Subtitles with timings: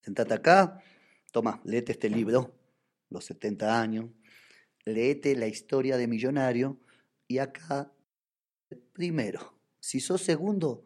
[0.00, 0.82] Sentate acá,
[1.30, 2.54] toma, léete este libro,
[3.10, 4.10] los 70 años,
[4.84, 6.80] léete la historia de Millonario
[7.28, 7.92] y acá,
[8.92, 10.82] primero, si sos segundo,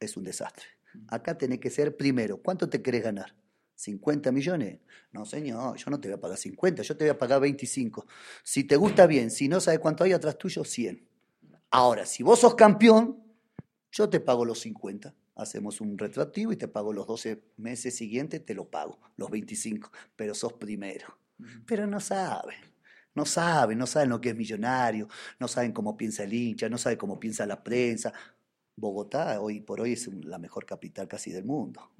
[0.00, 0.66] es un desastre.
[1.08, 2.40] Acá tenés que ser primero.
[2.40, 3.34] ¿Cuánto te querés ganar?
[3.76, 4.80] ¿50 millones?
[5.12, 8.06] No, señor, yo no te voy a pagar 50, yo te voy a pagar 25.
[8.42, 11.06] Si te gusta bien, si no sabes cuánto hay atrás tuyo, 100.
[11.70, 13.22] Ahora, si vos sos campeón,
[13.90, 15.14] yo te pago los 50.
[15.36, 19.90] Hacemos un retroactivo y te pago los 12 meses siguientes, te lo pago, los 25,
[20.16, 21.18] pero sos primero.
[21.66, 22.56] Pero no saben,
[23.14, 25.08] no saben, no saben lo que es millonario,
[25.40, 28.12] no saben cómo piensa el hincha, no saben cómo piensa la prensa.
[28.76, 31.90] Bogotá hoy por hoy es la mejor capital casi del mundo.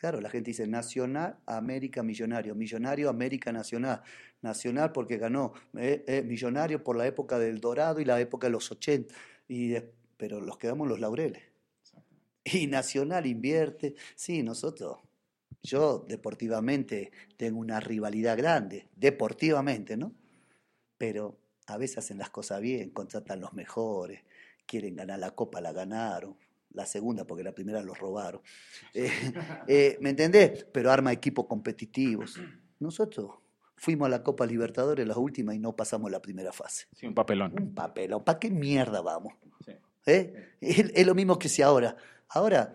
[0.00, 2.54] Claro, la gente dice Nacional, América, Millonario.
[2.54, 4.02] Millonario, América, Nacional.
[4.40, 5.52] Nacional porque ganó.
[5.76, 9.14] Eh, eh, millonario por la época del Dorado y la época de los 80.
[9.46, 9.74] Y
[10.16, 11.42] pero los quedamos los laureles.
[12.44, 13.94] Y Nacional invierte.
[14.14, 14.98] Sí, nosotros.
[15.62, 18.88] Yo deportivamente tengo una rivalidad grande.
[18.96, 20.12] Deportivamente, ¿no?
[20.96, 24.22] Pero a veces hacen las cosas bien, contratan los mejores,
[24.66, 26.36] quieren ganar la copa, la ganaron
[26.72, 28.40] la segunda, porque la primera los robaron.
[28.94, 29.10] Eh,
[29.68, 30.66] eh, ¿Me entendés?
[30.72, 32.40] Pero arma equipos competitivos.
[32.80, 33.34] Nosotros
[33.76, 36.86] fuimos a la Copa Libertadores, la última, y no pasamos la primera fase.
[36.94, 37.52] Sí, un papelón.
[37.56, 38.24] Un papelón.
[38.24, 39.34] ¿Para qué mierda vamos?
[40.06, 40.56] ¿Eh?
[40.60, 41.96] Es, lo mismo que si ahora.
[42.30, 42.72] Ahora,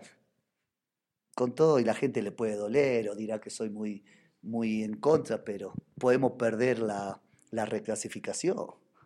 [1.34, 4.04] con todo, y la gente le puede doler o dirá que soy muy,
[4.42, 8.56] muy en contra, pero podemos perder la, reclasificación.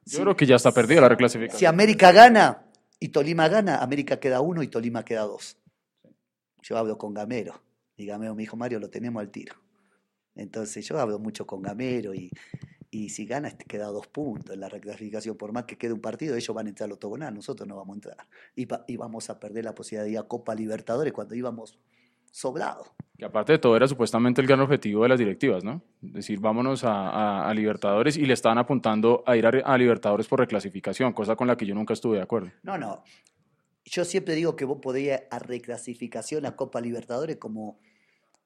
[0.07, 1.59] Yo creo que ya está perdida la reclasificación.
[1.59, 2.67] Si América gana,
[2.99, 5.57] y Tolima gana, América queda uno y Tolima queda dos.
[6.63, 7.63] Yo hablo con Gamero.
[7.97, 9.55] Y Gamero me dijo, Mario, lo tenemos al tiro.
[10.35, 12.31] Entonces yo hablo mucho con Gamero y,
[12.91, 15.37] y si gana este queda dos puntos en la reclasificación.
[15.37, 17.95] Por más que quede un partido, ellos van a entrar al octogonal, nosotros no vamos
[17.95, 18.17] a entrar.
[18.57, 21.79] Y, y vamos a perder la posibilidad de ir a Copa Libertadores cuando íbamos
[22.31, 22.85] sobrado.
[23.17, 25.83] Que aparte de todo era supuestamente el gran objetivo de las directivas, ¿no?
[26.01, 31.37] Decir, vámonos a, Libertadores y le estaban apuntando a ir a, Libertadores por reclasificación, cosa
[31.37, 32.51] con la que yo nunca estuve de acuerdo.
[32.63, 33.05] No, no.
[33.85, 37.79] Yo siempre digo que vos podías a reclasificación a Copa Libertadores como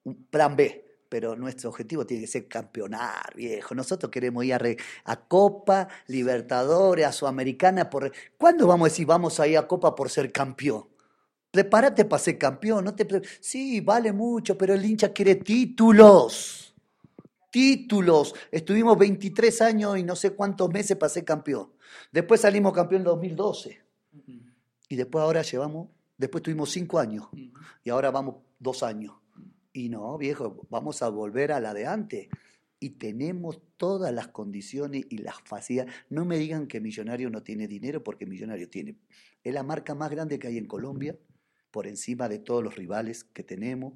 [0.03, 3.75] un plan B, pero nuestro objetivo tiene que ser campeonar, viejo.
[3.75, 4.61] Nosotros queremos ir a,
[5.05, 7.89] a Copa Libertadores, a Sudamericana.
[7.89, 8.13] Por...
[8.37, 10.87] ¿Cuándo vamos a decir vamos a ir a Copa por ser campeón?
[11.55, 12.85] Prepárate para ser campeón.
[12.85, 16.75] No te sí, vale mucho, pero el hincha quiere títulos.
[17.49, 18.35] Títulos.
[18.51, 21.71] Estuvimos 23 años y no sé cuántos meses para ser campeón.
[22.11, 23.81] Después salimos campeón en 2012.
[24.89, 27.29] Y después ahora llevamos, después tuvimos 5 años.
[27.85, 29.15] Y ahora vamos 2 años.
[29.75, 32.29] Y no, viejo, vamos a volver a la de antes.
[32.79, 35.93] Y tenemos todas las condiciones y las facilidades.
[36.09, 38.97] No me digan que Millonario no tiene dinero, porque Millonario tiene.
[39.43, 41.19] Es la marca más grande que hay en Colombia
[41.73, 43.95] por encima de todos los rivales que tenemos,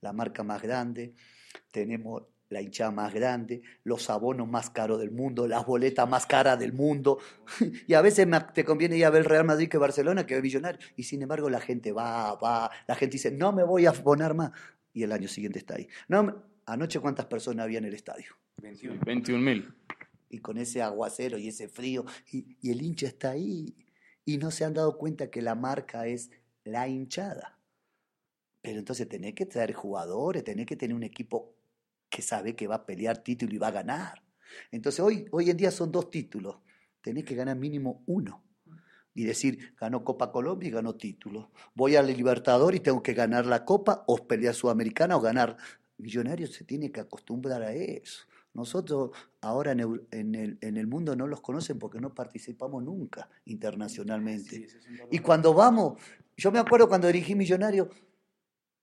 [0.00, 1.12] la marca más grande,
[1.72, 6.56] tenemos la hinchada más grande, los abonos más caros del mundo, las boletas más caras
[6.58, 7.18] del mundo.
[7.88, 10.78] Y a veces te conviene ir a ver Real Madrid que Barcelona, que es millonario.
[10.94, 14.34] Y sin embargo la gente va, va, la gente dice, no me voy a abonar
[14.34, 14.52] más.
[14.96, 15.86] Y el año siguiente está ahí.
[16.08, 18.34] No, anoche cuántas personas había en el estadio.
[19.04, 19.74] 21 mil.
[20.30, 22.06] Y con ese aguacero y ese frío.
[22.32, 23.76] Y, y el hincha está ahí.
[24.24, 26.30] Y no se han dado cuenta que la marca es
[26.64, 27.58] la hinchada.
[28.62, 31.54] Pero entonces tenés que traer jugadores, tenés que tener un equipo
[32.08, 34.22] que sabe que va a pelear título y va a ganar.
[34.70, 36.56] Entonces hoy, hoy en día son dos títulos.
[37.02, 38.45] Tenés que ganar mínimo uno.
[39.16, 41.50] Y decir, ganó Copa Colombia y ganó título.
[41.74, 45.56] Voy al Libertador y tengo que ganar la Copa o pelear Sudamericana o ganar.
[45.96, 48.26] Millonarios se tiene que acostumbrar a eso.
[48.52, 49.10] Nosotros
[49.40, 54.68] ahora en el, en el, mundo no los conocen porque no participamos nunca internacionalmente.
[55.10, 56.00] y cuando vamos,
[56.36, 57.90] yo me acuerdo cuando dirigí Millonario,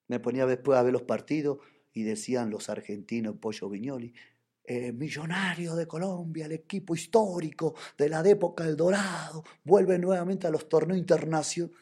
[0.08, 1.60] me ponía después a ver los partidos
[1.94, 4.14] y decían los argentinos, Pollo Viñoli,
[4.64, 10.50] eh, Millonario de Colombia, el equipo histórico de la época del Dorado, vuelve nuevamente a
[10.50, 11.78] los torneos internacionales.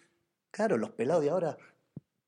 [0.50, 1.58] Claro, los pelados de ahora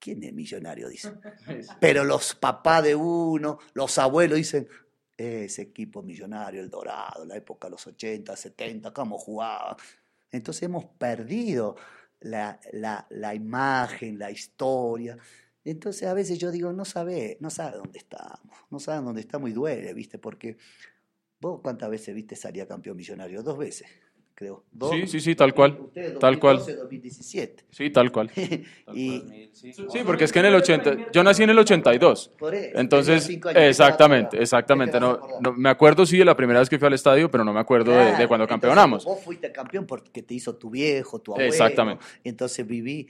[0.03, 0.89] ¿Quién es millonario?
[0.89, 1.17] Dicen.
[1.79, 4.67] Pero los papás de uno, los abuelos dicen,
[5.15, 9.77] ese equipo millonario, el Dorado, la época de los 80, 70, cómo jugaba.
[10.29, 11.77] Entonces hemos perdido
[12.19, 15.17] la, la, la imagen, la historia.
[15.65, 19.49] Entonces a veces yo digo, no sabe, no sabe dónde estamos, no sabe dónde estamos
[19.49, 20.17] y duele, ¿viste?
[20.19, 20.57] Porque
[21.39, 23.87] vos cuántas veces viste salía campeón millonario, dos veces
[24.35, 24.63] creo.
[24.91, 25.77] sí, sí, sí, tal cual.
[26.19, 26.57] tal cual.
[26.57, 27.65] 2017.
[27.69, 28.31] Sí, tal cual.
[28.93, 32.31] y, sí, porque es que en el 80, yo nací en el 82.
[32.37, 34.99] Por eso, entonces, exactamente, exactamente.
[34.99, 37.53] No, no, me acuerdo sí de la primera vez que fui al estadio, pero no
[37.53, 39.05] me acuerdo de, cuando campeonamos.
[39.05, 41.49] Vos fuiste campeón porque te hizo tu viejo, tu abuelo.
[41.49, 42.03] Exactamente.
[42.23, 43.07] Entonces viví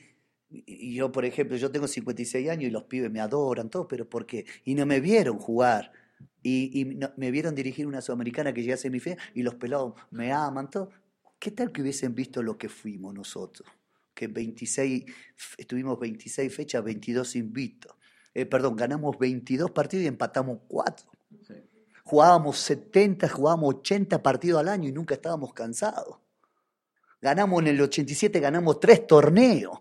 [0.54, 4.08] y yo, por ejemplo, yo tengo 56 años y los pibes me adoran, todo, pero
[4.08, 4.46] ¿por qué?
[4.64, 5.92] Y no me vieron jugar.
[6.44, 10.70] Y, me vieron dirigir una sudamericana que llegué a semifinal y los pelados me aman,
[10.70, 10.90] todo.
[11.40, 13.68] ¿Qué tal que hubiesen visto lo que fuimos nosotros?
[14.14, 15.06] Que 26,
[15.58, 17.96] estuvimos 26 fechas, 22 invitos.
[18.34, 21.08] Eh, perdón, ganamos 22 partidos y empatamos 4.
[22.04, 26.18] Jugábamos 70, jugábamos 80 partidos al año y nunca estábamos cansados.
[27.22, 29.80] Ganamos en el 87, ganamos tres torneos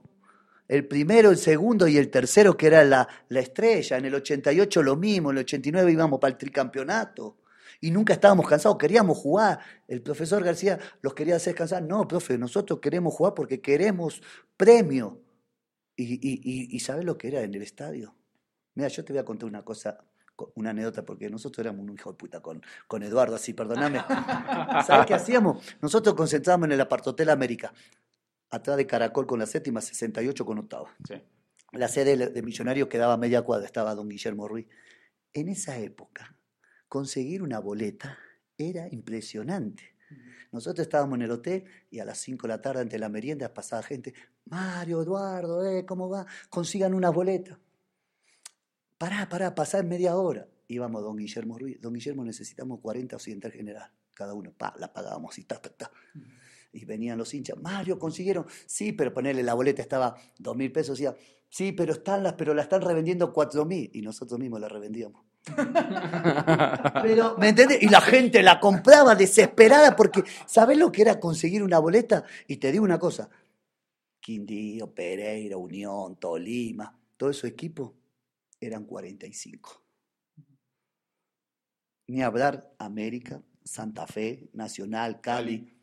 [0.72, 3.98] el primero, el segundo y el tercero, que era la, la estrella.
[3.98, 7.36] En el 88 lo mismo, en el 89 íbamos para el tricampeonato.
[7.82, 9.58] Y nunca estábamos cansados, queríamos jugar.
[9.86, 11.82] El profesor García los quería hacer cansar.
[11.82, 14.22] No, profe, nosotros queremos jugar porque queremos
[14.56, 15.20] premio.
[15.94, 18.16] ¿Y, y, y, sabes lo que era en el estadio?
[18.74, 19.98] Mira, yo te voy a contar una cosa,
[20.54, 23.98] una anécdota, porque nosotros éramos un hijo de puta con, con Eduardo, así, perdóname.
[24.86, 25.62] ¿Sabes qué hacíamos?
[25.82, 27.74] Nosotros concentrábamos en el Apartotel América
[28.52, 30.94] atrás de Caracol con la séptima, 68 con octava.
[31.72, 34.66] La sede de Millonario quedaba a media cuadra, estaba don Guillermo Ruiz.
[35.32, 36.36] En esa época,
[36.86, 38.18] conseguir una boleta
[38.58, 39.96] era impresionante.
[40.52, 43.54] Nosotros estábamos en el hotel y a las 5 de la tarde ante la merienda
[43.54, 44.12] pasaba gente,
[44.44, 46.26] Mario, Eduardo, eh, ¿cómo va?
[46.50, 47.58] Consigan una boleta.
[48.98, 50.46] Pará, pará, pasar media hora.
[50.68, 51.80] Íbamos don Guillermo Ruiz.
[51.80, 53.90] Don Guillermo necesitamos 40 occidental general.
[54.12, 55.90] Cada uno, pa, la pagábamos y ta, ta, ta
[56.72, 60.98] y venían los hinchas, Mario, consiguieron, sí, pero ponerle la boleta estaba dos mil pesos,
[60.98, 61.14] decía,
[61.48, 65.22] sí, pero están las, pero la están revendiendo cuatro mil, y nosotros mismos la revendíamos.
[67.02, 67.82] pero, ¿me entiendes?
[67.82, 72.24] Y la gente la compraba desesperada porque, ¿sabes lo que era conseguir una boleta?
[72.46, 73.28] Y te digo una cosa,
[74.20, 77.92] Quindío, Pereira, Unión, Tolima, todo esos equipos
[78.60, 79.82] eran 45.
[82.06, 85.81] Ni hablar América, Santa Fe, Nacional, Cali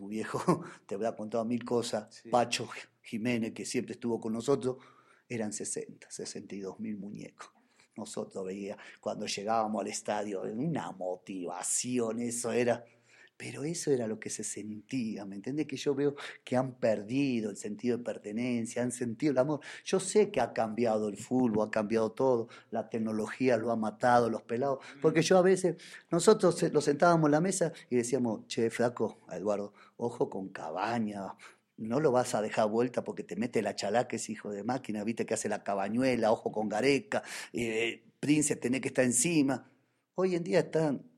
[0.00, 2.66] tu viejo te habrá contado mil cosas, Pacho
[3.02, 4.78] Jiménez, que siempre estuvo con nosotros,
[5.28, 7.50] eran 60, 62 mil muñecos.
[7.96, 12.82] Nosotros veía cuando llegábamos al estadio, una motivación, eso era
[13.40, 15.66] pero eso era lo que se sentía, ¿me entiendes?
[15.66, 16.14] Que yo veo
[16.44, 19.60] que han perdido el sentido de pertenencia, han sentido el amor.
[19.82, 24.28] Yo sé que ha cambiado el fútbol, ha cambiado todo, la tecnología lo ha matado,
[24.28, 24.80] los pelados.
[25.00, 25.76] Porque yo a veces,
[26.10, 31.34] nosotros lo sentábamos en la mesa y decíamos, che, flaco, Eduardo, ojo con cabaña,
[31.78, 35.02] no lo vas a dejar vuelta porque te mete la chalaca, es hijo de máquina,
[35.02, 37.22] viste que hace la cabañuela, ojo con gareca,
[37.54, 39.66] eh, Prince, tenés que estar encima.
[40.14, 41.09] Hoy en día están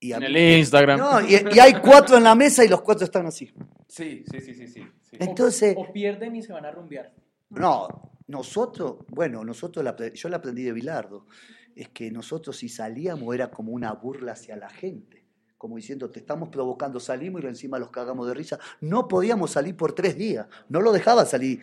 [0.00, 0.98] y en el Instagram.
[0.98, 3.52] No, y, hay cuatro en la mesa y los cuatro están así.
[3.86, 4.66] Sí, sí, sí, sí.
[4.66, 4.82] sí.
[5.12, 7.12] Entonces, o, pierden y se van a rumbear.
[7.50, 11.26] No, nosotros, bueno, nosotros, yo la aprendí de Bilardo,
[11.74, 15.24] es que nosotros si salíamos era como una burla hacia la gente,
[15.58, 18.58] como diciendo, te estamos provocando, salimos y encima los cagamos de risa.
[18.80, 21.60] No podíamos salir por tres días, no lo dejaba salir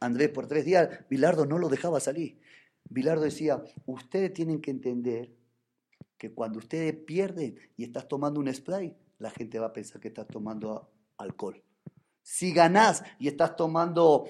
[0.00, 2.38] Andrés por tres días, Bilardo no lo dejaba salir.
[2.88, 5.30] Bilardo decía, ustedes tienen que entender
[6.20, 10.08] que cuando ustedes pierden y estás tomando un spray, la gente va a pensar que
[10.08, 11.64] estás tomando alcohol.
[12.20, 14.28] Si ganás y estás tomando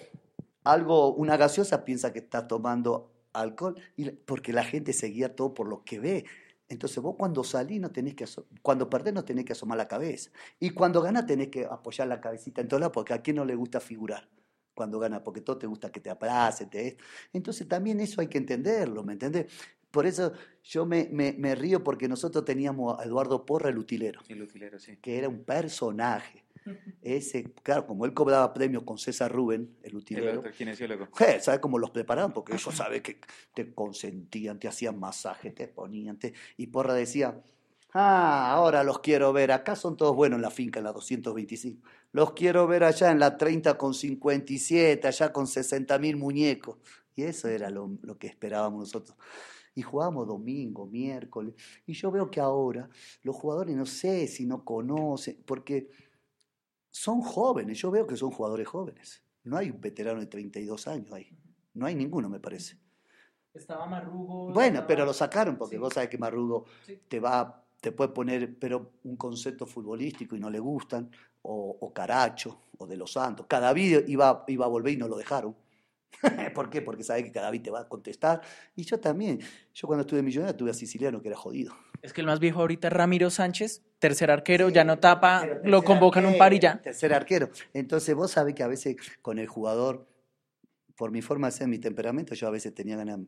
[0.63, 5.67] algo, una gaseosa, piensa que estás tomando alcohol, y, porque la gente seguía todo por
[5.67, 6.25] lo que ve.
[6.69, 8.25] Entonces vos cuando salís no tenés que,
[8.63, 10.31] cuando perdés no tenés que asomar la cabeza.
[10.61, 13.45] Y cuando ganás tenés que apoyar la cabecita en todo lado, porque a quién no
[13.45, 14.29] le gusta figurar
[14.75, 16.97] cuando gana, porque todo te gusta que te abrace, te...
[17.33, 19.53] Entonces también eso hay que entenderlo, ¿me entendés?
[19.91, 20.33] Por eso
[20.63, 24.21] yo me, me, río porque nosotros teníamos a Eduardo Porra, el utilero.
[24.29, 24.97] El utilero, sí.
[24.99, 26.45] Que era un personaje.
[27.03, 30.45] Ese, claro, como él cobraba premios con César Rubén, el utilero.
[30.45, 31.09] El kinesiólogo.
[31.41, 32.33] ¿Sabes cómo los preparaban?
[32.33, 33.19] Porque ellos saben que
[33.55, 36.19] te consentían, te hacían masaje, te ponían.
[36.57, 37.41] Y Porra decía,
[37.93, 39.51] ah, ahora los quiero ver.
[39.51, 41.83] Acá son todos buenos en la finca, en la 225.
[42.13, 46.79] Los quiero ver allá en la 30 con 57, allá con 60 mil muñecos.
[47.17, 49.17] Y eso era lo, lo que esperábamos nosotros
[49.75, 51.55] y jugábamos domingo, miércoles.
[51.87, 52.89] Y yo veo que ahora
[53.23, 55.89] los jugadores no sé si no conocen, porque
[56.91, 59.23] son jóvenes, yo veo que son jugadores jóvenes.
[59.45, 61.31] No hay un veterano de 32 años ahí,
[61.75, 62.79] no hay ninguno me parece.
[63.53, 64.53] Estaba Marrugo.
[64.53, 66.67] Bueno, pero lo sacaron porque vos sabés que Marrugo
[67.09, 71.11] te va, te puede poner pero un concepto futbolístico y no le gustan,
[71.43, 73.47] o, o Caracho, o de los Santos.
[73.49, 75.57] Cada vídeo iba, iba a volver y no lo dejaron.
[76.55, 76.83] ¿Por qué?
[76.83, 78.41] Porque sabe que cada vez te va a contestar.
[78.77, 79.41] Y yo también.
[79.75, 81.75] Yo cuando estuve millonario tuve a Siciliano que era jodido.
[82.03, 85.83] Es que el más viejo ahorita es Ramiro Sánchez, tercer arquero, ya no tapa, lo
[85.83, 86.81] convocan un par y ya.
[86.81, 87.51] Tercer arquero.
[87.75, 90.09] Entonces vos sabés que a veces con el jugador,
[90.97, 93.21] por mi forma de ser, mi temperamento, yo a veces tenía ganas,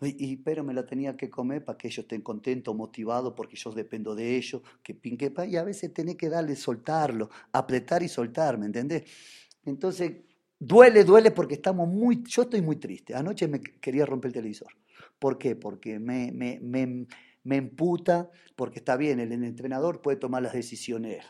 [0.00, 3.72] y, pero me la tenía que comer para que ellos estén contentos, motivados, porque yo
[3.72, 8.56] dependo de ellos, que pinquepa, y a veces tenés que darle, soltarlo, apretar y soltar,
[8.56, 9.04] ¿me entendés?
[9.64, 10.12] Entonces
[10.58, 13.14] duele, duele porque estamos muy, yo estoy muy triste.
[13.14, 14.72] Anoche me quería romper el televisor.
[15.18, 15.56] ¿Por qué?
[15.56, 17.06] Porque me, me, me,
[17.44, 21.24] me emputa, porque está bien, el entrenador puede tomar las decisiones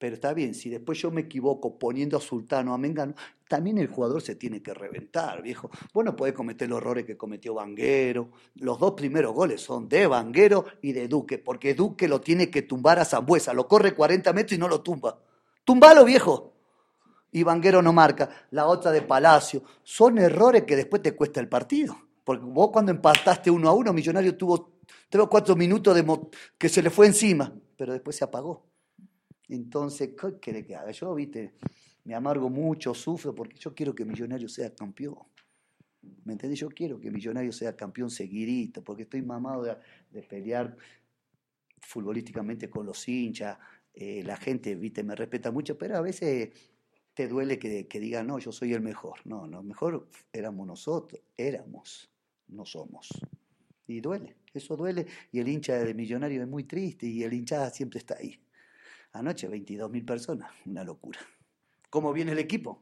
[0.00, 3.12] pero está bien, si después yo me equivoco poniendo a Sultano a Mengano,
[3.46, 5.70] también el jugador se tiene que reventar, viejo.
[5.92, 8.30] Vos no podés cometer los errores que cometió Vanguero.
[8.54, 12.62] Los dos primeros goles son de Vanguero y de Duque, porque Duque lo tiene que
[12.62, 13.52] tumbar a Zambuesa.
[13.52, 15.20] Lo corre 40 metros y no lo tumba.
[15.64, 16.54] Tumbalo, viejo.
[17.32, 18.28] Y Vanguero no marca.
[18.50, 19.62] La otra de Palacio.
[19.82, 21.96] Son errores que después te cuesta el partido.
[22.24, 25.98] Porque vos cuando empataste uno a uno, Millonario tuvo tres o cuatro minutos
[26.56, 28.64] que se le fue encima, pero después se apagó.
[29.48, 30.92] Entonces, ¿qué quiere que haga?
[30.92, 31.54] Yo, viste,
[32.04, 35.16] me amargo mucho, sufro, porque yo quiero que Millonario sea campeón.
[36.24, 36.60] ¿Me entendés?
[36.60, 40.76] Yo quiero que Millonario sea campeón seguidito, porque estoy mamado de, pelear
[41.80, 43.58] futbolísticamente con los hinchas.
[43.92, 46.50] Eh, la gente, viste, me respeta mucho, pero a veces
[47.20, 49.18] te duele que, digan, no, yo soy el mejor.
[49.26, 52.10] No, lo mejor éramos nosotros, éramos,
[52.48, 53.10] no somos.
[53.86, 55.06] Y duele, eso duele.
[55.30, 58.40] Y el hincha de Millonario es muy triste y el hinchada siempre está ahí.
[59.12, 61.20] Anoche 22.000 personas, una locura.
[61.90, 62.80] ¿Cómo viene el equipo?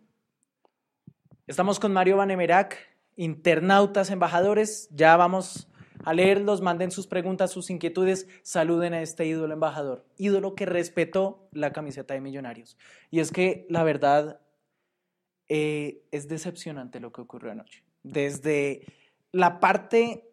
[1.48, 2.76] Estamos con Mario Vanemerac,
[3.16, 4.88] internautas, embajadores.
[4.92, 5.66] Ya vamos
[6.08, 11.50] a leerlos, manden sus preguntas, sus inquietudes, saluden a este ídolo embajador, ídolo que respetó
[11.52, 12.78] la camiseta de Millonarios.
[13.10, 14.40] Y es que la verdad
[15.50, 17.84] eh, es decepcionante lo que ocurrió anoche.
[18.02, 18.86] Desde
[19.32, 20.24] la parte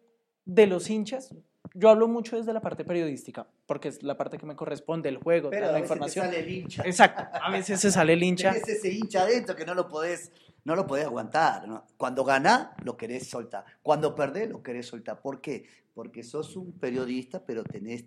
[0.46, 1.34] de los hinchas,
[1.74, 5.18] yo hablo mucho desde la parte periodística, porque es la parte que me corresponde, el
[5.18, 6.30] juego, Pero la a información.
[6.30, 6.82] Veces sale el hincha.
[6.86, 8.54] Exacto, a veces se sale el hincha.
[8.54, 10.32] Tenés ese hincha adentro que no lo podés,
[10.66, 11.64] no lo podés aguantar.
[11.96, 13.64] Cuando ganás, lo querés soltar.
[13.82, 15.22] Cuando perdés, lo querés soltar.
[15.22, 15.64] ¿Por qué?
[15.94, 18.04] Porque sos un periodista, pero tenés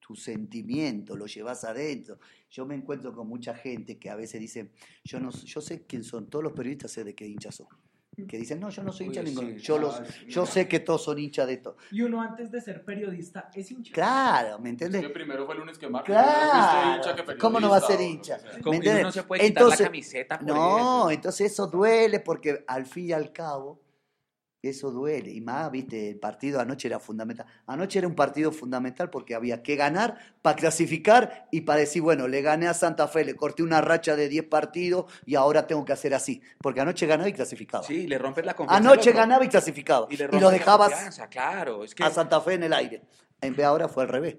[0.00, 2.18] tu sentimiento, lo llevas adentro.
[2.50, 4.72] Yo me encuentro con mucha gente que a veces dice,
[5.04, 7.68] yo no yo sé quién son, todos los periodistas sé de qué hinchas son
[8.28, 9.48] que dicen, no, yo no soy hincha de ninguno.
[9.56, 11.76] Yo, los, yo sé que todos son hinchas de esto.
[11.90, 13.92] Y uno antes de ser periodista es hincha.
[13.92, 15.08] Claro, ¿me entiendes?
[15.10, 15.88] primero fue el lunes que.
[16.04, 17.02] Claro.
[17.40, 18.38] ¿Cómo no va a ser hincha?
[18.66, 19.04] ¿Me entiendes?
[19.04, 23.12] no se puede quitar entonces, la camiseta No, entonces eso duele porque al fin y
[23.12, 23.80] al cabo
[24.62, 25.32] eso duele.
[25.32, 27.46] Y más, viste, el partido anoche era fundamental.
[27.66, 32.28] Anoche era un partido fundamental porque había que ganar para clasificar y para decir, bueno,
[32.28, 35.84] le gané a Santa Fe, le corté una racha de 10 partidos y ahora tengo
[35.84, 36.40] que hacer así.
[36.58, 37.84] Porque anoche ganaba y clasificaba.
[37.84, 38.90] Sí, le rompes la confianza.
[38.90, 40.06] Anoche ganaba y clasificaba.
[40.10, 43.02] Y, lo dejabas claro, a Santa Fe en el aire.
[43.40, 44.36] En vez ahora fue al revés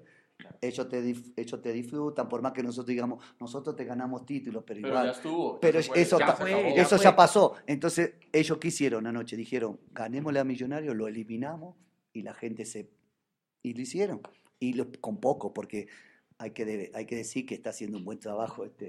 [0.60, 4.80] ellos te, ellos te disfrutan, por más que nosotros digamos, nosotros te ganamos títulos, pero,
[4.80, 5.06] igual.
[5.06, 5.60] Ya estuvo.
[5.60, 6.36] Pero eso, ya,
[6.76, 7.54] eso ya, pasó.
[7.66, 11.76] Entonces, ellos quisieron anoche, dijeron, ganémosle a Millonarios, lo eliminamos
[12.12, 12.90] y la gente se.
[13.62, 14.20] Y lo hicieron.
[14.60, 15.88] Y con poco, porque
[16.38, 18.88] hay que, hay que decir que está haciendo un buen trabajo este.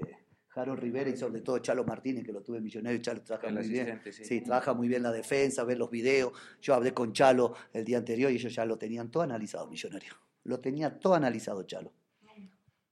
[0.56, 3.68] Harold Rivera y sobre todo Chalo Martínez, que lo tuve en Millonario, Chalo trabaja muy
[3.68, 4.00] bien.
[4.10, 4.40] Sí.
[4.40, 6.32] trabaja muy bien la defensa, ver los videos.
[6.62, 10.14] Yo hablé con Chalo el día anterior y ellos ya lo tenían todo analizado, Millonario.
[10.46, 11.92] Lo tenía todo analizado Chalo.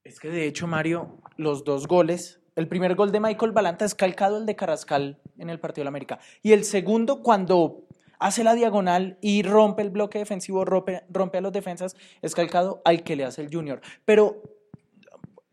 [0.03, 3.95] Es que de hecho, Mario, los dos goles, el primer gol de Michael Balanta es
[3.95, 6.19] calcado el de Carrascal en el Partido de la América.
[6.43, 7.87] Y el segundo, cuando
[8.19, 12.81] hace la diagonal y rompe el bloque defensivo, rompe, rompe a los defensas, es calcado
[12.83, 13.79] al que le hace el Junior.
[14.03, 14.43] Pero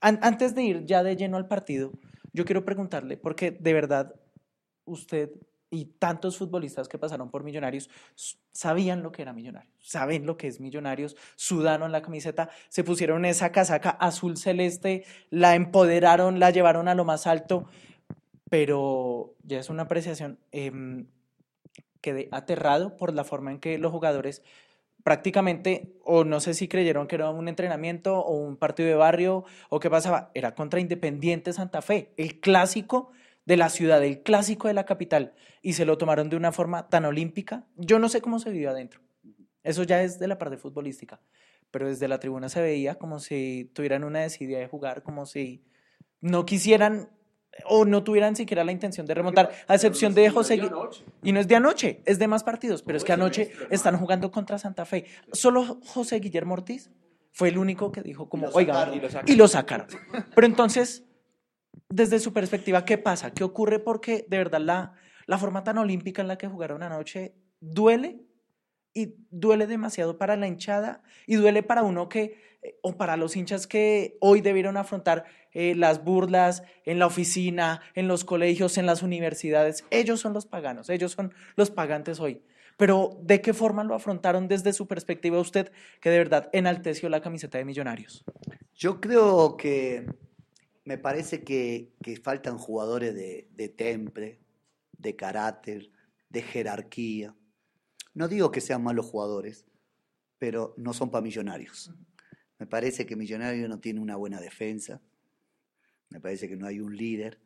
[0.00, 1.92] antes de ir ya de lleno al partido,
[2.32, 4.14] yo quiero preguntarle, porque de verdad
[4.85, 5.30] usted
[5.73, 7.88] y tantos futbolistas que pasaron por Millonarios
[8.52, 13.25] sabían lo que era Millonarios, saben lo que es Millonarios, sudaron la camiseta, se pusieron
[13.25, 17.64] esa casaca azul celeste, la empoderaron, la llevaron a lo más alto,
[18.50, 20.38] pero ya es una apreciación.
[20.52, 21.07] Eh,
[22.02, 24.43] quedé aterrado por la forma en que los jugadores
[25.05, 29.45] prácticamente, o no sé si creyeron que era un entrenamiento o un partido de barrio
[29.71, 33.11] o qué pasaba, era contra Independiente Santa Fe, el clásico
[33.45, 36.89] de la ciudad, el clásico de la capital, y se lo tomaron de una forma
[36.89, 39.01] tan olímpica, yo no sé cómo se vivió adentro.
[39.63, 41.21] Eso ya es de la parte futbolística,
[41.71, 45.65] pero desde la tribuna se veía como si tuvieran una desidia de jugar, como si
[46.21, 47.11] no quisieran
[47.67, 50.61] o no tuvieran siquiera la intención de remontar, a excepción de José
[51.23, 54.31] Y no es de anoche, es de más partidos, pero es que anoche están jugando
[54.31, 55.05] contra Santa Fe.
[55.33, 56.91] Solo José Guillermo Ortiz
[57.31, 58.91] fue el único que dijo como, oiga,
[59.27, 59.87] y lo sacaron.
[60.35, 61.05] Pero entonces,
[61.88, 63.33] desde su perspectiva, ¿qué pasa?
[63.33, 63.79] ¿Qué ocurre?
[63.79, 64.95] Porque de verdad la,
[65.26, 68.21] la forma tan olímpica en la que jugaron anoche duele
[68.95, 73.37] y duele demasiado para la hinchada y duele para uno que, eh, o para los
[73.37, 78.87] hinchas que hoy debieron afrontar eh, las burlas en la oficina, en los colegios, en
[78.87, 79.85] las universidades.
[79.91, 82.43] Ellos son los paganos, ellos son los pagantes hoy.
[82.76, 87.21] Pero ¿de qué forma lo afrontaron desde su perspectiva usted que de verdad enalteció la
[87.21, 88.25] camiseta de Millonarios?
[88.75, 90.07] Yo creo que
[90.85, 94.41] me parece que, faltan jugadores de, de temple,
[94.99, 95.91] de carácter,
[96.29, 97.35] de jerarquía.
[98.15, 99.67] No digo que sean malos jugadores,
[100.39, 101.93] pero no son para millonarios.
[102.62, 105.01] Me parece que Millonario no tiene una buena defensa,
[106.11, 107.41] me parece que no hay un líder.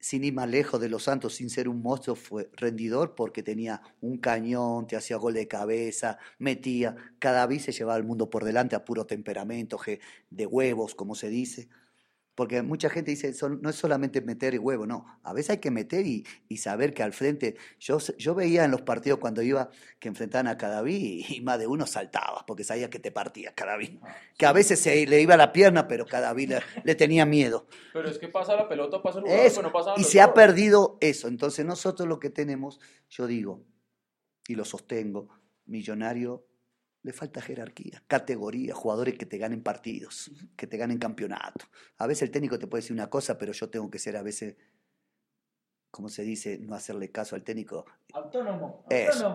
[0.00, 3.80] Sin ir más lejos de los Santos, sin ser un monstruo, fue rendidor porque tenía
[4.00, 8.42] un cañón, te hacía gol de cabeza, metía, cada vez se llevaba el mundo por
[8.42, 9.78] delante a puro temperamento,
[10.30, 11.68] de huevos, como se dice.
[12.38, 15.18] Porque mucha gente dice, no es solamente meter el huevo, no.
[15.24, 16.24] A veces hay que meter y,
[16.56, 17.56] saber que al frente.
[17.80, 21.66] Yo, yo veía en los partidos cuando iba que enfrentaban a Cadaví y, más de
[21.66, 23.98] uno saltaba, porque sabía que te partía Cadaví.
[24.04, 27.66] Ah, que a veces se le iba la pierna, pero Cadaví le, le tenía miedo.
[27.92, 30.96] Pero es que pasa la pelota, pasa el jugador, no pasa Y se ha perdido
[31.00, 31.26] eso.
[31.26, 32.78] Entonces, nosotros lo que tenemos,
[33.08, 33.64] yo digo,
[34.46, 35.28] y lo sostengo,
[35.66, 36.47] millonario
[37.02, 41.66] le falta jerarquía, categoría, jugadores que te ganen partidos, que te ganen campeonato.
[41.98, 44.22] A veces el técnico te puede decir una cosa, pero yo tengo que ser a
[44.22, 44.56] veces,
[45.90, 47.86] como se dice, no hacerle caso al técnico.
[48.12, 48.84] Autónomo.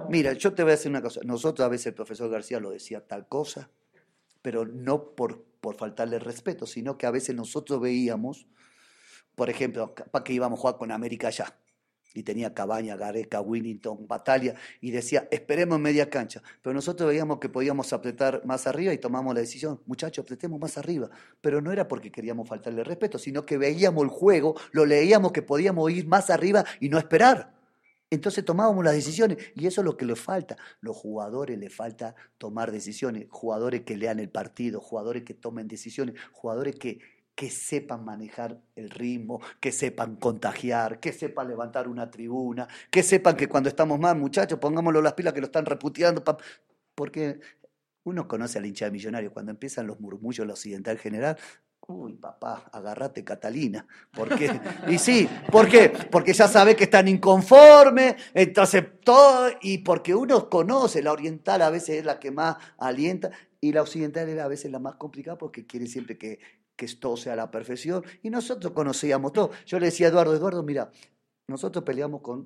[0.10, 1.22] Mira, yo te voy a decir una cosa.
[1.24, 3.70] Nosotros a veces el profesor García lo decía tal cosa,
[4.41, 8.46] pero no por, por faltarle respeto, sino que a veces nosotros veíamos,
[9.36, 11.58] por ejemplo, para que íbamos a jugar con América allá
[12.13, 16.41] y tenía Cabaña, Gareca, Willington, Batalla, y decía, esperemos media cancha.
[16.62, 20.77] Pero nosotros veíamos que podíamos apretar más arriba y tomamos la decisión, muchachos, apretemos más
[20.77, 21.10] arriba.
[21.41, 25.41] Pero no era porque queríamos faltarle respeto, sino que veíamos el juego, lo leíamos que
[25.41, 27.53] podíamos ir más arriba y no esperar.
[28.13, 30.55] Entonces tomábamos las decisiones y eso es lo que les falta.
[30.82, 36.15] Los jugadores les falta tomar decisiones, jugadores que lean el partido, jugadores que tomen decisiones,
[36.32, 37.00] jugadores que,
[37.35, 43.35] que sepan manejar el ritmo, que sepan contagiar, que sepan levantar una tribuna, que sepan
[43.35, 46.23] que cuando estamos mal, muchachos, pongámoslo las pilas que lo están reputeando,
[46.95, 47.39] porque
[48.03, 51.37] uno conoce al hincha de millonario, cuando empiezan los murmullos, la occidental general,
[51.87, 54.49] uy, papá, agarrate Catalina, porque
[54.87, 55.89] y sí, ¿por qué?
[55.89, 61.69] Porque ya sabe que están inconformes, entonces todo, y porque uno conoce, la oriental a
[61.69, 65.37] veces es la que más alienta, y la occidental es a veces la más complicada
[65.37, 66.39] porque quiere siempre que,
[66.75, 68.03] que todo sea la perfección.
[68.21, 69.51] Y nosotros conocíamos todo.
[69.65, 70.91] Yo le decía a Eduardo, Eduardo, mira,
[71.47, 72.43] nosotros peleamos con,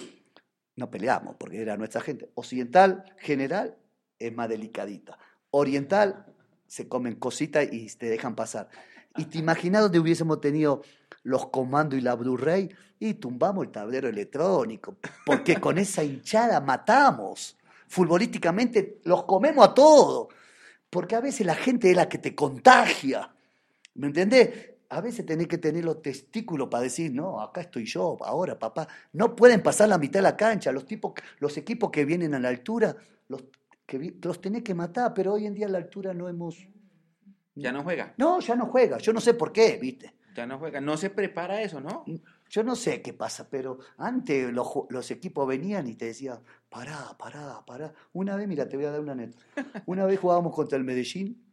[0.75, 2.29] no peleamos porque era nuestra gente.
[2.35, 3.77] Occidental, general,
[4.19, 5.17] es más delicadita.
[5.51, 6.25] Oriental,
[6.67, 8.69] se comen cositas y te dejan pasar.
[9.15, 10.81] Y te imaginas donde hubiésemos tenido
[11.23, 17.57] los comandos y la Blu-ray y tumbamos el tablero electrónico, porque con esa hinchada matamos.
[17.87, 20.27] Futbolísticamente los comemos a todos,
[20.89, 23.33] porque a veces la gente es la que te contagia.
[23.97, 24.75] ¿Me entendés?
[24.89, 28.88] A veces tenés que tener los testículos para decir, no, acá estoy yo, ahora, papá.
[29.12, 30.71] No pueden pasar la mitad de la cancha.
[30.71, 32.95] Los, tipos, los equipos que vienen a la altura,
[33.27, 33.43] los,
[33.86, 36.69] que, los tenés que matar, pero hoy en día a la altura no hemos...
[37.55, 38.13] ¿Ya no juega?
[38.17, 38.99] No, ya no juega.
[38.99, 40.13] Yo no sé por qué, ¿viste?
[40.36, 40.79] Ya no juega.
[40.79, 42.05] No se prepara eso, ¿no?
[42.49, 47.17] Yo no sé qué pasa, pero antes los, los equipos venían y te decían, pará,
[47.17, 47.93] pará, pará.
[48.13, 49.39] Una vez, mira, te voy a dar una neta.
[49.88, 51.43] Una vez jugábamos contra el Medellín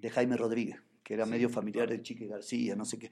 [0.00, 3.10] de Jaime Rodríguez que era medio familiar de Chique García, no sé qué.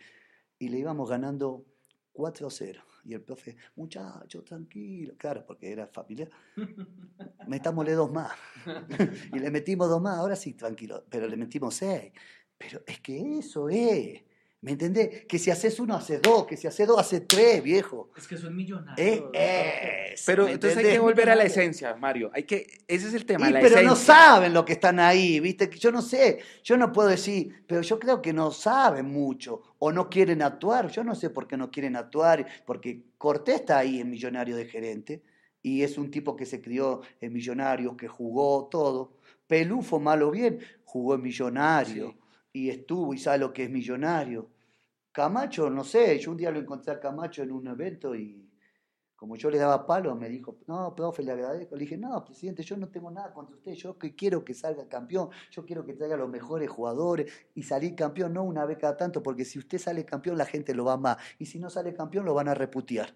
[0.59, 1.66] Y le íbamos ganando
[2.12, 2.83] 4 a 0.
[3.05, 5.14] Y el profe, muchacho, tranquilo.
[5.18, 6.31] Claro, porque era familiar.
[7.48, 8.33] Metámosle dos más.
[9.35, 11.05] y le metimos dos más, ahora sí, tranquilo.
[11.11, 12.12] Pero le metimos seis.
[12.57, 14.22] Pero es que eso es.
[14.62, 15.25] ¿Me entendés?
[15.27, 18.11] Que si haces uno, hace dos, que si hace dos, hace tres, viejo.
[18.16, 18.96] Es que son millonarios.
[19.35, 22.31] Eh, pero entonces hay que volver a la esencia, Mario.
[22.33, 25.68] Hay que, ese es el tema, la pero no saben lo que están ahí, ¿viste?
[25.68, 29.90] Yo no sé, yo no puedo decir, pero yo creo que no saben mucho o
[29.90, 30.88] no quieren actuar.
[30.92, 34.66] Yo no sé por qué no quieren actuar, porque Cortés está ahí en Millonario de
[34.66, 35.25] gerente
[35.61, 39.18] y es un tipo que se crió en Millonarios, que jugó todo.
[39.48, 42.14] Pelufo, malo o bien, jugó en Millonario
[42.53, 44.51] y estuvo y sabe lo que es millonario.
[45.12, 48.48] Camacho, no sé, yo un día lo encontré a Camacho en un evento y
[49.22, 51.77] como yo le daba palo, me dijo, no, profe, le agradezco.
[51.77, 54.88] Le dije, no, presidente, yo no tengo nada contra usted, yo que quiero que salga
[54.88, 58.96] campeón, yo quiero que traiga los mejores jugadores y salir campeón, no una vez cada
[58.96, 61.70] tanto, porque si usted sale campeón la gente lo va a amar y si no
[61.70, 63.14] sale campeón lo van a reputear.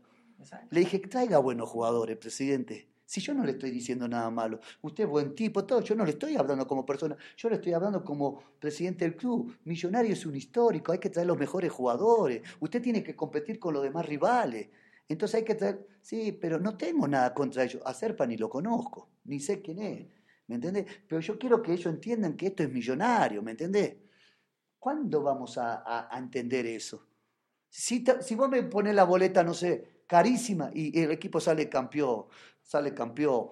[0.70, 2.88] Le dije, traiga buenos jugadores, presidente.
[3.06, 6.04] Si yo no le estoy diciendo nada malo, usted es buen tipo, todo, yo no
[6.04, 9.56] le estoy hablando como persona, yo le estoy hablando como presidente del club.
[9.64, 13.74] Millonario es un histórico, hay que traer los mejores jugadores, usted tiene que competir con
[13.74, 14.70] los demás rivales.
[15.08, 17.80] Entonces hay que traer, sí, pero no tengo nada contra ellos.
[17.86, 20.08] A Serpa ni lo conozco, ni sé quién es,
[20.48, 20.86] ¿me entendés?
[21.06, 23.94] Pero yo quiero que ellos entiendan que esto es millonario, ¿me entendés?
[24.80, 27.06] ¿Cuándo vamos a, entender eso?
[27.68, 32.26] Si, si vos me pones la boleta, no sé, carísima y el equipo sale campeón,
[32.62, 33.48] sale campeón,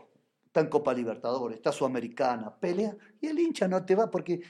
[0.47, 4.41] está en Copa Libertadores, está Sudamericana, pelea, y el hincha no te va porque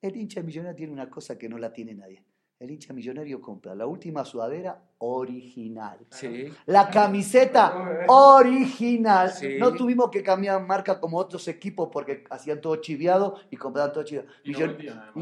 [0.00, 2.22] el hincha millonario tiene una cosa que no la tiene nadie,
[2.60, 5.98] el hincha millonario compra la última sudadera original.
[6.66, 9.32] La camiseta original.
[9.58, 14.04] No tuvimos que cambiar marca como otros equipos porque hacían todo chiviado y compraban todo
[14.04, 14.28] chiviado.
[14.44, 14.52] Y,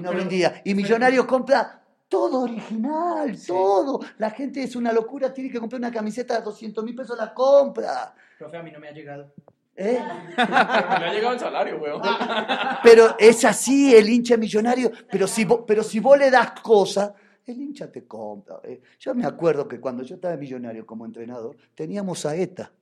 [0.01, 1.82] no vendía, y Millonario compra
[2.13, 4.01] todo original, todo.
[4.19, 7.33] La gente es una locura, tiene que comprar una camiseta de 200 mil pesos, la
[7.33, 8.15] compra.
[8.39, 9.33] Profe, a mí no me ha llegado.
[9.75, 9.99] ¿Eh?
[10.37, 12.03] me ha llegado el salario, weón.
[12.83, 14.93] Pero es así el hincha millonario.
[15.11, 17.15] Pero si, pero si vos le das cosas,
[17.47, 18.61] el hincha te compra.
[18.65, 18.83] Eh.
[18.99, 22.73] Yo me acuerdo que cuando yo estaba millonario como entrenador, teníamos a ETA.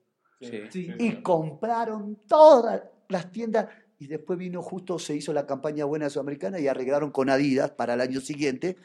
[0.40, 3.68] y compraron todas las tiendas.
[4.00, 7.94] Y después vino justo, se hizo la campaña buena sudamericana y arreglaron con Adidas para
[7.94, 8.76] el año siguiente.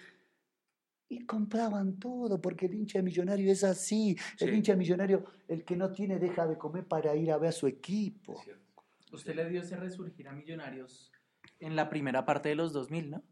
[1.07, 4.17] Y compraban todo, porque el hincha millonario es así.
[4.39, 7.51] El hincha millonario, el que no tiene, deja de comer para ir a ver a
[7.51, 8.41] su equipo.
[9.11, 11.11] Usted le dio ese resurgir a Millonarios
[11.59, 13.23] en la primera parte de los 2000, ¿no?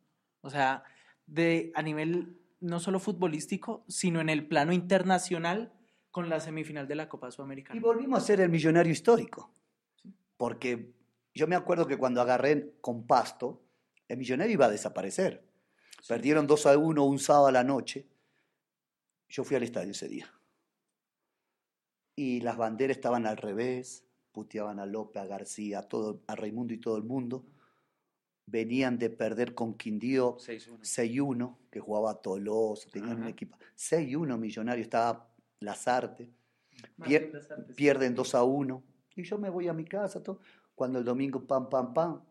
[0.42, 0.84] O sea,
[1.26, 5.74] de, a nivel no solo futbolístico, sino en el plano internacional
[6.12, 7.78] con la semifinal de la Copa Sudamericana.
[7.78, 9.54] Y volvimos a ser el millonario histórico,
[10.38, 10.94] porque
[11.34, 13.64] yo me acuerdo que cuando agarré con Pasto,
[14.08, 15.44] el millonario iba a desaparecer.
[16.08, 18.06] Perdieron 2 a 1 un sábado a la noche.
[19.30, 20.32] Yo fui al estadio ese día.
[22.16, 26.74] Y las banderas estaban al revés, puteaban a López, a García, a, todo, a Raimundo
[26.74, 27.46] y todo el mundo
[28.46, 33.58] venían de perder con Quindío 6-1, que jugaba Tolosa, tenían un equipo.
[33.76, 36.30] 6-1 millonario, estaba Lazarte.
[37.76, 38.84] pierden 2-1.
[39.16, 40.22] Y yo me voy a mi casa.
[40.22, 40.40] Todo.
[40.76, 42.22] Cuando el domingo, pam, pam, pam,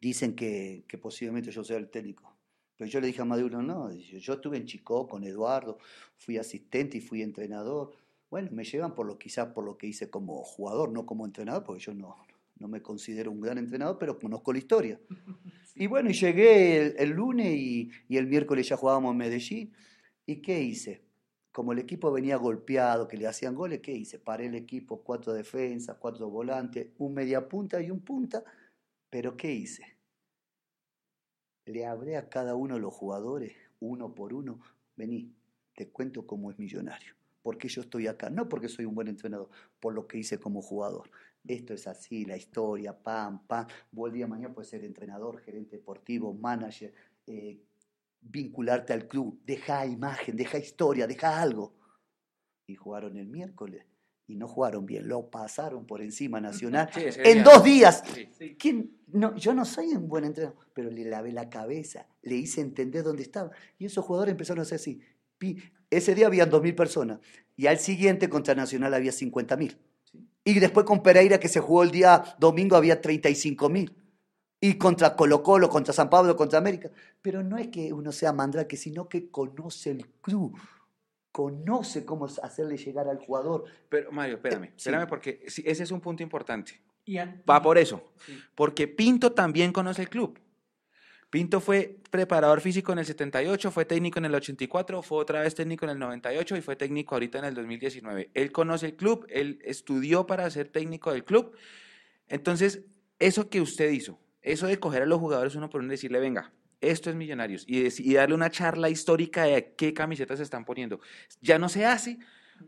[0.00, 2.31] dicen que, que posiblemente yo sea el técnico.
[2.76, 5.78] Pero yo le dije a Maduro, no, yo estuve en Chico con Eduardo,
[6.16, 7.92] fui asistente y fui entrenador.
[8.30, 11.64] Bueno, me llevan por lo quizás por lo que hice como jugador, no como entrenador,
[11.64, 12.16] porque yo no,
[12.62, 15.00] no me considero un gran entrenador, pero conozco la historia.
[15.74, 19.72] Y bueno, y llegué el, lunes y, el miércoles ya jugábamos en Medellín.
[20.26, 21.02] ¿Y qué hice?
[21.50, 24.18] Como el equipo venía golpeado, que le hacían goles, ¿qué hice?
[24.18, 28.44] Paré el equipo, cuatro defensas, cuatro volantes, un media punta y un punta.
[29.08, 29.91] Pero ¿qué hice?
[31.64, 34.60] Le hablé a cada uno de los jugadores, uno por uno,
[34.96, 35.32] vení,
[35.74, 37.14] te cuento cómo es millonario.
[37.42, 39.48] Porque yo estoy acá, no porque soy un buen entrenador,
[39.80, 41.10] por lo que hice como jugador.
[41.46, 46.32] Esto es así, la historia, pam, pam, vos día mañana puedes ser entrenador, gerente deportivo,
[46.32, 46.94] manager,
[47.26, 47.60] eh,
[48.20, 51.74] vincularte al club, deja imagen, deja historia, deja algo.
[52.66, 53.84] Y jugaron el miércoles
[54.26, 58.02] y no jugaron bien, lo pasaron por encima Nacional en dos días.
[58.58, 58.98] ¿Quién?
[59.08, 63.02] No, yo no soy un buen entrenador, pero le lavé la cabeza, le hice entender
[63.02, 63.50] dónde estaba.
[63.78, 65.00] Y esos jugadores empezaron a hacer así.
[65.90, 67.20] Ese día habían 2.000 personas
[67.56, 69.76] y al siguiente contra Nacional había 50.000.
[70.44, 73.94] Y después con Pereira, que se jugó el día domingo, había 35 mil.
[74.60, 76.90] Y contra Colo Colo, contra San Pablo, contra América.
[77.20, 80.56] Pero no es que uno sea mandrake, sino que conoce el club.
[81.32, 83.64] Conoce cómo hacerle llegar al jugador.
[83.88, 86.80] Pero Mario, espérame, eh, espérame porque ese es un punto importante.
[87.48, 88.12] Va por eso.
[88.54, 90.38] Porque Pinto también conoce el club.
[91.30, 95.54] Pinto fue preparador físico en el 78, fue técnico en el 84, fue otra vez
[95.54, 98.30] técnico en el 98 y fue técnico ahorita en el 2019.
[98.34, 101.56] Él conoce el club, él estudió para ser técnico del club.
[102.28, 102.82] Entonces,
[103.18, 106.20] eso que usted hizo, eso de coger a los jugadores uno por uno y decirle,
[106.20, 110.64] venga, esto es Millonarios, y, y darle una charla histórica de qué camisetas se están
[110.64, 111.00] poniendo,
[111.40, 112.18] ya no se hace,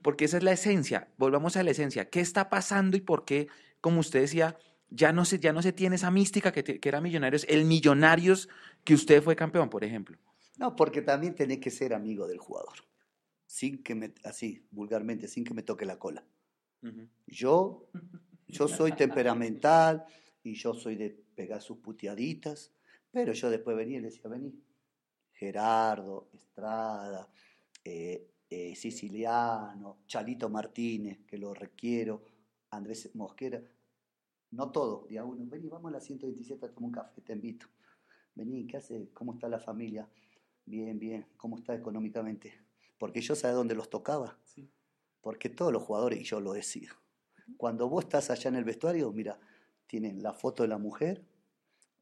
[0.02, 1.08] porque esa es la esencia.
[1.18, 2.08] Volvamos a la esencia.
[2.08, 3.48] ¿Qué está pasando y por qué,
[3.80, 4.56] como usted decía,
[4.90, 8.48] ya no se, ya no se tiene esa mística que, que era Millonarios, el Millonarios
[8.84, 10.16] que usted fue campeón, por ejemplo.
[10.56, 12.74] No, porque también tenés que ser amigo del jugador,
[13.46, 16.24] sin que me, así, vulgarmente, sin que me toque la cola.
[17.26, 17.88] Yo,
[18.46, 20.04] yo soy temperamental
[20.42, 22.73] y yo soy de pegar sus puteaditas,
[23.14, 24.60] pero yo después venía y le decía, vení,
[25.30, 27.30] Gerardo, Estrada,
[27.84, 32.22] eh, eh, Siciliano, Chalito Martínez, que lo requiero,
[32.70, 33.62] Andrés Mosquera,
[34.50, 37.68] no todo, día uno, vení, vamos a la 127 a tomar un café, te invito.
[38.34, 39.10] Vení, ¿qué hace?
[39.14, 40.08] ¿Cómo está la familia?
[40.66, 41.24] Bien, bien.
[41.36, 42.52] ¿Cómo está económicamente?
[42.98, 44.38] Porque yo sabía dónde los tocaba.
[45.20, 46.90] Porque todos los jugadores, y yo lo decía,
[47.56, 49.38] cuando vos estás allá en el vestuario, mira,
[49.86, 51.24] tienen la foto de la mujer,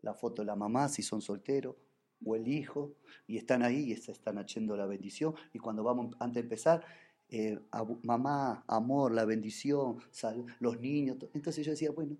[0.02, 1.76] la foto de la mamá, si son solteros,
[2.24, 2.94] o el hijo,
[3.26, 5.34] y están ahí y están haciendo la bendición.
[5.52, 6.84] Y cuando vamos, antes de empezar,
[7.28, 7.58] eh,
[8.02, 9.98] mamá, amor, la bendición,
[10.60, 11.16] los niños.
[11.34, 12.16] Entonces yo decía, bueno,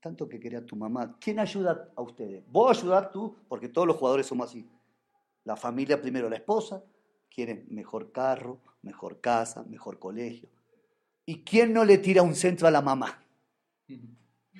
[0.00, 1.16] tanto que quería tu mamá.
[1.20, 2.44] ¿Quién ayuda a ustedes?
[2.48, 4.68] Vos ayudar tú, porque todos los jugadores somos así.
[5.44, 6.82] La familia primero, la esposa,
[7.28, 10.48] quiere mejor carro, mejor casa, mejor colegio.
[11.24, 13.22] ¿Y quién no le tira un centro a la mamá?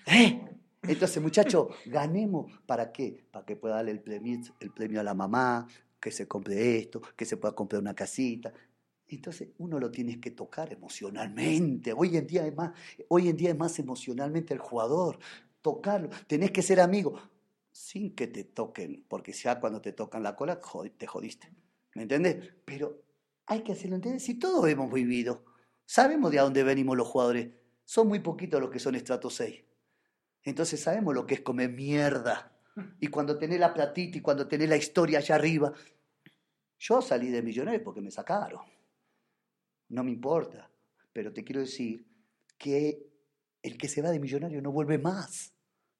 [0.07, 0.41] ¿Eh?
[0.83, 2.53] Entonces, muchachos, ganemos.
[2.67, 3.25] ¿Para qué?
[3.31, 5.67] Para que pueda darle el premio, el premio a la mamá,
[6.01, 8.53] que se compre esto, que se pueda comprar una casita.
[9.07, 11.93] Entonces uno lo tiene que tocar emocionalmente.
[11.93, 12.73] Hoy en día es más,
[13.09, 15.19] hoy en día es más emocionalmente el jugador.
[15.61, 16.09] Tocarlo.
[16.27, 17.21] Tenés que ser amigo
[17.71, 20.61] sin que te toquen, porque ya cuando te tocan la cola
[20.97, 21.53] te jodiste.
[21.95, 22.53] ¿Me entiendes?
[22.65, 23.03] Pero
[23.47, 24.21] hay que hacerlo entender.
[24.21, 25.45] Si todos hemos vivido,
[25.85, 27.51] sabemos de a dónde venimos los jugadores.
[27.85, 29.63] Son muy poquitos los que son estrato 6.
[30.45, 32.53] Entonces sabemos lo que es comer mierda.
[33.01, 35.73] Y cuando tenés la platita y cuando tenés la historia allá arriba.
[36.79, 38.63] Yo salí de millonario porque me sacaron.
[39.89, 40.69] No me importa.
[41.13, 42.07] Pero te quiero decir
[42.59, 43.07] que
[43.63, 45.53] el que se va de millonario no vuelve más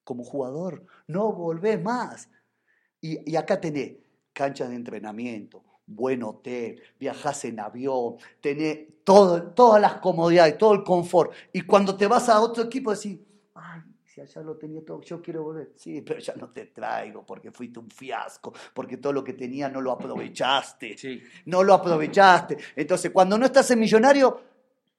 [0.03, 0.85] como jugador.
[1.07, 2.29] No volvés más.
[3.01, 3.97] Y, y acá tenés
[4.33, 10.85] cancha de entrenamiento, buen hotel, viajás en avión, tenés todo, todas las comodidades, todo el
[10.85, 11.33] confort.
[11.53, 13.19] Y cuando te vas a otro equipo decís,
[13.55, 15.73] ay, si allá lo tenía todo, yo quiero volver.
[15.75, 19.71] Sí, pero ya no te traigo porque fuiste un fiasco, porque todo lo que tenía
[19.71, 20.99] no lo aprovechaste.
[20.99, 21.23] Sí.
[21.47, 22.59] No lo aprovechaste.
[22.77, 24.39] Entonces, cuando no estás en millonario,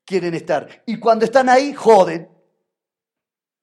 [0.04, 0.82] quieren estar.
[0.88, 2.28] Y cuando están ahí, joden.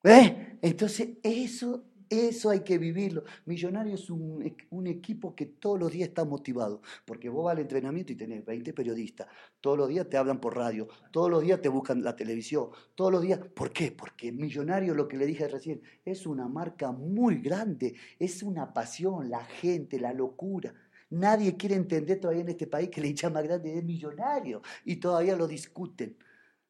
[0.05, 0.59] ¿Eh?
[0.63, 3.23] Entonces, eso, eso hay que vivirlo.
[3.47, 4.43] Millonario es un,
[4.87, 8.73] equipo que todos los días está motivado, porque vos vas al entrenamiento y tenés 20
[8.73, 9.29] periodistas,
[9.61, 13.13] todos los días te hablan por radio, todos los días te buscan la televisión, todos
[13.13, 13.39] los días.
[13.55, 13.93] ¿Por qué?
[13.93, 19.31] Porque Millonario, lo que le dije recién, es una marca muy grande, es una pasión,
[19.31, 20.75] la gente, la locura.
[21.11, 24.97] Nadie quiere entender todavía en este país que la hincha más grande es Millonario y
[24.97, 26.17] todavía lo discuten.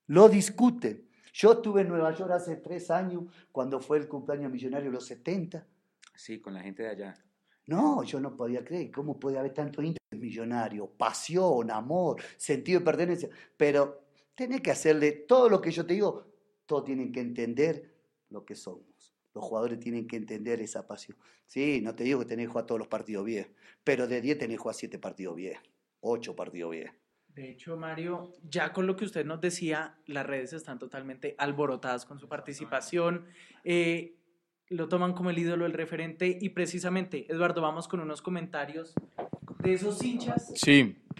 [0.07, 1.10] Lo discuten.
[1.40, 5.66] Yo estuve en Nueva York hace tres años, cuando fue el cumpleaños millonario, los 70.
[6.14, 7.24] Sí, con la gente de allá.
[7.64, 8.90] No, yo no podía creer.
[8.90, 10.87] ¿Cómo puede haber tanto interés millonario?
[10.87, 13.31] Pasión, amor, sentido de pertenencia.
[13.57, 14.03] Pero
[14.35, 16.26] tenés que hacerle todo lo que yo te digo.
[16.66, 17.90] Todos tienen que entender
[18.29, 19.14] lo que somos.
[19.33, 21.16] Los jugadores tienen que entender esa pasión.
[21.46, 24.37] Sí, no te digo que tenés que jugar todos los partidos bien, pero de 10
[24.37, 25.57] tenés que jugar 7 partidos bien,
[26.00, 26.99] 8 partidos bien.
[27.35, 32.05] De hecho, Mario, ya con lo que usted nos decía, las redes están totalmente alborotadas
[32.05, 33.27] con su participación.
[33.64, 34.16] Eh,
[34.69, 36.38] lo toman como el ídolo, el referente.
[36.40, 38.95] Y precisamente, Eduardo, vamos con unos comentarios
[39.62, 40.53] de esos hinchas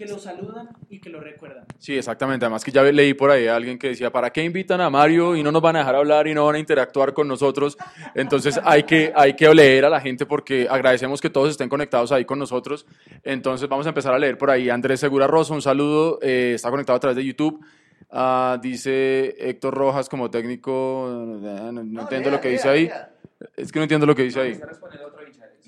[0.01, 1.63] que lo saludan y que lo recuerdan.
[1.77, 2.43] Sí, exactamente.
[2.43, 5.35] Además que ya leí por ahí a alguien que decía, ¿para qué invitan a Mario
[5.35, 7.77] y no nos van a dejar hablar y no van a interactuar con nosotros?
[8.15, 12.11] Entonces hay que, hay que leer a la gente porque agradecemos que todos estén conectados
[12.11, 12.87] ahí con nosotros.
[13.23, 14.71] Entonces vamos a empezar a leer por ahí.
[14.71, 17.63] Andrés Segura Rosa, un saludo, eh, está conectado a través de YouTube.
[18.09, 22.89] Ah, dice Héctor Rojas como técnico, no, entiendo lo que dice ahí.
[23.55, 24.59] Es que no entiendo lo que dice ahí.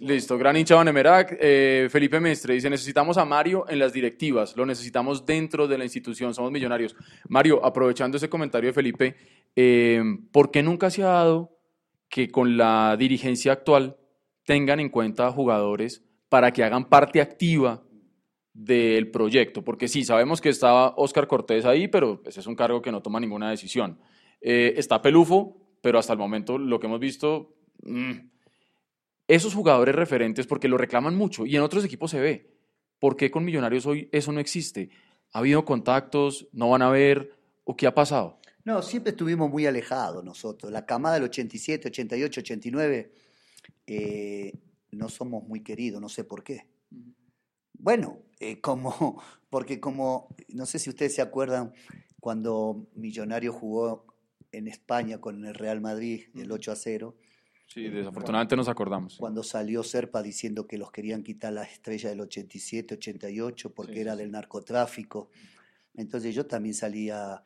[0.03, 1.37] Listo, gran hincha Banemerac.
[1.39, 5.85] Eh, Felipe Mestre dice, necesitamos a Mario en las directivas, lo necesitamos dentro de la
[5.85, 6.93] institución, somos millonarios.
[7.29, 9.15] Mario, aprovechando ese comentario de Felipe,
[9.55, 11.57] eh, ¿por qué nunca se ha dado
[12.09, 13.95] que con la dirigencia actual
[14.43, 17.81] tengan en cuenta jugadores para que hagan parte activa
[18.51, 19.63] del proyecto?
[19.63, 23.01] Porque sí, sabemos que estaba Oscar Cortés ahí, pero ese es un cargo que no
[23.01, 23.99] toma ninguna decisión.
[24.41, 27.55] Eh, está Pelufo, pero hasta el momento lo que hemos visto...
[27.83, 28.32] Mm,
[29.27, 32.53] esos jugadores referentes, porque lo reclaman mucho y en otros equipos se ve.
[32.99, 34.89] ¿Por qué con Millonarios hoy eso no existe?
[35.31, 36.47] ¿Ha habido contactos?
[36.51, 37.35] ¿No van a ver?
[37.63, 38.39] ¿O qué ha pasado?
[38.65, 40.71] No, siempre estuvimos muy alejados nosotros.
[40.71, 43.11] La camada del 87, 88, 89,
[44.91, 46.67] no somos muy queridos, no sé por qué.
[47.73, 51.73] Bueno, eh, como, porque como, no sé si ustedes se acuerdan,
[52.19, 54.05] cuando Millonario jugó
[54.51, 57.15] en España con el Real Madrid, el 8 a 0,
[57.73, 59.17] Sí, desafortunadamente nos acordamos.
[59.17, 64.15] Cuando salió Serpa diciendo que los querían quitar la estrella del 87, 88 porque era
[64.15, 65.31] del narcotráfico.
[65.95, 67.43] Entonces yo también salía,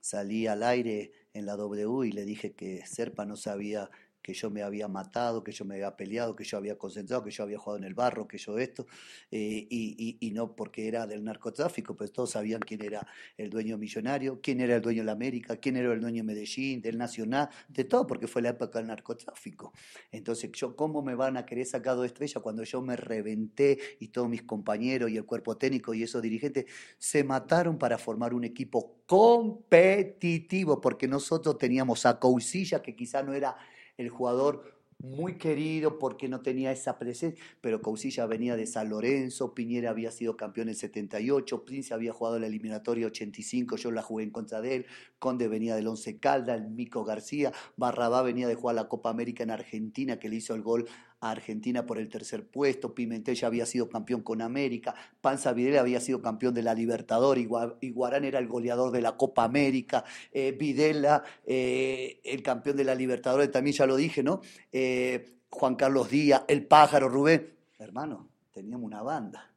[0.00, 3.90] salí al aire en la W y le dije que Serpa no sabía
[4.26, 7.30] que yo me había matado, que yo me había peleado, que yo había concentrado, que
[7.30, 8.84] yo había jugado en el barro, que yo esto,
[9.30, 14.40] eh, y, no porque era del narcotráfico, pues todos sabían quién era el dueño millonario,
[14.42, 17.48] quién era el dueño de la América, quién era el dueño de Medellín, del Nacional,
[17.68, 19.72] de todo, porque fue la época del narcotráfico.
[20.10, 24.08] Entonces, yo, ¿cómo me van a querer sacar dos estrellas cuando yo me reventé y
[24.08, 26.64] todos mis compañeros y el cuerpo técnico y esos dirigentes
[26.98, 33.32] se mataron para formar un equipo competitivo, porque nosotros teníamos a Coucilla, que quizá no
[33.32, 33.56] era
[33.96, 39.54] el jugador muy querido porque no tenía esa presencia, pero Causilla venía de San Lorenzo,
[39.54, 44.24] Piñera había sido campeón en 78, Prince había jugado la eliminatoria 85, yo la jugué
[44.24, 44.86] en contra de él,
[45.18, 49.42] Conde venía del Once Calda, el Mico García, Barrabá venía de jugar la Copa América
[49.42, 50.88] en Argentina, que le hizo el gol
[51.28, 55.80] a Argentina por el tercer puesto, Pimentel ya había sido campeón con América, Panza Videla
[55.80, 57.46] había sido campeón de la Libertadores,
[57.80, 62.94] Iguarán era el goleador de la Copa América, eh, Videla, eh, el campeón de la
[62.94, 64.40] Libertadores, también ya lo dije, ¿no?
[64.72, 67.54] Eh, Juan Carlos Díaz, El Pájaro, Rubén.
[67.78, 69.52] Hermano, teníamos una banda.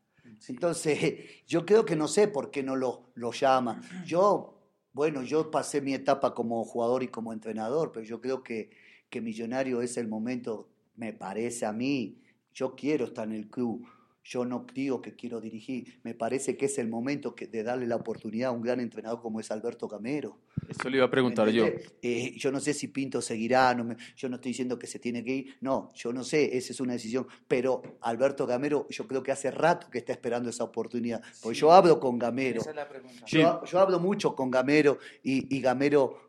[0.47, 3.81] Entonces, yo creo que no sé por qué no lo, lo llama.
[4.05, 4.59] Yo,
[4.93, 8.69] bueno, yo pasé mi etapa como jugador y como entrenador, pero yo creo que,
[9.09, 12.21] que Millonario es el momento, me parece a mí,
[12.53, 13.87] yo quiero estar en el club
[14.29, 15.99] yo no digo que quiero dirigir.
[16.03, 19.39] Me parece que es el momento de darle la oportunidad a un gran entrenador como
[19.39, 20.37] es Alberto Gamero.
[20.67, 21.65] Esto le iba a preguntar yo.
[22.01, 23.75] Eh, yo no sé si Pinto seguirá,
[24.15, 25.55] yo no estoy diciendo que se tiene que ir.
[25.61, 27.25] No, yo no sé, esa es una decisión.
[27.47, 31.23] Pero Alberto Gamero, yo creo que hace rato que está esperando esa oportunidad.
[31.41, 32.61] Porque yo hablo con Gamero.
[32.61, 33.25] Esa es la pregunta.
[33.25, 36.28] Yo, hablo mucho con Gamero y, Gamero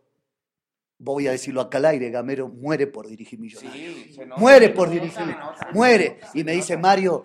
[1.00, 3.94] voy a decirlo acá al aire, Gamero muere por dirigir Millonarios.
[4.14, 5.34] Sí, muere por dirigir,
[5.74, 6.20] muere.
[6.34, 7.24] Y me dice, Mario,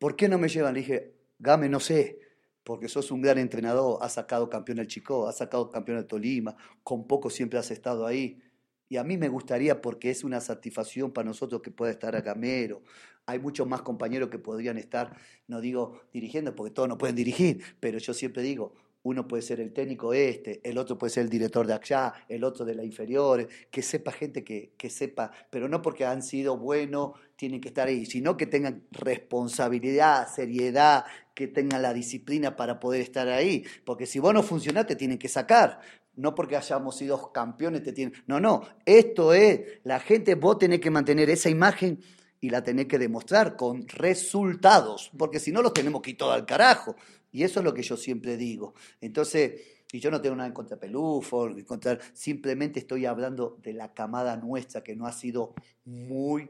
[0.00, 0.72] ¿Por qué no me llevan?
[0.72, 2.18] Le dije, Game, no sé,
[2.64, 6.56] porque sos un gran entrenador, has sacado campeón el Chico, has sacado campeón el Tolima,
[6.82, 8.40] con poco siempre has estado ahí.
[8.88, 12.22] Y a mí me gustaría, porque es una satisfacción para nosotros que pueda estar a
[12.22, 12.82] Gamero.
[13.26, 15.14] Hay muchos más compañeros que podrían estar,
[15.46, 19.60] no digo dirigiendo, porque todos no pueden dirigir, pero yo siempre digo, uno puede ser
[19.60, 22.84] el técnico este, el otro puede ser el director de allá, el otro de la
[22.84, 27.68] inferior, que sepa gente que, que sepa, pero no porque han sido buenos tienen que
[27.68, 33.64] estar ahí, sino que tengan responsabilidad, seriedad, que tengan la disciplina para poder estar ahí,
[33.86, 35.80] porque si vos no funcionás te tienen que sacar,
[36.16, 40.80] no porque hayamos sido campeones te tienen, no, no, esto es, la gente, vos tenés
[40.80, 42.00] que mantener esa imagen
[42.40, 46.96] y la tenés que demostrar con resultados, porque si no los tenemos todo al carajo.
[47.32, 48.74] Y eso es lo que yo siempre digo.
[49.00, 53.58] Entonces, y yo no tengo nada en contra de Pelufo, en contra, simplemente estoy hablando
[53.62, 56.48] de la camada nuestra que no ha sido muy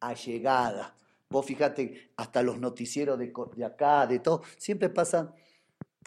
[0.00, 0.96] allegada.
[1.30, 5.34] Vos fíjate, hasta los noticieros de, de acá, de todo, siempre pasan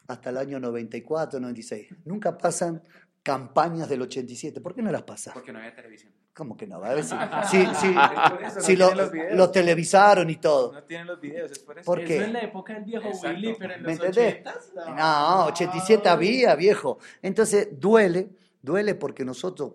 [0.07, 1.89] hasta el año 94, 96.
[2.05, 2.83] Nunca pasan
[3.23, 4.61] campañas del 87.
[4.61, 5.33] ¿Por qué no las pasa?
[5.33, 6.13] Porque no había televisión.
[6.33, 6.77] ¿Cómo que no?
[6.77, 7.15] A ver si,
[7.49, 7.93] sí, sí,
[8.61, 10.71] sí lo, lo, televisaron y todo.
[10.71, 11.85] No tienen los videos, es por eso.
[11.85, 12.17] ¿Por qué?
[12.17, 14.43] Eso en la época del viejo Willy, pero en los ¿Me entendés?
[14.73, 14.95] No.
[14.95, 16.99] no, 87 había, viejo.
[17.21, 18.29] Entonces, duele,
[18.61, 19.73] duele porque nosotros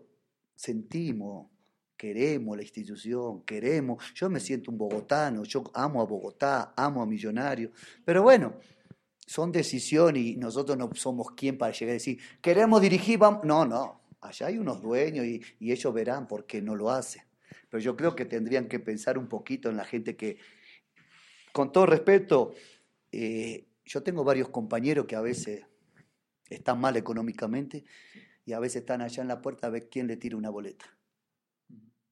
[0.54, 1.48] sentimos,
[1.94, 4.02] queremos la institución, queremos.
[4.14, 7.70] Yo me siento un bogotano, yo amo a Bogotá, amo a Millonarios.
[8.02, 8.54] Pero bueno,
[9.26, 13.44] son decisiones y nosotros no somos quien para llegar a decir, queremos dirigir, vamos.
[13.44, 17.22] No, no Allá hay unos dueños y, ellos verán por qué no lo hacen.
[17.68, 20.38] Pero yo creo que tendrían que pensar un poquito en la gente que,
[21.52, 22.54] con todo respeto,
[23.12, 25.64] eh, yo tengo varios compañeros que a veces
[26.48, 27.84] están mal económicamente
[28.44, 30.86] y a veces están allá en la puerta a ver quién le tira una boleta.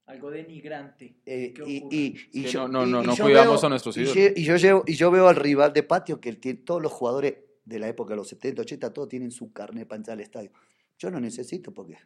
[0.06, 1.16] Algo denigrante.
[1.24, 4.14] Eh, y, y, yo, no, no, no, cuidamos a nuestros hijos.
[4.14, 7.88] Y yo, y yo veo al rival de patio que todos los jugadores de la
[7.88, 10.52] época de los 70, 80, todos tienen su carne para entrar al estadio.
[10.98, 11.98] Yo no necesito porque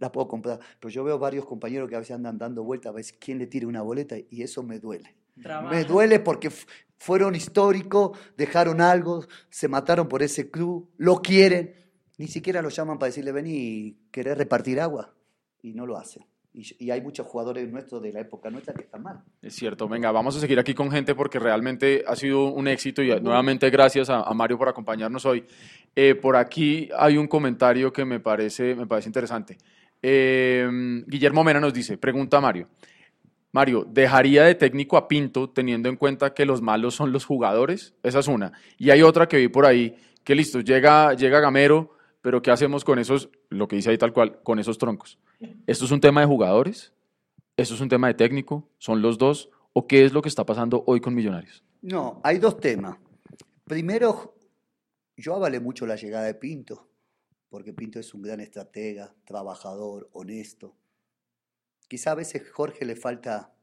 [0.00, 0.60] la puedo comprar.
[0.80, 3.46] Pero yo veo varios compañeros que a veces andan dando vueltas a ver quién le
[3.46, 5.14] tira una boleta y eso me duele.
[5.70, 6.50] Me duele porque
[6.96, 11.74] fueron históricos, dejaron algo, se mataron por ese club, lo quieren.
[12.18, 15.14] Ni siquiera lo llaman para decirle, ven y querer repartir agua.
[15.60, 16.24] Y no lo hacen.
[16.54, 19.20] Y, hay muchos jugadores nuestros de la época nuestra que están mal.
[19.42, 23.02] Es cierto, venga, vamos a seguir aquí con gente porque realmente ha sido un éxito
[23.02, 25.44] y nuevamente gracias a, Mario por acompañarnos hoy.
[25.96, 29.58] Eh, por aquí hay un comentario que me parece, me parece interesante.
[30.00, 32.68] Eh, Guillermo Mena nos dice, pregunta a Mario.
[33.50, 37.94] Mario, ¿dejaría de técnico a Pinto teniendo en cuenta que los malos son los jugadores?
[38.04, 38.52] Esa es una.
[38.78, 42.84] Y hay otra que vi por ahí, que listo, llega, llega Gamero, pero ¿qué hacemos
[42.84, 45.18] con esos, lo que dice ahí tal cual, con esos troncos?
[45.66, 46.92] ¿Esto es un tema de jugadores?
[47.56, 48.68] ¿Esto es un tema de técnico?
[48.78, 49.50] ¿Son los dos?
[49.72, 51.64] ¿O qué es lo que está pasando hoy con Millonarios?
[51.82, 52.98] No, hay dos temas.
[53.64, 54.36] Primero,
[55.16, 56.88] yo avalé mucho la llegada de Pinto,
[57.48, 60.74] porque Pinto es un gran estratega, trabajador, honesto.
[61.88, 63.54] Quizá a veces Jorge le falta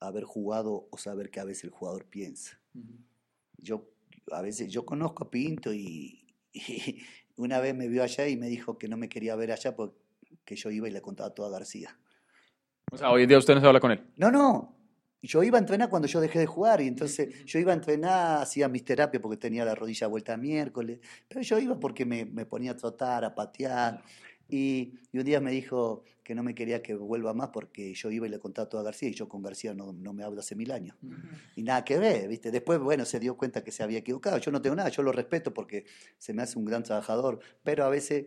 [0.00, 2.60] haber jugado o saber que a veces el jugador piensa.
[3.58, 3.92] Yo
[4.30, 6.24] a veces yo conozco a Pinto y,
[7.42, 10.56] una vez me vio allá y me dijo que no me quería ver allá porque
[10.56, 11.96] yo iba y le contaba todo a García.
[12.90, 14.02] O sea, hoy en día usted no se habla con él.
[14.16, 14.76] No, no.
[15.22, 18.42] Yo iba a entrenar cuando yo dejé de jugar y entonces yo iba a entrenar,
[18.42, 22.24] hacía mis terapias porque tenía la rodilla vuelta a miércoles, pero yo iba porque me,
[22.24, 24.02] me ponía a trotar, a patear.
[24.48, 28.26] Y, un día me dijo que no me quería que vuelva más porque yo iba
[28.26, 30.54] y le contaba todo a García y yo con García no, no me hablo hace
[30.54, 30.96] mil años.
[31.56, 32.50] Y nada que ver, ¿viste?
[32.50, 34.38] Después, bueno, se dio cuenta que se había equivocado.
[34.38, 35.84] Yo no tengo nada, yo lo respeto porque
[36.18, 38.26] se me hace un gran trabajador, pero a veces,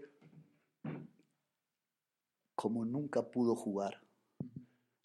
[2.55, 4.01] como nunca pudo jugar,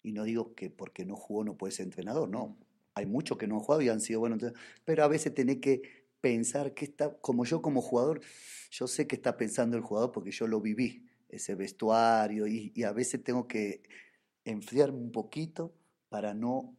[0.03, 2.57] y no digo que porque no jugó no puede ser entrenador, no.
[2.93, 5.57] Hay muchos que no han jugado y han sido buenos entrenadores, pero a veces tenés
[5.57, 8.21] que pensar que está, como yo como jugador,
[8.69, 12.91] yo sé que está pensando el jugador porque yo lo viví ese vestuario y, a
[12.91, 13.81] veces tengo que
[14.45, 15.73] enfriarme un poquito
[16.09, 16.75] para no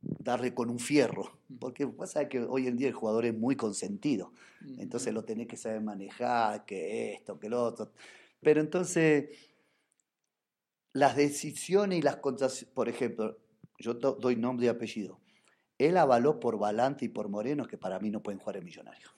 [0.00, 4.32] darle con un fierro, porque pasa que hoy en día el jugador es muy consentido,
[4.78, 7.92] entonces lo tenés que saber manejar, que esto, que lo otro.
[8.40, 9.28] Pero entonces,
[10.92, 13.38] las decisiones y las contrataciones, por ejemplo,
[13.78, 15.21] yo doy nombre y apellido.
[15.88, 19.08] Él avaló por Balante y por Moreno que para mí no pueden jugar en Millonario.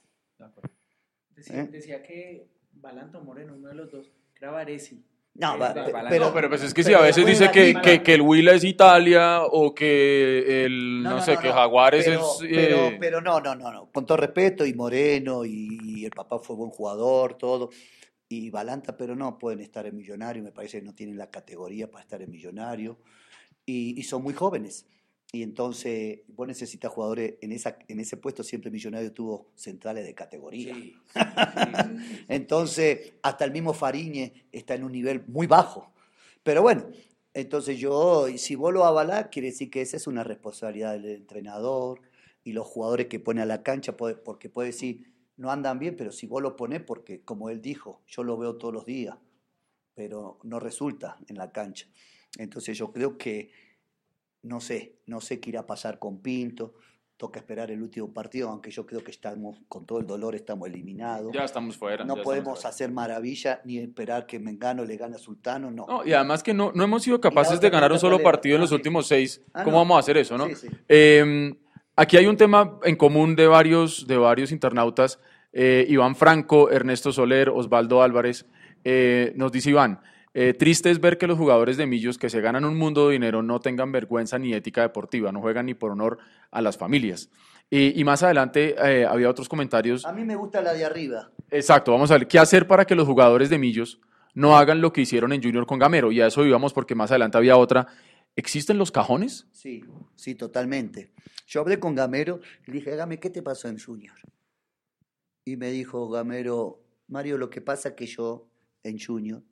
[1.35, 1.69] Decía, ¿Eh?
[1.71, 5.05] decía que Balante o Moreno, uno de los dos, era Varesi.
[5.37, 5.59] No,
[6.09, 8.63] pero, pero, pues es que si a veces dice que, que, que, el Huila es
[8.63, 12.21] Italia o que el, no, sé, que Jaguares es...
[12.49, 16.55] Eh, pero, no, no, no, no, con todo respeto, y Moreno, y el papá fue
[16.55, 17.71] buen jugador, todo,
[18.29, 21.91] y Balanta, pero no pueden estar en Millonario, me parece que no tienen la categoría
[21.91, 23.01] para estar en Millonario,
[23.67, 24.87] y, y son muy jóvenes.
[25.35, 30.15] Y entonces vos necesitas jugadores en, esa, en ese puesto, siempre Millonario tuvo centrales de
[30.15, 30.77] categoría.
[32.29, 35.93] entonces, hasta el mismo Fariñe está en un nivel muy bajo.
[36.45, 36.87] Pero bueno,
[37.33, 42.01] entonces yo, si vos lo avalás, quiere decir que esa es una responsabilidad del entrenador
[42.45, 46.13] y los jugadores que pone a la cancha, porque puede decir, no andan bien, pero
[46.13, 49.17] si vos lo ponés, porque como él dijo, yo lo veo todos los días,
[49.95, 51.89] pero no resulta en la cancha.
[52.39, 53.51] Entonces yo creo que
[54.45, 56.75] no sé, no sé qué irá a pasar con Pinto.
[57.17, 60.69] Toca esperar el último partido, aunque yo creo que estamos, con todo el dolor, estamos
[60.69, 61.33] eliminados.
[61.33, 62.05] Ya estamos fuera.
[62.05, 65.87] No podemos hacer maravilla ni esperar que Mengano le gane a Sultano, no.
[65.89, 68.63] no y además que no, no hemos sido capaces de ganar un solo partido en
[68.63, 69.41] los últimos seis.
[69.55, 70.49] Ah, ¿Cómo vamos a hacer eso, no?
[70.89, 71.57] Em,
[71.95, 75.21] aquí hay un tema en común de varios, de varios internautas.
[75.53, 78.45] Eh, Iván Franco, Ernesto Soler, Osvaldo Álvarez.
[78.83, 80.01] Eh, nos dice Iván,
[80.37, 83.13] eh, triste es ver que los jugadores de Millos que se ganan un mundo de
[83.13, 86.19] dinero no tengan vergüenza ni ética deportiva, no juegan ni por honor
[86.51, 87.31] a las familias.
[87.71, 90.05] Y, más adelante eh, había otros comentarios.
[90.05, 91.31] A mí me gusta la de arriba.
[91.51, 94.01] Exacto, vamos a ver qué hacer para que los jugadores de Millos
[94.35, 96.13] no hagan lo que hicieron en Junior con Gamero.
[96.13, 97.87] Y a eso íbamos porque más adelante había otra.
[98.37, 99.47] ¿Existen los cajones?
[99.53, 99.85] Sí,
[100.17, 101.13] sí, totalmente.
[101.47, 104.17] Yo hablé con Gamero y le dije, Game, ¿qué te pasó en Junior?
[105.45, 108.49] Y me dijo Gamero, Mario, lo que pasa que yo
[108.83, 109.43] en Junior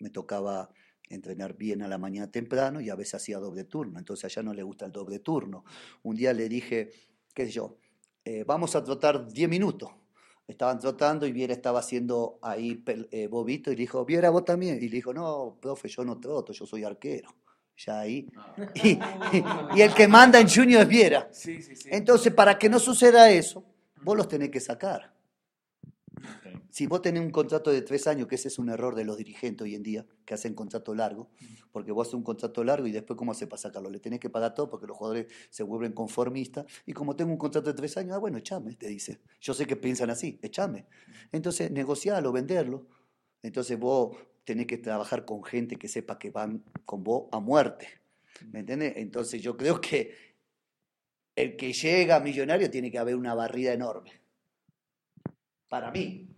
[0.00, 0.70] me tocaba
[1.08, 4.52] entrenar bien a la mañana temprano y a veces hacía doble turno, entonces allá no
[4.52, 5.64] le gusta el doble turno.
[6.02, 6.90] Un día le dije,
[7.34, 7.78] qué sé yo,
[8.24, 9.90] eh, vamos a trotar 10 minutos.
[10.46, 14.76] Estaban trotando y Viera estaba haciendo ahí eh, bobito y le dijo, Viera, vos también.
[14.76, 17.34] Y le dijo, no, profe, yo no troto, yo soy arquero.
[17.76, 18.26] Ya ahí.
[18.36, 18.54] Ah.
[19.76, 21.30] Y, el que manda en Junior es Viera.
[21.86, 23.64] Entonces, para que no suceda eso,
[24.02, 25.14] vos los tenés que sacar.
[26.70, 29.16] Si vos tenés un contrato de tres años, que ese es un error de los
[29.16, 31.30] dirigentes hoy en día, que hacen contrato largo,
[31.72, 33.90] porque vos haces un contrato largo y después, ¿cómo hace para sacarlo?
[33.90, 36.66] Le tenés que pagar todo porque los jugadores se vuelven conformistas.
[36.84, 39.20] Y como tengo un contrato de tres años, ah, bueno, echame, te dice.
[39.40, 40.86] Yo sé que piensan así, echame.
[41.32, 42.86] Entonces, negocialo, venderlo.
[43.42, 47.88] Entonces, vos tenés que trabajar con gente que sepa que van con vos a muerte.
[48.50, 48.94] ¿Me entiendes?
[48.96, 50.14] Entonces, yo creo que
[51.34, 54.10] el que llega a millonario tiene que haber una barrida enorme.
[55.68, 56.28] Para mí.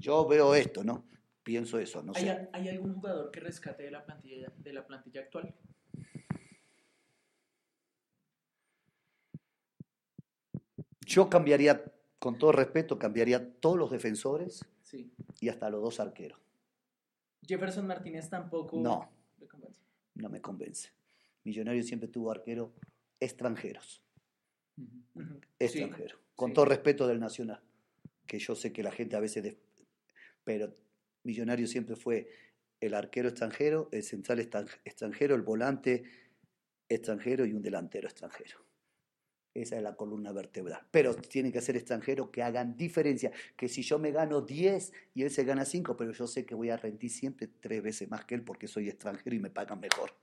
[0.00, 1.04] Yo veo esto, ¿no?
[1.42, 2.48] Pienso eso, no ¿Hay, sé.
[2.52, 5.54] ¿Hay algún jugador que rescate de la plantilla, de la plantilla actual?
[11.06, 11.84] Yo cambiaría,
[12.18, 14.64] con todo respeto, cambiaría todos los defensores
[15.40, 16.38] y hasta los dos arqueros.
[17.46, 19.80] Jefferson Martínez tampoco no, me convence.
[20.14, 20.90] No me convence.
[21.44, 22.70] Millonario siempre tuvo arqueros
[23.18, 24.02] extranjeros.
[25.58, 26.18] Extranjeros.
[26.36, 27.60] con todo respeto del Nacional.
[28.26, 29.42] Que yo sé que la gente a veces
[30.44, 30.74] pero
[31.22, 32.28] Millonario siempre fue
[32.80, 36.04] el arquero extranjero, el central extranjero, el volante
[36.88, 38.58] extranjero y un delantero extranjero.
[39.52, 40.86] Esa es la columna vertebral.
[40.90, 43.32] Pero tiene que ser extranjero que hagan diferencia.
[43.56, 46.54] Que si yo me gano 10 y él se gana 5, pero yo sé que
[46.54, 49.80] voy a rendir siempre tres veces más que él porque soy extranjero y me pagan
[49.80, 50.14] mejor.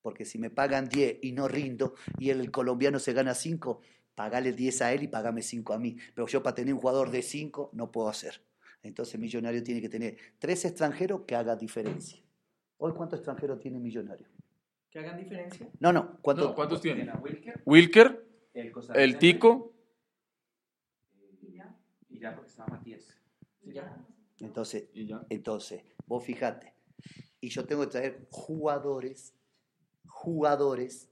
[0.00, 3.80] Porque si me pagan 10 y no rindo y el colombiano se gana 5,
[4.14, 5.96] pagale 10 a él y pagame 5 a mí.
[6.14, 8.40] Pero yo para tener un jugador de 5 no puedo hacer.
[8.82, 12.20] Entonces Millonario tiene que tener tres extranjeros que hagan diferencia.
[12.78, 14.26] Hoy, ¿cuántos extranjeros tiene Millonario?
[14.90, 15.68] ¿Que hagan diferencia?
[15.78, 16.18] No, no.
[16.20, 17.10] ¿Cuántos tiene?
[17.64, 18.26] Wilker,
[18.94, 19.72] el, Tico.
[21.40, 21.76] Y ya,
[22.10, 23.16] y ya porque estaba Matías.
[24.40, 24.88] Entonces,
[25.30, 26.74] entonces, vos fijate.
[27.40, 29.34] Y yo tengo que traer jugadores,
[30.06, 31.08] jugadores,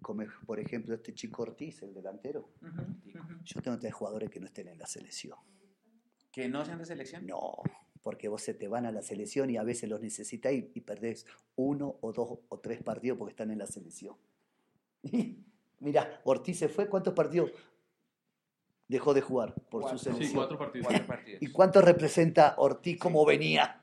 [0.00, 2.48] como por ejemplo este chico Ortiz, el delantero.
[3.44, 5.38] Yo tengo que traer jugadores que no estén en la selección.
[6.36, 7.26] ¿Que no sean de selección?
[7.26, 7.62] No,
[8.02, 11.24] porque vos se te van a la selección y a veces los necesitas y, perdés
[11.54, 14.14] uno o dos o tres partidos porque están en la selección.
[15.80, 17.52] Mira, Ortiz se fue, ¿cuántos partidos
[18.86, 20.28] dejó de jugar por su selección?
[20.28, 21.40] Sí, cuatro partidos.
[21.40, 23.80] ¿Y cuánto representa Ortiz como venía?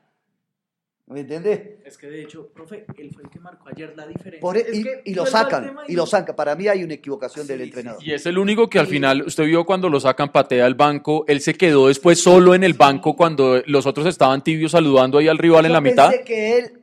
[1.06, 1.60] ¿Me entendés?
[1.84, 4.40] Es que de hecho, profe, él fue el que marcó ayer la diferencia.
[4.40, 6.34] Por, e- y, y, lo sacan, y lo sacan.
[6.34, 8.02] Para mí hay una equivocación del entrenador.
[8.02, 11.26] Y es el único que al final, usted vio cuando lo sacan, patea al banco,
[11.28, 15.28] él se quedó después solo en el banco cuando los otros estaban tibios saludando ahí
[15.28, 16.08] al rival Yo en la mitad.
[16.10, 16.80] Pensé que él,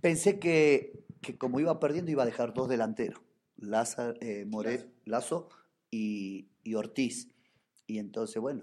[0.00, 3.20] pensé que, que como iba perdiendo iba a dejar dos delanteros,
[3.58, 5.50] Lazo, eh, Moret, Lazo
[5.90, 7.28] y, y Ortiz.
[7.86, 8.62] Y entonces, bueno,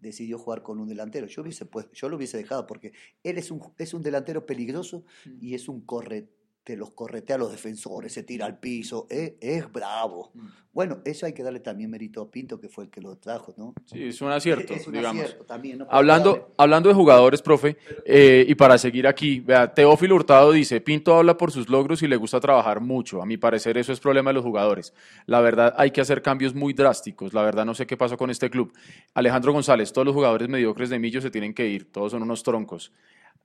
[0.00, 1.26] decidió jugar con un delantero.
[1.26, 2.92] Yo, hubiese, pues, yo lo hubiese dejado porque
[3.22, 5.04] él es un, es un delantero peligroso
[5.40, 6.28] y es un corre,
[6.68, 10.32] te los corretea a los defensores, se tira al piso, es, es bravo.
[10.70, 13.54] Bueno, eso hay que darle también mérito a Pinto, que fue el que lo trajo,
[13.56, 13.72] ¿no?
[13.86, 15.22] Sí, es un acierto, Es un digamos.
[15.22, 15.86] acierto también, ¿no?
[15.90, 21.16] Hablando, hablando de jugadores, profe, eh, y para seguir aquí, vea, Teófilo Hurtado dice, Pinto
[21.16, 23.22] habla por sus logros y le gusta trabajar mucho.
[23.22, 24.92] A mi parecer eso es problema de los jugadores.
[25.24, 27.32] La verdad hay que hacer cambios muy drásticos.
[27.32, 28.74] La verdad no sé qué pasó con este club.
[29.14, 32.42] Alejandro González, todos los jugadores mediocres de Millo se tienen que ir, todos son unos
[32.42, 32.92] troncos.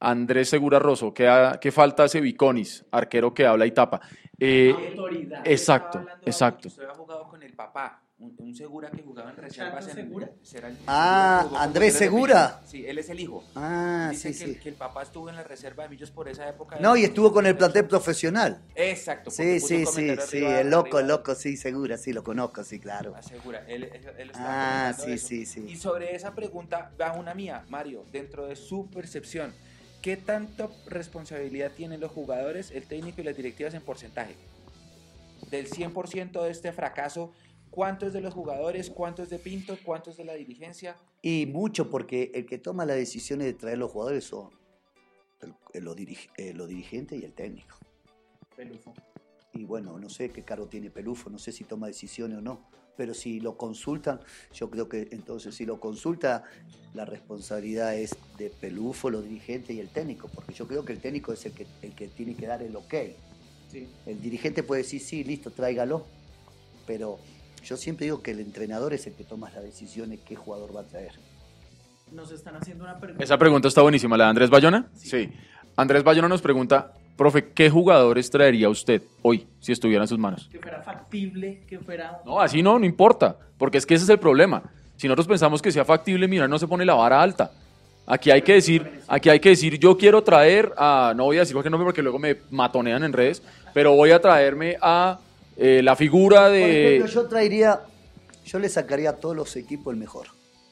[0.08, 4.02] Andrés Segura Rosso, ¿qué, ha- qué falta hace Viconis, arquero que habla y tapa?
[4.38, 5.42] Eh, Autoridad.
[5.48, 6.68] exacto, exacto.
[6.68, 9.86] Usted había jugado con el papá, un, un Segura que jugaba en reservas.
[9.86, 10.30] ¿Chato en- Segura?
[10.42, 12.60] será el- Ah, Andrés Segura.
[12.66, 13.46] Sí, él es el hijo.
[13.56, 14.60] Ah, Dice sí, que, sí.
[14.60, 16.78] que el papá estuvo en la reserva de Millos por esa época.
[16.82, 18.62] No, y estuvo con el plantel profesional.
[18.76, 19.32] Exacto.
[19.32, 23.16] Sí, sí, sí, sí, el loco, el loco, sí, segura, sí, lo conozco, sí, claro.
[23.16, 23.86] Asegura, él,
[24.18, 25.28] él, Ah, sí, eso.
[25.28, 25.66] sí, sí.
[25.70, 29.54] Y sobre esa pregunta va una mía, Mario, dentro de su percepción,
[30.04, 34.36] ¿qué tanta responsabilidad tienen los jugadores, el técnico y las directivas en porcentaje?
[35.50, 37.32] Del 100% de este fracaso,
[37.72, 40.96] ¿cuánto es de los jugadores, cuánto es de Pinto, cuánto es de la dirigencia?
[41.22, 44.52] Y mucho porque el que toma las decisiones de traer los jugadores son
[45.74, 47.78] los, dirige- eh, los dirigentes y el técnico.
[48.56, 48.94] Pelufo.
[49.54, 52.62] Y bueno, no sé qué cargo tiene Pelufo, no sé si toma decisiones o no,
[52.98, 54.20] pero si lo consultan,
[54.54, 56.44] yo creo que entonces si lo consulta,
[56.94, 61.00] la responsabilidad es de Pelufo, los dirigentes y el técnico, porque yo creo que el
[61.00, 62.94] técnico es el que, el que tiene que dar el ok.
[63.72, 63.88] Sí.
[64.06, 66.06] El dirigente puede decir, sí, listo, tráigalo,
[66.86, 67.20] pero
[67.64, 70.82] yo siempre digo que el entrenador es el que toma las decisiones qué jugador va
[70.82, 71.14] a traer.
[72.12, 73.24] Nos están haciendo una pregunta.
[73.24, 74.18] Esa pregunta está buenísima.
[74.18, 74.88] ¿La de Andrés Bayona?
[74.96, 75.32] Sí.
[75.76, 80.50] Andrés Bayona nos pregunta, profe, ¿qué jugadores traería usted hoy si estuviera en sus manos?
[80.52, 82.22] Que fuera factible, que fuera.
[82.26, 84.64] No, así no, no importa, porque es que ese es el problema.
[84.98, 87.52] Si nosotros pensamos que sea factible, mira, no se pone la vara alta.
[88.06, 91.42] Aquí hay que decir, aquí hay que decir, yo quiero traer a, no voy a
[91.42, 93.42] decir cualquier nombre porque luego me matonean en redes,
[93.74, 95.20] pero voy a traerme a
[95.56, 96.98] eh, la figura Por de...
[96.98, 97.82] ejemplo, yo traería,
[98.46, 100.28] yo le sacaría a todos los equipos el mejor.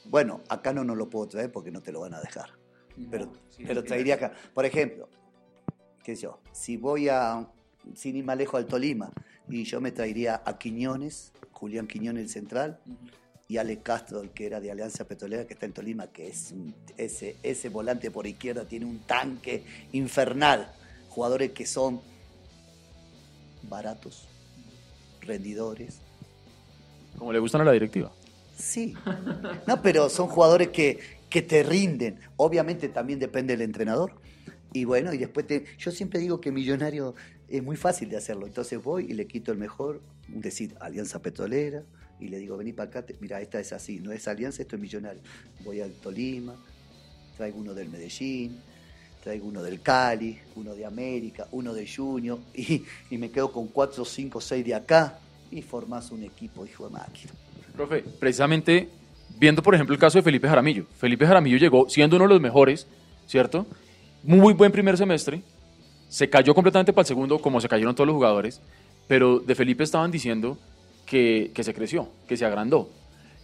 [0.06, 2.50] Bueno, acá no nos lo puedo traer porque no te lo van a dejar.
[3.10, 3.32] Pero,
[3.66, 4.34] pero traería acá.
[4.54, 5.08] Por ejemplo,
[6.04, 7.48] qué sé yo, si voy a,
[7.96, 9.12] sin ir más lejos al Tolima,
[9.50, 12.80] y yo me traería a Quiñones, Julián Quiñones el central,
[13.48, 16.52] y Ale Castro, el que era de Alianza Petrolera, que está en Tolima, que es
[16.54, 20.72] un- ese, ese volante por izquierda tiene un tanque infernal.
[21.10, 22.00] Jugadores que son
[23.64, 24.26] baratos,
[25.20, 25.98] rendidores.
[27.18, 28.10] Como le gustan a la directiva.
[28.58, 28.94] Sí.
[29.68, 31.00] No, pero son jugadores que,
[31.30, 32.20] que te rinden.
[32.38, 34.14] Obviamente también depende del entrenador.
[34.74, 37.14] Y bueno, y después te, yo siempre digo que Millonario
[37.50, 38.46] es muy fácil de hacerlo.
[38.48, 41.84] Entonces voy y le quito el mejor, decir, Alianza Petrolera,
[42.20, 44.76] y le digo, vení para acá, te- mira, esta es así, no es Alianza, esto
[44.78, 45.22] es Millonario.
[45.66, 46.56] Voy al Tolima,
[47.36, 48.60] traigo uno del Medellín,
[49.22, 53.68] traigo uno del Cali, uno de América, uno de Junior, y, y me quedo con
[53.68, 55.20] cuatro, cinco, seis de acá,
[55.52, 57.34] y formás un equipo, hijo de máquina.
[57.76, 58.88] Profe, precisamente
[59.38, 60.86] viendo por ejemplo el caso de Felipe Jaramillo.
[60.98, 62.88] Felipe Jaramillo llegó siendo uno de los mejores,
[63.28, 63.66] ¿cierto?
[64.24, 65.42] Muy buen primer semestre,
[66.10, 68.62] se cayó completamente para el segundo, como se cayeron todos los jugadores,
[69.08, 70.58] pero de Felipe estaban diciendo
[71.06, 72.90] que, que se creció, que se agrandó.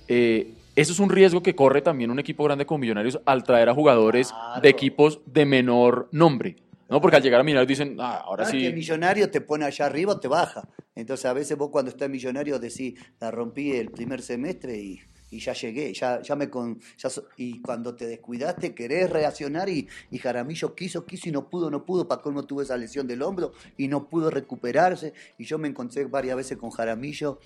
[0.08, 3.70] Eh, eso es un riesgo que corre también un equipo grande como Millonarios al traer
[3.70, 4.62] a jugadores Claro.
[4.62, 6.58] de equipos de menor nombre,
[6.90, 7.02] ¿no?
[7.02, 8.74] Porque al llegar a Millonarios dicen, ah, ahora Ah, que sí.
[8.74, 10.68] millonario te pone allá arriba o te baja.
[10.94, 15.00] Entonces a veces vos cuando estás millonario decís, la rompí el primer semestre y,
[15.30, 19.68] y ya llegué, ya, ya me con, ya so- y cuando te descuidaste querés reaccionar
[19.70, 23.08] y, y Jaramillo quiso, quiso y no pudo, no pudo, para cómo tuvo esa lesión
[23.08, 25.14] del hombro y no pudo recuperarse.
[25.38, 27.40] Y yo me encontré varias veces con Jaramillo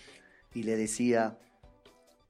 [0.53, 1.37] y le decía,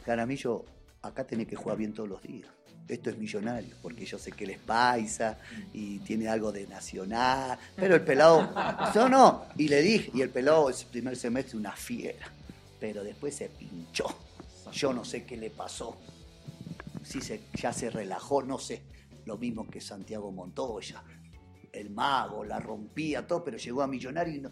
[0.05, 0.65] Jaramillo,
[1.01, 2.49] acá tenés que jugar bien todos los días.
[2.87, 5.37] Esto es millonario, porque yo sé que él es paisa
[5.71, 8.49] y tiene algo de nacional, pero el pelado,
[8.95, 12.27] no, no, y le dije, y el pelado ese primer semestre una fiera,
[12.79, 14.05] pero después se pinchó.
[14.71, 15.97] Yo no sé qué le pasó.
[17.03, 18.83] Si se, ya se relajó, no sé.
[19.25, 21.03] Lo mismo que Santiago Montoya,
[21.71, 24.51] el mago, la rompía, todo, pero llegó a millonario y no.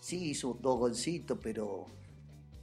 [0.00, 1.86] Sí, hizo dos golcitos, pero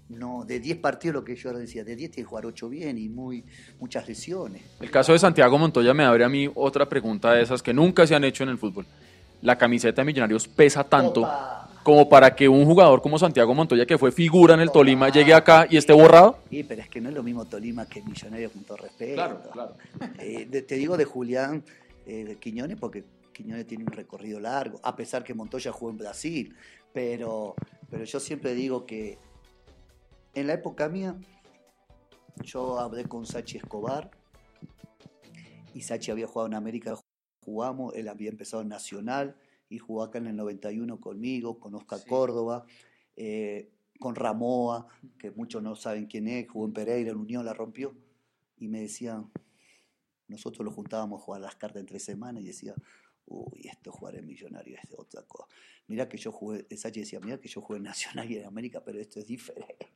[0.09, 2.97] no, de 10 partidos, lo que yo decía, de 10 tiene que jugar 8 bien
[2.97, 3.43] y muy,
[3.79, 4.61] muchas lesiones.
[4.79, 8.05] El caso de Santiago Montoya me abre a mí otra pregunta de esas que nunca
[8.05, 8.85] se han hecho en el fútbol.
[9.41, 11.27] La camiseta de Millonarios pesa tanto
[11.83, 15.33] como para que un jugador como Santiago Montoya, que fue figura en el Tolima, llegue
[15.33, 16.39] acá y esté borrado.
[16.49, 19.15] Sí, pero es que no es lo mismo Tolima que Millonarios, con todo respeto.
[19.15, 19.75] Claro, claro.
[20.19, 21.63] Eh, te digo de Julián
[22.05, 23.03] eh, de Quiñones porque
[23.33, 26.55] Quiñones tiene un recorrido largo, a pesar que Montoya jugó en Brasil,
[26.93, 27.55] pero,
[27.89, 29.17] pero yo siempre digo que
[30.33, 31.15] en la época mía,
[32.41, 34.09] yo hablé con Sachi Escobar
[35.73, 36.95] y Sachi había jugado en América,
[37.43, 39.35] jugamos, él había empezado en Nacional
[39.69, 42.65] y jugó acá en el 91 conmigo, con Oscar Córdoba,
[43.15, 44.87] eh, con Ramoa,
[45.17, 47.95] que muchos no saben quién es, jugó en Pereira, en Unión la rompió,
[48.57, 49.31] y me decían,
[50.27, 52.75] nosotros lo juntábamos a jugar las cartas en tres semanas y decía,
[53.25, 55.47] uy, esto jugar en Millonario es de otra cosa.
[55.87, 58.83] Mira que yo jugué, Sachi decía, mira que yo jugué en Nacional y en América,
[58.83, 59.87] pero esto es diferente.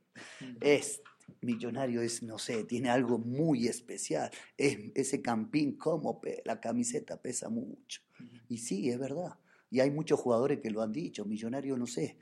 [0.61, 1.01] Es
[1.41, 4.31] millonario, es, no sé, tiene algo muy especial.
[4.57, 8.01] Es, ese campín, como la camiseta pesa mucho.
[8.49, 9.37] Y sí, es verdad.
[9.69, 11.25] Y hay muchos jugadores que lo han dicho.
[11.25, 12.17] Millonario, no sé,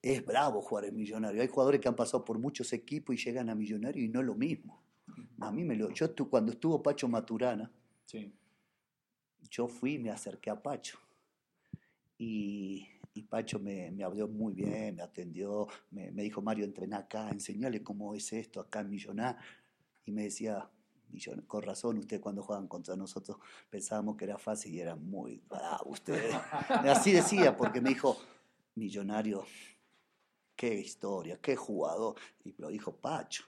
[0.00, 1.42] es bravo jugar en Millonario.
[1.42, 4.26] Hay jugadores que han pasado por muchos equipos y llegan a Millonario y no es
[4.26, 4.82] lo mismo.
[5.40, 5.90] A mí me lo.
[5.90, 7.70] Yo cuando estuvo Pacho Maturana,
[9.50, 10.98] yo fui y me acerqué a Pacho.
[12.18, 17.28] Y y Pacho me, me habló muy bien, me atendió, me, dijo, Mario, entrená acá,
[17.30, 19.36] enseñale cómo es esto acá en Millonar.
[20.04, 20.68] Y me decía,
[21.46, 23.38] con razón, ustedes cuando juegan contra nosotros
[23.70, 26.34] pensábamos que era fácil y era muy bravo ustedes.
[26.68, 28.18] Así decía, porque me dijo,
[28.74, 29.44] millonario,
[30.56, 32.16] qué historia, qué jugador.
[32.44, 33.44] Y lo dijo Pacho.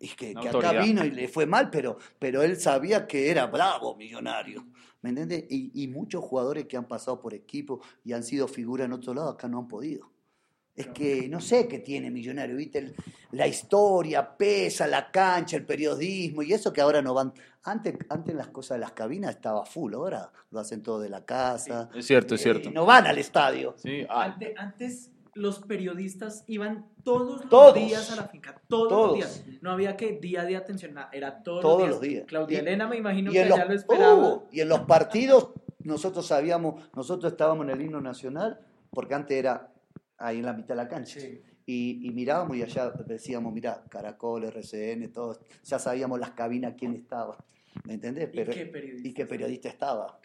[0.00, 3.94] Y que, acá vino y le fue mal, pero, pero él sabía que era bravo
[3.94, 4.66] millonario.
[5.00, 5.44] ¿Me entiendes?
[5.48, 9.30] Y, muchos jugadores que han pasado por equipo y han sido figura en otro lado,
[9.30, 10.10] acá no han podido.
[10.78, 12.94] Es que no sé qué tiene Millonario, ¿viste?
[13.32, 17.32] La historia, pesa, la cancha, el periodismo y eso que ahora no van.
[17.64, 21.24] Antes, antes las cosas de las cabinas estaba full, ahora lo hacen todo de la
[21.24, 21.90] casa.
[21.94, 22.68] es cierto, es cierto.
[22.68, 23.74] Y no van al estadio.
[23.76, 29.44] Sí, antes los periodistas iban todos los días a la finca, todos, los días.
[29.60, 32.24] No había que día de atención, era todos, los, días.
[32.26, 34.14] Claudia Elena me imagino que ya lo esperaba.
[34.14, 35.50] Uh, y en los partidos
[35.80, 38.60] nosotros sabíamos, nosotros estábamos en el himno nacional,
[38.90, 39.72] porque antes era
[40.18, 41.20] ahí en la mitad de la cancha.
[41.66, 47.36] Y, mirábamos y allá decíamos, mira, Caracol, RCN, todos, ya sabíamos las cabinas quién estaba.
[47.84, 48.28] ¿Me entendés?
[48.32, 50.18] Pero, ¿Y qué periodista estaba?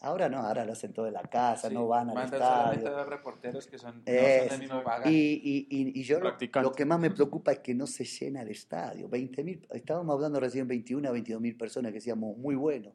[0.00, 2.84] Ahora no, ahora lo hacen todo en la casa, no van al estadio.
[2.84, 7.50] Mandan reporteros que son, no mismo Y, y, y, yo lo, que más me preocupa
[7.50, 9.08] es que no se llena el estadio.
[9.08, 12.92] 20 estábamos hablando recién 21 a 22 mil personas que decíamos muy bueno.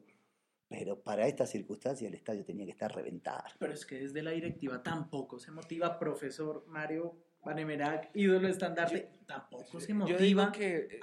[0.68, 3.44] Pero para estas circunstancias el estadio tenía que estar reventado.
[3.58, 9.78] Pero es que desde la directiva tampoco se motiva, profesor Mario, Vanemerac, ídolo estandarte, tampoco
[9.78, 10.98] se motiva que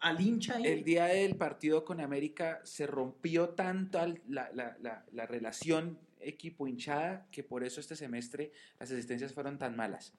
[0.00, 0.58] al hincha.
[0.58, 3.98] El día del partido con América se rompió tanto
[4.28, 9.76] la, la, la, la relación equipo-hinchada que por eso este semestre las asistencias fueron tan
[9.76, 10.14] malas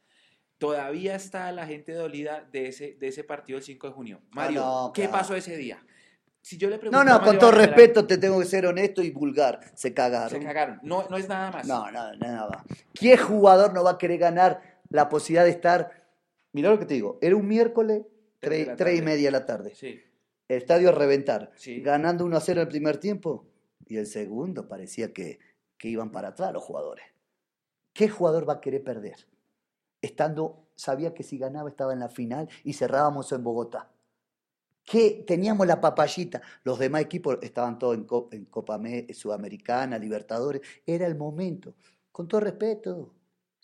[0.58, 4.22] todavía está la gente dolida de ese, de ese partido del 5 de junio.
[4.32, 5.84] Mario, ¿qué pasó ese día?
[6.46, 9.10] Si yo le pregunto no, no, con todo respeto te tengo que ser honesto y
[9.10, 9.62] vulgar.
[9.74, 10.30] Se cagaron.
[10.30, 10.80] Se cagaron.
[10.84, 11.66] No, no es nada más.
[11.66, 12.64] No, no, nada más.
[12.94, 16.06] ¿Qué jugador no va a querer ganar la posibilidad de estar.
[16.54, 18.04] Mira lo que te digo, era un miércoles,
[18.40, 19.74] tres, y media de la tarde.
[19.74, 20.00] Sí.
[20.48, 21.52] El estadio a reventar.
[21.82, 23.48] Ganando 1 a 0 el primer tiempo.
[23.88, 25.40] Y el segundo parecía que,
[25.80, 27.06] que iban para atrás los jugadores.
[27.92, 29.28] ¿Qué jugador va a querer perder?
[30.00, 33.90] Estando, sabía que si ganaba estaba en la final y cerrábamos en Bogotá.
[34.86, 36.42] Que teníamos la papayita.
[36.64, 38.80] Los demás equipos estaban todos en, en Copa
[39.14, 40.62] Sudamericana, Libertadores.
[40.86, 41.74] Era el momento.
[42.12, 43.16] Con todo respeto,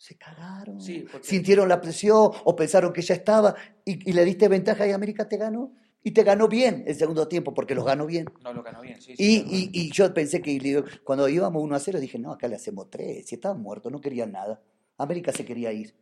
[0.02, 0.80] se cagaron.
[0.80, 3.54] Sintieron la presión o pensaron que ya estaba
[3.84, 5.72] y, le diste ventaja y América te ganó.
[6.02, 8.26] Y te ganó bien el segundo tiempo, porque los ganó bien.
[8.42, 9.14] No, lo ganó bien, sí.
[9.16, 12.90] y, y, yo pensé que cuando íbamos 1 a 0 dije, no, acá le hacemos
[12.90, 13.24] 3.
[13.24, 14.60] Si estaban muertos, no querían nada.
[14.98, 15.94] América se quería ir.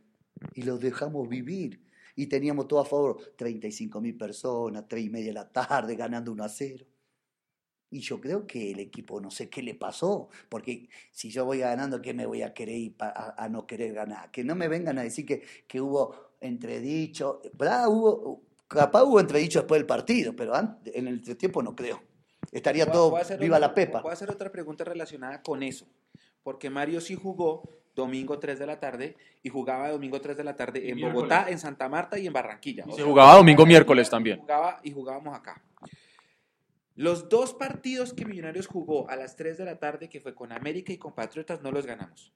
[0.54, 1.82] Y los dejamos vivir.
[2.20, 6.30] Y teníamos todo a favor, 35 mil personas, 3 y media de la tarde, ganando
[6.32, 6.84] 1 a 0.
[7.88, 11.60] Y yo creo que el equipo no sé qué le pasó, porque si yo voy
[11.60, 14.30] ganando, ¿qué me voy a querer ir a, no querer ganar?
[14.30, 17.40] Que no me vengan a decir que, que hubo entredicho,
[17.88, 20.52] Hubo, capaz hubo entredicho después del partido, pero
[20.84, 22.02] en el tiempo no creo.
[22.52, 24.02] Estaría todo viva la pepa.
[24.02, 25.86] Voy a hacer otra pregunta relacionada con eso,
[26.42, 27.62] porque Mario sí jugó
[27.94, 31.58] domingo 3 de la tarde y jugaba domingo 3 de la tarde en Bogotá, en
[31.58, 32.84] Santa Marta y en Barranquilla.
[32.88, 34.40] Y se jugaba domingo miércoles también.
[34.40, 35.62] Jugaba, y jugábamos acá.
[36.94, 40.52] Los dos partidos que Millonarios jugó a las 3 de la tarde, que fue con
[40.52, 42.32] América y con Patriotas, no los ganamos.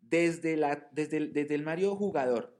[0.00, 2.54] Desde, la, desde, el, desde el Mario jugador,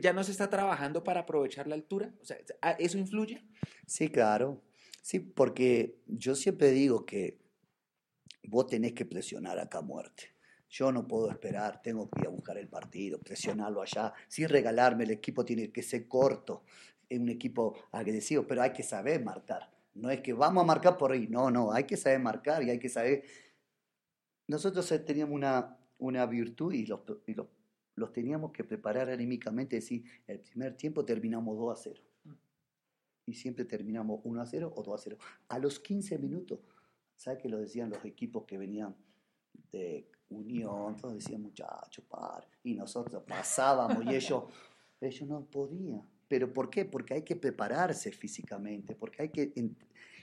[0.00, 2.12] ¿Ya no se está trabajando para aprovechar la altura?
[2.22, 2.38] O sea,
[2.78, 3.42] ¿Eso influye?
[3.86, 4.62] Sí, claro.
[5.02, 7.38] Sí, porque yo siempre digo que
[8.44, 10.33] vos tenés que presionar acá a muerte.
[10.74, 15.04] Yo no puedo esperar, tengo que ir a buscar el partido, presionarlo allá, sin regalarme,
[15.04, 16.64] el equipo tiene que ser corto,
[17.08, 19.70] es un equipo agresivo, pero hay que saber marcar.
[19.94, 22.70] No es que vamos a marcar por ahí, no, no, hay que saber marcar y
[22.70, 23.22] hay que saber...
[24.48, 27.02] Nosotros teníamos una, una virtud y los,
[27.94, 32.02] los, teníamos que preparar anímicamente, es decir, el primer tiempo terminamos 2 a 0.
[33.26, 35.18] Y siempre terminamos 1 a 0 o 2 a 0.
[35.50, 36.58] A los 15 minutos,
[37.14, 38.96] ¿sabes qué lo decían los equipos que venían
[39.70, 40.96] de Unión?
[40.96, 42.46] Todos decían, muchachos, par.
[42.62, 44.44] Y nosotros pasábamos y ellos,
[45.00, 46.02] ellos no podían.
[46.28, 46.84] ¿Pero por qué?
[46.84, 49.52] Porque hay que prepararse físicamente, porque hay que...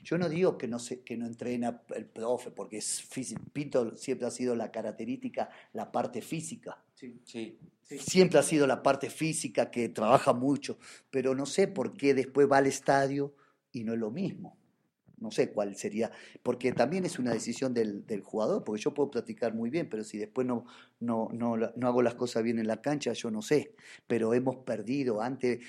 [0.03, 3.07] Yo no digo que no, se, que no entrena el profe, porque es
[3.53, 6.84] Pinto siempre ha sido la característica, la parte física.
[6.95, 10.80] Sí, sí, Siempre ha sido la parte física que trabaja mucho,
[11.12, 13.36] pero no sé por qué después va al estadio
[13.72, 14.57] y no es lo mismo.
[15.22, 16.12] No sé cuál sería,
[16.44, 20.04] porque también es una decisión del, del jugador, porque yo puedo platicar muy bien, pero
[20.04, 20.66] si después no,
[21.00, 23.74] no, no, no hago las cosas bien en la cancha, yo no sé.
[24.08, 25.60] Pero hemos perdido antes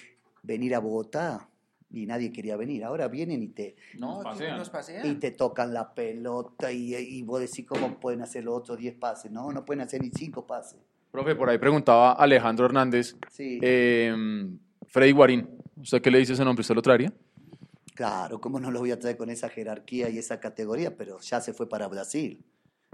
[0.42, 1.48] venir a Bogotá
[1.92, 2.84] y nadie quería venir.
[2.84, 5.06] Ahora vienen y te, no, nos pasean.
[5.06, 8.94] Y te tocan la pelota y, y vos decís cómo pueden hacer los otros 10
[8.94, 9.30] pases.
[9.30, 10.80] No, no pueden hacer ni 5 pases.
[11.10, 13.14] Profe, por ahí preguntaba Alejandro Hernández.
[13.30, 13.58] Sí.
[13.60, 15.46] Em, Freddy Guarín,
[15.76, 16.62] ¿usted qué le dice ese nombre?
[16.62, 17.12] ¿Usted lo traería?
[17.94, 20.96] Claro, ¿cómo no lo voy a traer con esa jerarquía y esa categoría?
[20.96, 22.44] Pero ya se fue para Brasil.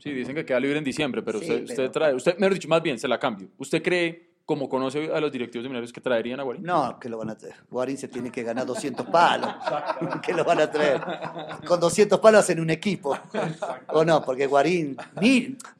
[0.03, 2.82] Sí, dicen que queda libre en diciembre, pero, usted, usted trae, usted, mejor dicho, más
[2.82, 3.51] bien, se la cambio.
[3.59, 6.62] ¿Usted cree como conoce a los directivos de Millonarios que traerían a Guarín?
[6.62, 7.57] No, que lo van a traer.
[7.70, 9.55] Guarín se tiene que ganar 200 palos.
[10.24, 11.03] que lo van a traer.
[11.66, 13.14] Con 200 palos hacen un equipo.
[13.88, 14.96] O no, porque Guarín,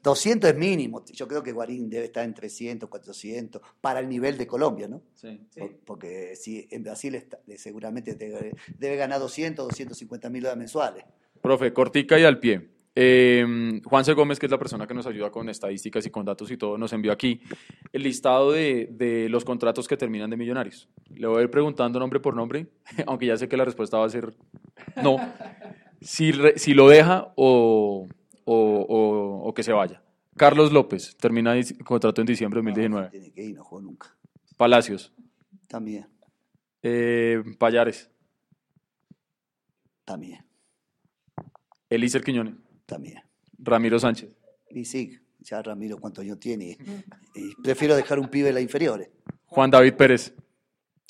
[0.03, 1.03] 200 es mínimo.
[1.03, 5.01] Yo creo que Guarín debe estar en 300, 400, para el nivel de Colombia, ¿no?
[5.15, 5.41] Sí.
[5.83, 11.05] Porque si en Brasil está, seguramente debe, debe ganar 200, 250 mil dólares mensuales.
[11.41, 12.69] Profe, cortica y al pie.
[13.01, 16.51] Eh, Juanse Gómez, que es la persona que nos ayuda con estadísticas y con datos
[16.51, 17.39] y todo, nos envió aquí
[17.93, 20.89] el listado de, los contratos que terminan de millonarios.
[21.15, 22.67] Le voy a ir preguntando nombre por nombre,
[23.07, 24.35] aunque ya sé que la respuesta va a ser
[25.01, 25.15] no.
[26.01, 28.05] Si, si lo deja o,
[28.43, 30.03] o, que se vaya.
[30.35, 33.05] Carlos López, termina contrato en diciembre de 2019.
[33.05, 34.13] No, tiene que ir, no juego nunca.
[34.57, 35.13] Palacios.
[35.69, 36.05] También.
[36.83, 38.11] Eh, Payares.
[40.03, 40.45] También.
[41.89, 42.55] Elícer Quiñones.
[42.89, 43.21] También.
[43.59, 44.35] Ramiro Sánchez.
[44.71, 46.75] Y sí, ya Ramiro cuántos años tiene.
[47.35, 49.09] Y prefiero dejar un pibe en la inferiores.
[49.45, 50.33] Juan David Pérez.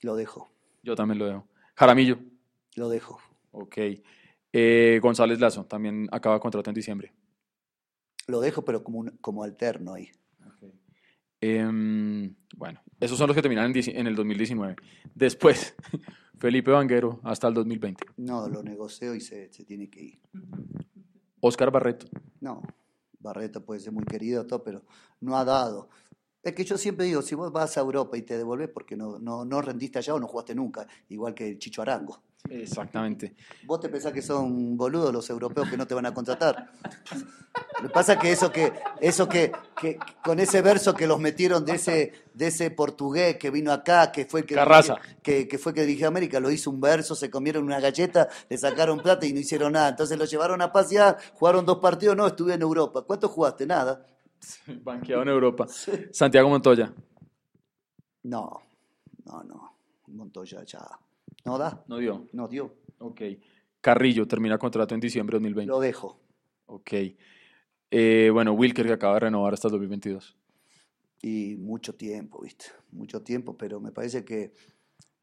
[0.01, 0.51] Lo dejo.
[0.83, 1.47] Yo también lo dejo.
[1.75, 2.19] Jaramillo.
[2.75, 3.19] Lo dejo.
[3.51, 3.77] Ok.
[4.51, 7.13] Eh, González Lazo, también acaba contrato en diciembre.
[8.27, 10.11] Lo dejo, pero como, como alterno ahí.
[11.41, 14.75] Em, bueno, esos son los que terminan en, en el 2019.
[15.15, 15.75] Después,
[16.39, 18.05] Felipe Vanguero hasta el 2020.
[18.17, 20.19] No, lo negocio y se, se tiene que ir.
[21.41, 22.05] Oscar Barreto.
[22.41, 22.61] No,
[23.19, 24.83] Barreto puede ser muy querido, todo, pero
[25.19, 25.89] no ha dado.
[26.41, 29.19] Es que yo siempre digo, si vos vas a Europa y te devolves porque no,
[29.19, 32.21] no, no rendiste allá o no jugaste nunca, igual que el Chicho Arango.
[32.49, 33.35] Exactamente.
[33.65, 36.71] Vos te pensás que son boludos los europeos que no te van a contratar.
[37.81, 38.71] Lo que pasa es que eso que,
[39.01, 43.51] eso que, que, con ese verso que los metieron de ese, de ese portugués que
[43.51, 44.55] vino acá, que fue el que,
[45.21, 48.57] que, que, fue que dirigió América, lo hizo un verso, se comieron una galleta, le
[48.57, 49.89] sacaron plata y no hicieron nada.
[49.89, 53.03] Entonces lo llevaron a pasear, jugaron dos partidos, no, estuve en Europa.
[53.03, 53.65] ¿Cuánto jugaste?
[53.65, 54.05] Nada.
[54.83, 55.67] Banqueado en Europa.
[56.11, 56.93] Santiago Montoya.
[58.23, 58.61] No,
[59.25, 59.73] no, no.
[60.07, 60.87] Montoya ya.
[61.45, 61.83] ¿No da?
[61.87, 62.27] No dio.
[62.33, 62.75] No dio.
[62.99, 63.21] Ok.
[63.81, 65.69] Carrillo termina contrato en diciembre de 2020.
[65.69, 66.19] Lo dejo.
[66.65, 66.93] Ok.
[67.91, 70.37] Eh, bueno, Wilker que acaba de renovar hasta el 2022.
[71.21, 72.65] Y mucho tiempo, ¿viste?
[72.91, 74.53] Mucho tiempo, pero me parece que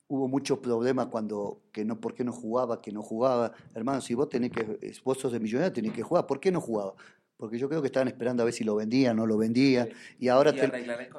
[0.09, 2.81] hubo muchos problemas cuando, que no, ¿por qué no jugaba?
[2.81, 3.53] Que no jugaba.
[3.75, 6.27] Hermano, si vos tenés que, vos sos de millonario, tenés que jugar.
[6.27, 6.95] ¿Por qué no jugaba?
[7.37, 10.29] Porque yo creo que estaban esperando a ver si lo vendían, no lo vendían, y,
[10.29, 10.71] ahora te,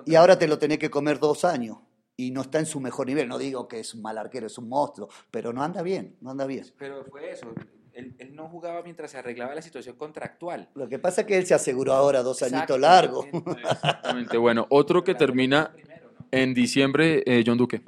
[0.05, 1.77] y ahora te lo tenés que comer dos años,
[2.15, 3.27] y no está en su mejor nivel.
[3.27, 6.31] No digo que es un mal arquero, es un monstruo, pero no anda bien, no
[6.31, 6.65] anda bien.
[6.77, 7.53] Pero fue eso,
[7.93, 10.69] él, no jugaba mientras se arreglaba la situación contractual.
[10.73, 13.25] Lo que pasa es que él se aseguró ahora dos añitos largos.
[13.71, 15.73] Exactamente, bueno, otro que termina
[16.31, 17.81] en diciembre, eh, John Duque,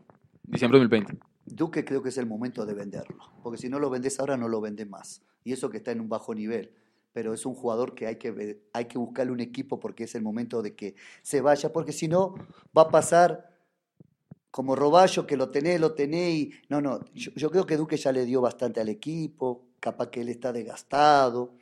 [0.43, 1.17] diciembre de 2020.
[1.45, 4.47] Duque creo que es el momento de venderlo, porque si no lo vendes ahora no
[4.47, 6.71] lo vendes más, y eso que está en un bajo nivel
[7.13, 10.21] pero es un jugador que hay que, hay que buscarle un equipo porque es el
[10.21, 12.35] momento de que se vaya, porque si no
[12.77, 13.49] va a pasar
[14.51, 18.11] como Roballo, que lo tenés, lo tenés, y no, no, yo, creo que Duque ya
[18.11, 21.53] le dio bastante al equipo, capaz que él está desgastado,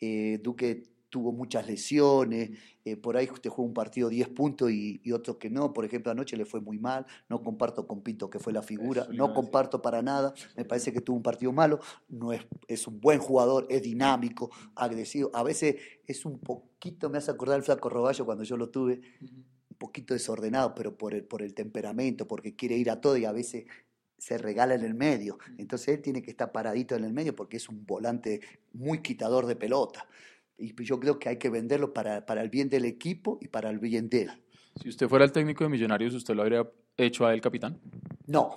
[0.00, 2.50] eh, Duque tuvo muchas lesiones,
[2.84, 5.86] eh, por ahí usted juega un partido 10 puntos y, y, otro que no, por
[5.86, 9.32] ejemplo anoche le fue muy mal, no comparto con Pinto que fue la figura, no
[9.32, 13.18] comparto para nada, me parece que tuvo un partido malo, no es, es un buen
[13.18, 18.26] jugador, es dinámico, agresivo, a veces es un poquito, me hace acordar el flaco Roballo
[18.26, 22.76] cuando yo lo tuve, un poquito desordenado, pero por el, por el temperamento, porque quiere
[22.76, 23.64] ir a todo y a veces
[24.18, 25.38] se regala en el medio.
[25.56, 28.40] Entonces él tiene que estar paradito en el medio porque es un volante
[28.74, 30.06] muy quitador de pelota.
[30.58, 33.48] Y pues yo creo que hay que venderlo para, para el bien del equipo y
[33.48, 34.30] para el bien de él.
[34.80, 37.78] Si usted fuera el técnico de Millonarios, ¿usted lo habría hecho a él capitán?
[38.26, 38.56] No,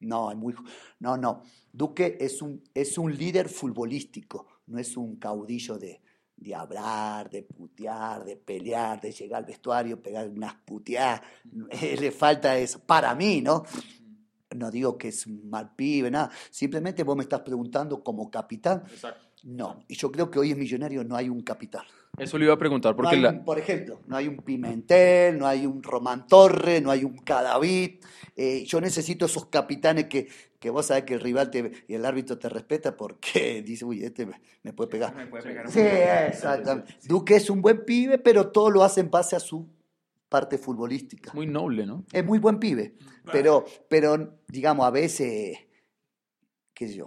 [0.00, 0.54] no, es muy,
[1.00, 1.42] no, no.
[1.72, 6.02] Duque es un, es un líder futbolístico, no es un caudillo de,
[6.36, 11.22] de hablar, de putear, de pelear, de llegar al vestuario, pegar unas puteadas.
[12.00, 13.64] Le falta eso, para mí, ¿no?
[14.56, 16.30] No digo que es un mal pibe, nada.
[16.50, 18.82] Simplemente vos me estás preguntando como capitán.
[18.90, 19.21] Exacto.
[19.44, 21.84] No, y yo creo que hoy en Millonario no hay un capitán.
[22.18, 23.40] Eso le iba a preguntar porque...
[23.44, 28.00] por ejemplo, no hay un Pimentel, no hay un Román Torre, no hay un Cadavid.
[28.36, 30.28] Eh, yo necesito esos capitanes que,
[30.58, 34.04] que vos sabés que el rival te, y el árbitro te respeta porque dice, uy,
[34.04, 34.26] este
[34.62, 35.16] me, puede pegar.
[35.16, 36.94] Me puede pegar sí, exactamente.
[37.04, 39.66] Duque es un buen pibe, pero todo lo hace en base a su
[40.28, 41.32] parte futbolística.
[41.34, 42.04] Muy noble, ¿no?
[42.12, 42.94] Es muy buen pibe,
[43.32, 45.58] pero, pero digamos, a veces,
[46.72, 47.06] qué sé yo,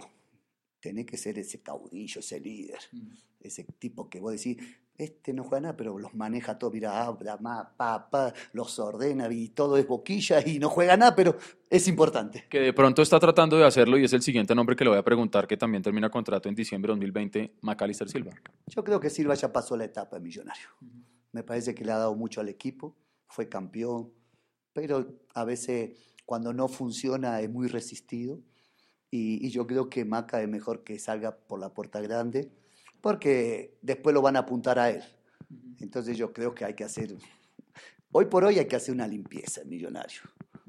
[0.86, 3.08] tiene que ser ese caudillo, ese líder, mm.
[3.40, 4.56] ese tipo que vos decís,
[4.96, 7.36] este no juega nada, pero los maneja todo, mira, habla,
[7.76, 11.36] papá, los ordena y todo es boquilla y no juega nada, pero
[11.68, 12.44] es importante.
[12.48, 14.98] Que de pronto está tratando de hacerlo y es el siguiente nombre que le voy
[15.00, 18.30] a preguntar, que también termina contrato en diciembre de 2020, Macalister Silva.
[18.68, 20.68] Yo creo que Silva ya pasó la etapa de millonario.
[21.32, 22.94] Me parece que le ha dado mucho al equipo,
[23.26, 24.12] fue campeón,
[24.72, 28.38] pero a veces cuando no funciona es muy resistido
[29.10, 32.50] y, yo creo que Maca es mejor que salga por la puerta grande,
[33.00, 35.02] porque después lo van a apuntar a él.
[35.80, 37.14] Entonces yo creo que hay que hacer,
[38.10, 40.22] hoy por hoy hay que hacer una limpieza en Millonario.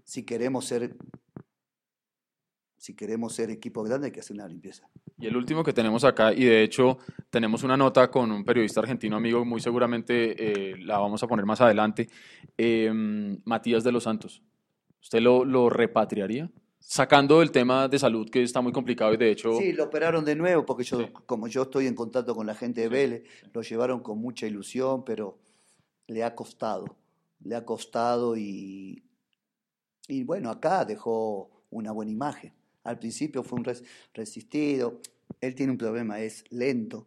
[0.04, 0.96] Si queremos ser,
[2.78, 4.88] si queremos ser equipo grande hay que hacer una limpieza.
[5.20, 7.00] Y el último que tenemos acá, y de hecho
[7.32, 11.46] tenemos una nota con un periodista argentino amigo, muy seguramente eh, la vamos a poner
[11.46, 12.08] más adelante,
[12.56, 12.92] eh,
[13.46, 14.44] Matías de los Santos.
[15.02, 16.52] ¿Usted lo, lo repatriaría?
[16.88, 19.58] Sacando el tema de salud que está muy complicado y de hecho...
[19.60, 22.80] Sí, lo operaron de nuevo porque yo, como yo estoy en contacto con la gente
[22.80, 25.38] de Vélez, lo llevaron con mucha ilusión, pero
[26.08, 26.96] le ha costado,
[27.44, 29.04] le ha costado y,
[30.08, 32.54] y bueno, acá dejó una buena imagen.
[32.86, 33.66] Al principio fue un
[34.14, 35.02] resistido,
[35.42, 37.06] él tiene un problema, es lento,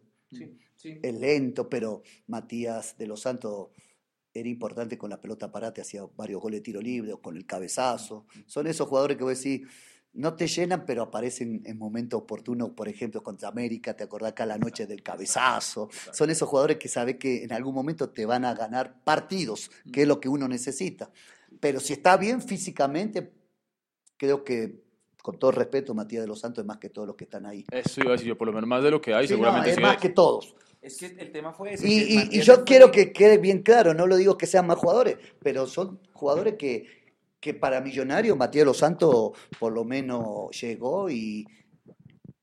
[0.83, 3.69] es lento, pero Matías de los Santos
[4.33, 7.45] era importante con la pelota parate, hacía varios goles de tiro libre o con el
[7.45, 8.25] cabezazo.
[8.45, 9.67] Son esos jugadores que vos decís,
[10.13, 14.45] no te llenan, pero aparecen en momentos oportunos, por ejemplo, contra América, te acordás acá
[14.45, 15.89] la noche del cabezazo.
[16.11, 20.01] Son esos jugadores que sabes que en algún momento te van a ganar partidos, que
[20.01, 21.11] es lo que uno necesita.
[21.59, 23.31] Pero si está bien físicamente,
[24.17, 24.83] creo que,
[25.21, 27.65] con todo respeto, Matías de los Santos es más que todos los que están ahí.
[27.71, 29.71] Eso iba a decir yo, por lo menos más de lo que hay, seguramente.
[29.71, 30.55] es más que todos.
[30.81, 31.87] Es que el tema fue ese.
[31.87, 35.67] Y, yo quiero que quede bien claro, no lo digo que sean más jugadores, pero
[35.67, 36.87] son jugadores que,
[37.39, 41.45] que para Millonario, Matías Los Santos por lo menos llegó y,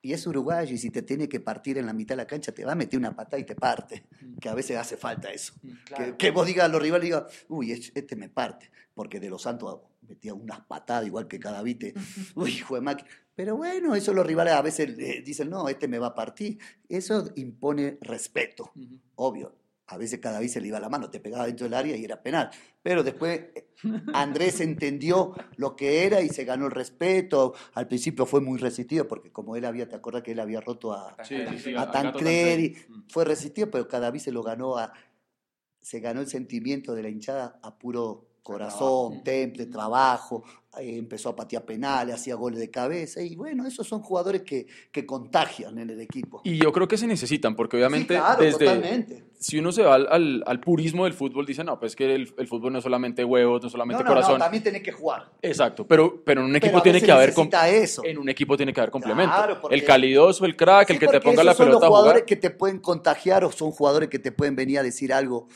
[0.00, 2.52] y es uruguayo y si te tiene que partir en la mitad de la cancha
[2.52, 4.38] te va a meter una patada y te parte, mm.
[4.38, 5.54] que a veces hace falta eso.
[5.62, 9.42] Mm, que, vos digas a los rivales, diga, uy, este me parte, porque de Los
[9.42, 11.94] Santos metía unas patadas igual que cada vite,
[12.36, 13.10] uy, hijo de máquina.
[13.38, 16.58] Pero bueno, eso los rivales a veces dicen, no, este me va a partir.
[16.88, 18.72] Eso impone respeto,
[19.14, 19.54] obvio.
[19.86, 22.04] A veces cada vez se le iba la mano, te pegaba dentro del área y
[22.04, 22.50] era penal.
[22.82, 23.68] Pero después eh,
[24.12, 27.54] Andrés entendió lo que era y se ganó el respeto.
[27.74, 30.92] Al principio fue muy resistido porque como él había, te acuerdas que él había roto
[30.92, 31.16] a,
[31.92, 32.74] Tancredi,
[33.06, 34.92] fue resistido, pero cada vez se lo ganó a,
[35.80, 40.42] se ganó el sentimiento de la hinchada a puro corazón, temple, trabajo,
[40.80, 45.04] empezó a patear penales, hacía goles de cabeza, y bueno, esos son jugadores que, que
[45.06, 46.40] contagian en el equipo.
[46.44, 50.60] Y yo creo que se necesitan, porque obviamente desde, si uno se va al, al,
[50.60, 53.66] purismo del fútbol, dice, no, pues que el, el, fútbol no es solamente huevos, no
[53.68, 54.38] es solamente no, no, corazón.
[54.38, 55.30] No, también tiene que jugar.
[55.40, 57.34] Exacto, pero, pero en un equipo tiene que haber
[57.68, 58.02] eso.
[58.04, 59.68] En un equipo tiene que haber complemento.
[59.70, 61.56] el calidoso, el crack, el que te ponga la pelota.
[61.56, 64.82] Son los jugadores que te pueden contagiar o son jugadores que te pueden venir a
[64.82, 65.48] decir algo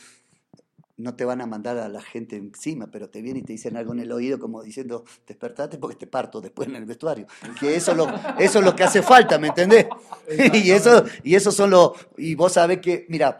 [0.97, 3.77] no te van a mandar a la gente encima, pero te vienen y te dicen
[3.77, 7.25] algo en el oído como diciendo, despertate porque te parto después en el vestuario.
[7.59, 8.07] Que eso, lo,
[8.39, 9.87] eso es lo que hace falta, ¿me entendés?
[10.53, 13.39] y eso, y eso son los, y vos sabés que, mira,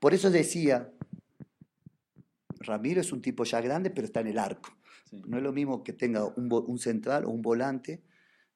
[0.00, 0.90] por eso decía,
[2.60, 4.70] Ramiro es un tipo ya grande, pero está en el arco.
[5.12, 8.02] No es lo mismo que tenga un, un central o un volante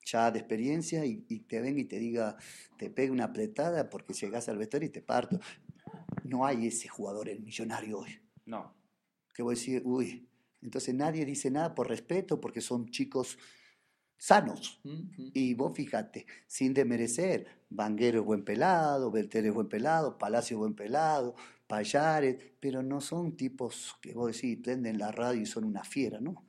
[0.04, 2.36] ya de experiencia y, y, te venga y te diga,
[2.76, 5.38] te pegue una apretada porque llegas al vestuario y te parto
[6.24, 8.18] no hay ese jugador el millonario hoy.
[8.46, 8.74] No.
[9.34, 10.28] Que voy a decir, uy,
[10.62, 13.38] entonces nadie dice nada por respeto porque son chicos
[14.16, 14.80] sanos.
[15.34, 20.58] Y vos fíjate, sin demerecer, Vanguero es buen pelado, Belter es buen pelado, Palacio es
[20.58, 21.34] buen pelado,
[21.66, 26.20] Payares, pero no son tipos que vos decís, prenden la radio y son una fiera,
[26.20, 26.44] ¿no?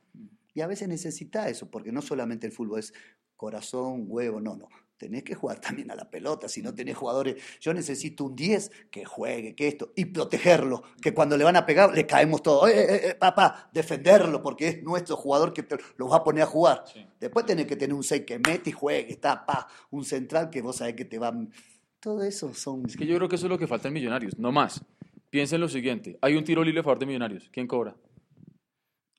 [0.54, 2.94] Y a veces necesita eso, porque no solamente el fútbol es
[3.36, 6.48] corazón, huevo, no, no tenés que jugar también a la pelota.
[6.48, 11.12] Si no tenés jugadores, yo necesito un 10 que juegue, que esto, y protegerlo, que
[11.12, 12.68] cuando le van a pegar le caemos todo.
[12.68, 15.66] Eh, eh, eh, papá, defenderlo, porque es nuestro jugador que
[15.96, 16.84] lo va a poner a jugar.
[17.18, 20.62] Después tenés que tener un 6 que mete y juegue, está, pa, un central que
[20.62, 21.34] vos sabés que te va.
[22.00, 22.84] Todo eso son.
[22.86, 24.84] Es que yo creo que eso es lo que falta en Millonarios, no más.
[25.30, 27.48] Piensen lo siguiente: hay un tiro libre a favor de Millonarios.
[27.50, 27.96] ¿Quién cobra?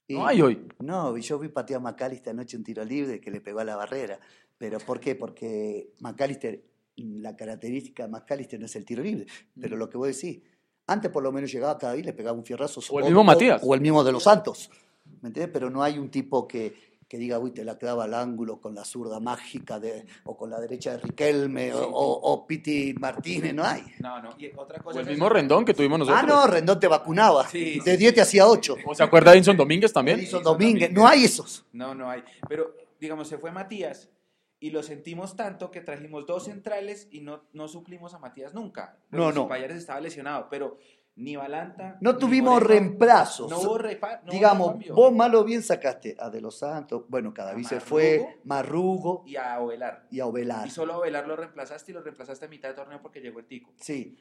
[0.08, 0.68] no hay hoy.
[0.80, 3.64] No, yo vi patear a Macali esta noche un tiro libre que le pegó a
[3.64, 4.20] la barrera.
[4.58, 5.16] ¿Pero por qué?
[5.16, 6.64] Porque McAllister,
[6.98, 9.26] la característica de McAllister no es el tiro libre,
[9.60, 10.44] pero lo que voy a decir,
[10.88, 12.82] antes por lo menos llegaba cada día y le pegaba un fierrazo.
[12.90, 13.62] O el mismo Matías.
[13.64, 14.70] O el mismo de los Santos,
[15.22, 15.52] ¿me entiendes?
[15.52, 16.74] Pero no hay un tipo que,
[17.08, 20.50] que diga, uy, te la clava al ángulo con la zurda mágica de, o con
[20.50, 23.84] la derecha de Riquelme o, o, Piti Martínez, no hay.
[24.00, 24.36] No, no.
[24.38, 26.24] Y otra cosa o el mismo Rendón que tuvimos nosotros.
[26.24, 27.46] Ah, no, Rendón te vacunaba.
[27.52, 28.78] de 10 te hacía 8.
[28.86, 30.20] ¿O se acuerda de Edison Domínguez también?
[30.20, 31.66] Edison Domínguez, no hay esos.
[31.74, 32.24] No, no hay.
[32.48, 34.10] Pero, digamos, se fue Matías
[34.66, 38.98] y lo sentimos tanto que trajimos dos centrales y no, no suplimos a Matías nunca.
[39.12, 39.48] No, no.
[39.48, 40.80] Payares estaba lesionado, pero
[41.18, 42.00] ni Balanta.
[42.02, 43.52] No tuvimos reemplazos.
[43.52, 43.78] No hubo
[44.28, 49.24] Digamos, vos malo bien sacaste a De los Santos, bueno, cada se fue, Marrugo.
[49.28, 50.08] Y a Ovelar.
[50.10, 50.66] Y a Ovelar.
[50.66, 53.38] Y solo a Ovelar lo reemplazaste y lo reemplazaste a mitad de torneo porque llegó
[53.38, 53.72] el Tico.
[53.80, 54.18] Sí.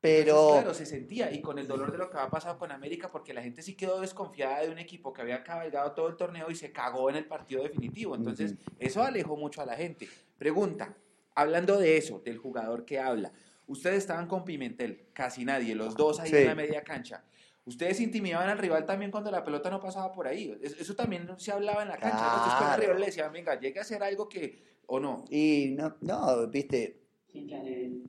[0.00, 0.52] Pero.
[0.52, 3.34] claro, se sentía, y con el dolor de lo que había pasado con América, porque
[3.34, 6.54] la gente sí quedó desconfiada de un equipo que había cabalgado todo el torneo y
[6.54, 8.14] se cagó en el partido definitivo.
[8.14, 10.08] Entonces, eso alejó mucho a la gente.
[10.38, 10.96] Pregunta,
[11.34, 13.32] hablando de eso, del jugador que habla,
[13.66, 17.22] ustedes estaban con Pimentel, casi nadie, los dos ahí en la media cancha.
[17.66, 20.58] Ustedes intimidaban al rival también cuando la pelota no pasaba por ahí.
[20.62, 22.32] Eso también se hablaba en la cancha.
[22.36, 25.24] Entonces, el rival le decía, venga, llegue a hacer algo que, o no.
[25.30, 27.00] Y no, no, viste,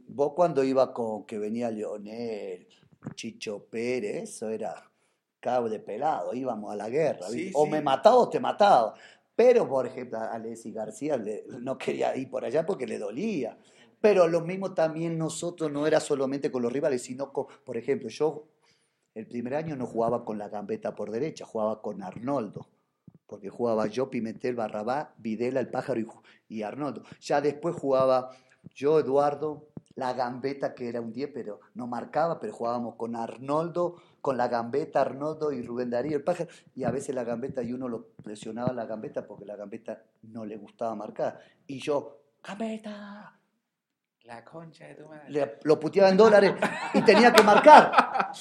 [0.08, 2.68] Vos cuando iba con que venía Leonel,
[3.16, 4.92] Chicho Pérez, eso era
[5.40, 7.28] cable pelado, íbamos a la guerra.
[7.54, 8.94] o me mataba o te mataba.
[9.36, 11.20] Pero, por ejemplo, a Alessi García
[11.60, 13.58] no quería ir por allá porque le dolía.
[14.00, 18.10] Pero lo mismo también nosotros no era solamente con los rivales, sino con, por ejemplo,
[18.10, 18.48] yo
[19.14, 22.68] el primer año no jugaba con la gambeta por derecha, jugaba con Arnoldo,
[23.28, 26.08] porque jugaba yo, Pimentel, Barrabá, Videla, el pájaro y,
[26.48, 27.04] y Arnoldo.
[27.20, 28.32] Ya después jugaba
[28.74, 33.98] yo, Eduardo, la gambeta que era un 10, pero no marcaba, pero jugábamos con Arnoldo,
[34.22, 37.74] con la gambeta, Arnoldo y Rubén Darío, el pájaro, y a veces la gambeta y
[37.74, 41.40] uno lo presionaba la gambeta porque la gambeta no le gustaba marcar.
[41.68, 43.38] Y yo, gambeta.
[44.24, 45.30] La concha de tu madre.
[45.30, 46.54] Le, lo puteaba en dólares
[46.94, 48.32] y tenía que marcar.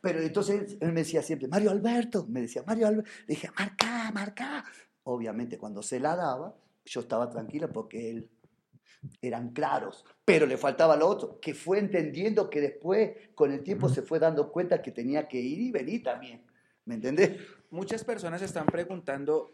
[0.00, 4.10] Pero entonces él me decía siempre, Mario Alberto, me decía, Mario Alberto, le dije, marca,
[4.12, 4.64] marca.
[5.04, 6.54] Obviamente cuando se la daba,
[6.84, 8.30] yo estaba tranquila porque él
[9.20, 13.88] eran claros, pero le faltaba lo otro, que fue entendiendo que después, con el tiempo,
[13.88, 16.42] se fue dando cuenta que tenía que ir y venir también.
[16.84, 17.38] ¿Me entendés?
[17.70, 19.50] Muchas personas están preguntando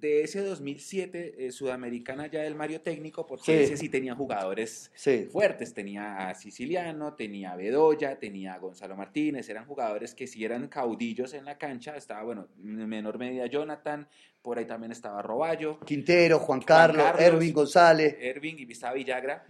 [0.00, 4.90] de ese 2007 eh, Sudamericana ya del Mario Técnico, porque ese sí tenía jugadores
[5.30, 10.44] fuertes, tenía a Siciliano, tenía a Bedoya, tenía a Gonzalo Martínez, eran jugadores que sí
[10.44, 14.08] eran caudillos en la cancha, estaba, bueno, en menor medida Jonathan,
[14.42, 15.80] por ahí también estaba Roballo.
[15.80, 18.16] Quintero, Juan Carlos, Erwin González.
[18.20, 19.44] Erwin y estaba Villagra.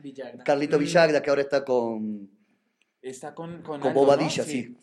[0.45, 2.31] Carlito Villagra, que ahora está con...
[3.01, 3.63] Está con...
[3.63, 4.77] Con, con Bobadilla, sí.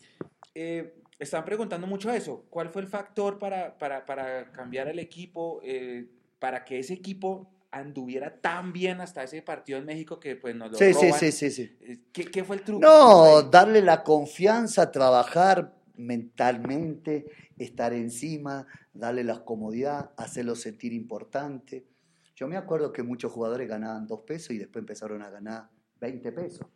[0.54, 2.46] Eh, están preguntando mucho eso.
[2.50, 6.06] ¿Cuál fue el factor para, para, para cambiar el equipo, eh,
[6.38, 10.72] para que ese equipo anduviera tan bien hasta ese partido en México que pues nos
[10.72, 11.76] lo sí, Sí, sí, sí, sí.
[11.80, 12.80] Eh, ¿Qué, ¿Qué, fue el truco?
[12.80, 17.26] No, darle la confianza, trabajar mentalmente,
[17.58, 21.86] estar encima, darle la comodidad, hacerlo sentir importante.
[22.34, 25.68] Yo me acuerdo que muchos jugadores ganaban dos pesos y después empezaron a ganar
[26.00, 26.66] 20 pesos.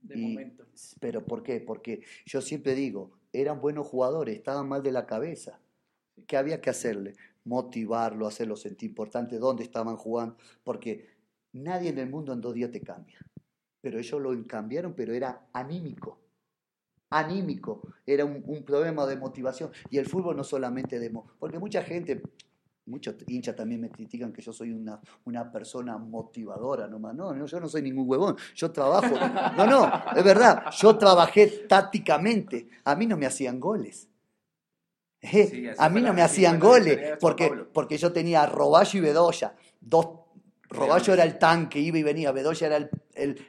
[0.00, 0.66] De momento.
[1.00, 1.60] Pero ¿por qué?
[1.60, 5.58] Porque yo siempre digo, eran buenos jugadores, estaban mal de la cabeza.
[6.26, 7.14] ¿Qué había que hacerle?
[7.44, 11.08] Motivarlo, hacerlo sentir importante, dónde estaban jugando, porque
[11.52, 13.18] nadie en el mundo en dos días te cambia.
[13.80, 16.20] Pero ellos lo cambiaron, pero era anímico.
[17.10, 19.70] Anímico, era un, problema de motivación.
[19.90, 21.10] Y el fútbol no solamente de...
[21.38, 22.22] Porque mucha gente,
[22.86, 27.14] muchos hinchas también me critican que yo soy una, una persona motivadora nomás.
[27.14, 28.36] No, no, yo no soy ningún huevón.
[28.54, 29.14] Yo trabajo.
[29.56, 30.64] No, no, es verdad.
[30.78, 32.68] Yo trabajé tácticamente.
[32.84, 34.08] A mí no me hacían goles.
[35.20, 39.54] Eh, a mí no me hacían goles porque, porque yo tenía a Roballo y Bedoya.
[39.80, 40.08] Dos,
[40.68, 42.32] Roballo era el tanque, iba y venía.
[42.32, 42.90] Bedoya era el,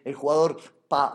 [0.03, 0.57] el, jugador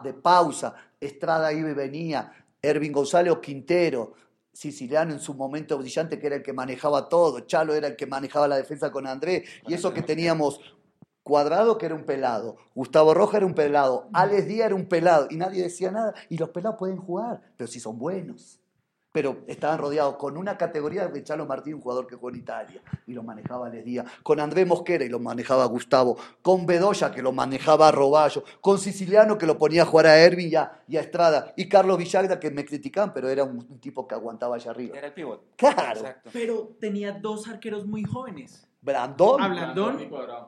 [0.03, 0.75] de pausa.
[1.01, 2.33] Estrada iba y venía.
[2.61, 4.15] Ervin González o Quintero,
[4.59, 8.07] Siciliano en su momento brillante, que era el que manejaba todo, Chalo era el que
[8.07, 10.61] manejaba la defensa con Andrés, y eso que teníamos
[11.23, 15.29] Cuadrado, que era un pelado, Gustavo Roja era un pelado, Alex Díaz era un pelado,
[15.31, 18.59] y nadie decía nada, y los pelados pueden jugar, pero si son buenos
[19.19, 22.81] pero estaban rodeados con una categoría de Chalo Martín, un jugador que jugó en Italia,
[23.05, 27.21] y lo manejaba Les Díaz, con Andrés Mosquera y lo manejaba Gustavo, con Bedoya que
[27.21, 31.53] lo manejaba Roballo, con Siciliano que lo ponía a jugar a Ervin y a, Estrada,
[31.57, 34.97] y Carlos Villagra que me criticaban, pero era un, tipo que aguantaba allá arriba.
[34.97, 35.43] Era el pivot.
[35.57, 36.01] Claro.
[36.33, 38.69] Pero tenía dos arqueros muy jóvenes.
[38.81, 39.43] Brandón.
[39.43, 39.99] A Blandón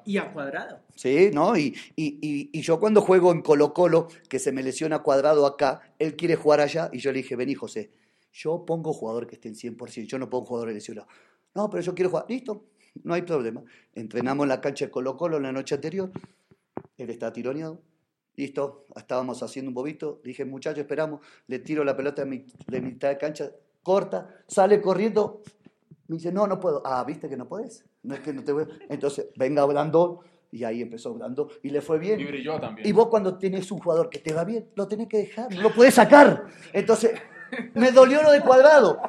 [0.04, 0.78] y a Cuadrado.
[0.94, 1.56] Sí, ¿no?
[1.56, 5.80] Y, y, y, yo cuando juego en Colo Colo, que se me lesiona Cuadrado acá,
[5.98, 7.90] él quiere jugar allá, y yo le dije, vení José,
[8.32, 11.08] yo pongo jugador que esté en 100%, yo no pongo jugador lesionado.
[11.54, 12.26] No, pero yo quiero jugar.
[12.28, 12.64] Listo,
[13.02, 13.62] no hay problema.
[13.94, 16.10] Entrenamos en la cancha de Colo Colo la noche anterior.
[16.96, 17.80] Él está tironeado.
[18.36, 20.20] Listo, estábamos haciendo un bobito.
[20.24, 21.20] Dije, muchachos, esperamos.
[21.46, 23.50] Le tiro la pelota de, mitad de cancha,
[23.82, 25.42] corta, sale corriendo.
[26.06, 26.82] Me dice, no, no puedo.
[26.84, 27.84] Ah, viste que no podés.
[28.02, 28.66] No es que no te voy.
[28.88, 30.18] Entonces, venga Blandón.
[30.52, 31.48] Y ahí empezó Blandón.
[31.62, 32.20] Y le fue bien.
[32.20, 32.86] Y yo también.
[32.86, 35.54] Y vos cuando tenés un jugador que te va bien, lo tenés que dejar.
[35.54, 36.46] No lo puedes sacar.
[36.72, 37.12] Entonces,
[37.74, 39.00] me dolió lo de cuadrado.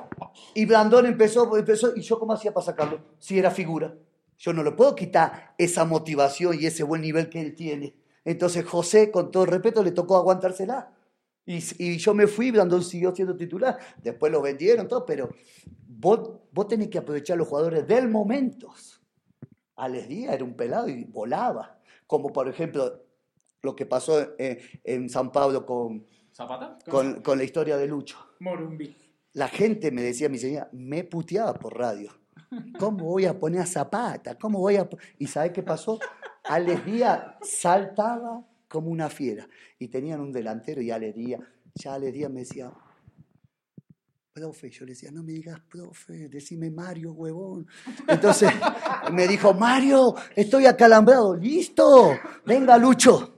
[0.53, 3.95] Y Blandón empezó, empezó, y yo cómo hacía para sacarlo, si era figura.
[4.37, 7.95] Yo no le puedo quitar esa motivación y ese buen nivel que él tiene.
[8.25, 10.91] Entonces José, con todo respeto, le tocó aguantársela.
[11.45, 13.77] Y, y yo me fui, Blandón siguió siendo titular.
[14.01, 15.29] Después lo vendieron, todo, pero
[15.87, 18.73] vos, vos tenés que aprovechar los jugadores del momento.
[19.75, 21.79] Alex Díaz era un pelado y volaba.
[22.07, 23.03] Como por ejemplo
[23.61, 26.05] lo que pasó en San Pablo con,
[26.41, 26.77] ¿Zapata?
[26.89, 28.17] Con, con, la historia de Lucho.
[28.39, 28.97] Morumbi.
[29.33, 32.11] La gente me decía, mi señora, me puteaba por radio.
[32.77, 34.37] ¿Cómo voy a poner a Zapata?
[34.37, 34.89] ¿Cómo voy a...?
[35.17, 35.99] ¿Y sabe qué pasó?
[36.43, 39.47] Alex Díaz saltaba como una fiera.
[39.79, 41.41] Y tenían un delantero y Alex Díaz,
[41.75, 42.73] ya Alex Díaz me decía,
[44.33, 47.67] profe, yo le decía, no me digas profe, decime Mario, huevón.
[48.07, 48.51] Entonces
[49.13, 53.37] me dijo, Mario, estoy acalambrado, listo, venga Lucho.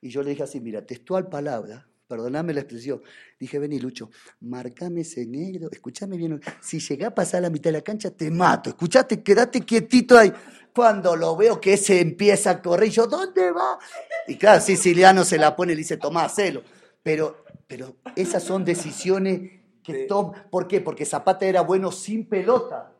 [0.00, 3.02] Y yo le dije así, mira, textual palabra, perdoname la expresión.
[3.40, 4.08] Dije, vení, Lucho,
[4.42, 6.40] marcame ese negro, escúchame bien.
[6.60, 8.70] Si llega a pasar la mitad de la cancha, te mato.
[8.70, 10.32] Escuchate, quédate quietito ahí.
[10.72, 13.78] Cuando lo veo que ese empieza a correr, yo, ¿dónde va?
[14.28, 16.62] Y claro, Siciliano se la pone y le dice, tomá, hacelo.
[17.02, 19.50] Pero, pero esas son decisiones
[19.82, 20.46] que toma.
[20.50, 20.80] ¿Por qué?
[20.80, 22.92] Porque Zapata era bueno sin pelota.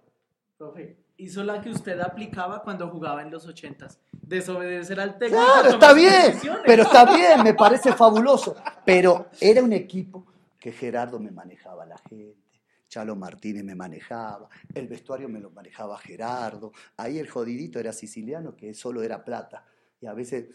[0.59, 4.01] Profe, hizo la que usted aplicaba cuando jugaba en los ochentas.
[4.27, 5.45] Desobedecer al técnico.
[5.45, 8.57] Claro, está bien, pero está bien, me parece fabuloso.
[8.85, 10.27] Pero era un equipo
[10.59, 12.45] que Gerardo me manejaba la gente.
[12.89, 18.55] Chalo Martínez me manejaba, el vestuario me lo manejaba Gerardo, ahí el jodidito era siciliano
[18.55, 19.67] que solo era plata.
[20.01, 20.47] Y a veces,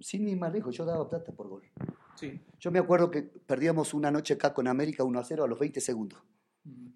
[0.00, 1.62] sin ni más lejos, yo daba plata por gol.
[2.16, 2.40] Sí.
[2.58, 5.58] Yo me acuerdo que perdíamos una noche acá con América 1 a 0 a los
[5.58, 6.20] 20 segundos.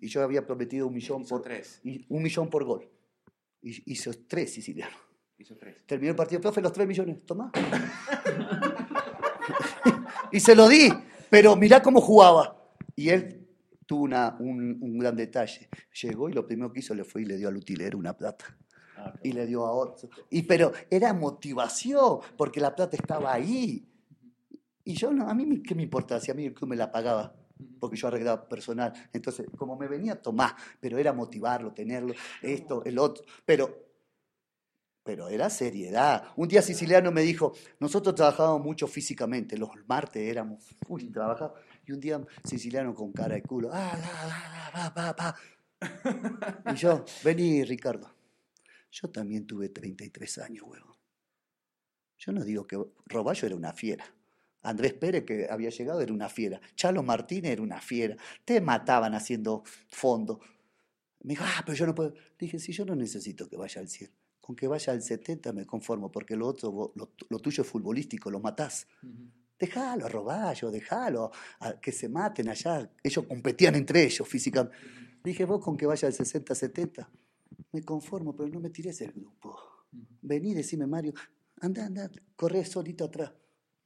[0.01, 1.81] Y yo había prometido un millón por tres.
[1.85, 2.91] Y un millón por gol.
[3.63, 4.99] Y hizo tres sicilianos.
[5.39, 5.77] Hizo tres.
[5.87, 7.25] Terminó el partido, profe, los tres millones.
[7.27, 7.51] Toma.
[10.33, 10.89] y se lo di,
[11.29, 12.57] pero mirá cómo jugaba.
[12.95, 13.47] Y él
[13.87, 15.69] tuvo una, un, gran detalle.
[16.03, 18.57] Llegó y lo primero que hizo le fue y le dio al utilero una plata.
[18.97, 20.09] Ah, y le dio a otro.
[20.31, 23.89] Y, pero era motivación, porque la plata estaba ahí.
[24.85, 26.93] Y yo, no, a mí, ¿qué me importa si a mí el club me la
[26.93, 27.35] pagaba?
[27.79, 28.93] porque yo arreglaba personal.
[29.13, 33.25] Entonces, como me venía, tomar, pero era motivarlo, tenerlo, esto, el otro.
[33.45, 33.84] Pero,
[35.05, 36.25] pero era seriedad.
[36.35, 41.61] Un día Siciliano me dijo, nosotros trabajábamos mucho físicamente, los martes éramos, uy, trabajábamos.
[41.87, 43.93] Y un día Siciliano con cara de culo, ah,
[44.75, 45.15] ah,
[45.81, 48.11] ah, Y yo, vení, Ricardo.
[48.91, 50.97] Yo también tuve 33 años, huevo.
[52.17, 54.07] Yo no digo que Roballo era una fiera.
[54.63, 56.59] Andrés Pérez, que había llegado, era una fiera.
[56.75, 58.17] Chalo Martínez era una fiera.
[58.47, 60.41] Te mataban haciendo fondo.
[61.21, 62.15] Me dijo, ah, pero yo no puedo.
[62.39, 64.11] Dije, si yo no necesito que vaya al 100.
[64.45, 68.41] Con que vaya al 70 me conformo, porque lo otro, lo, tuyo es futbolístico, lo
[68.41, 68.87] matás.
[69.59, 71.31] Déjalo, Roballo, déjalo,
[71.61, 72.91] a que se maten allá.
[73.03, 74.77] Ellos competían entre ellos físicamente.
[75.25, 77.11] Dije, vos con que vaya al 60, 70,
[77.73, 79.59] me conformo, pero no me tires el grupo.
[80.21, 81.15] Vení, decime, Mario,
[81.63, 83.33] anda, anda, corre solito atrás.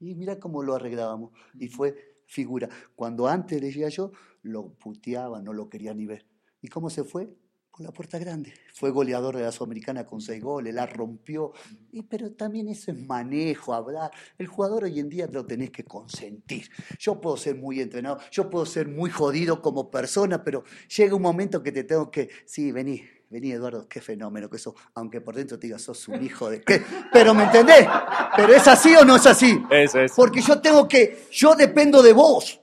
[0.01, 1.31] Y mira cómo lo arreglábamos.
[1.55, 2.69] Y fue figura.
[2.97, 4.11] Cuando antes decía yo,
[4.43, 6.27] lo puteaba, no lo quería ni ver.
[6.61, 7.33] ¿Y cómo se fue?
[7.79, 8.53] Por la puerta grande.
[8.75, 11.53] Fue goleador de la Sudamericana con seis goles, la rompió.
[11.93, 14.11] Y, pero también eso es manejo, hablar.
[14.37, 16.69] El jugador hoy en día lo tenés que consentir.
[16.99, 20.65] Yo puedo ser muy entrenado, yo puedo ser muy jodido como persona, pero
[20.97, 23.01] llega un momento que te tengo que, sí, vení,
[23.31, 26.61] vení Eduardo, qué fenómeno que eso, aunque por dentro te digas, sos un hijo de...
[26.63, 26.83] ¿Qué?
[27.13, 27.87] Pero ¿me entendés?
[28.35, 29.57] ¿Pero es así o no es así?
[29.71, 30.11] Eso es.
[30.17, 32.61] Porque yo tengo que, yo dependo de vos.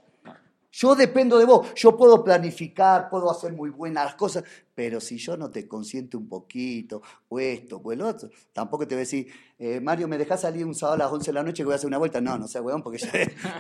[0.78, 1.74] Yo dependo de vos.
[1.76, 4.44] Yo puedo planificar, puedo hacer muy buenas las cosas,
[4.74, 8.94] pero si yo no te consiento un poquito, o esto, o el otro, tampoco te
[8.94, 9.28] voy a decir,
[9.58, 11.72] eh, Mario, ¿me dejás salir un sábado a las 11 de la noche que voy
[11.72, 12.20] a hacer una vuelta?
[12.20, 13.10] No, no sé, weón, porque ya...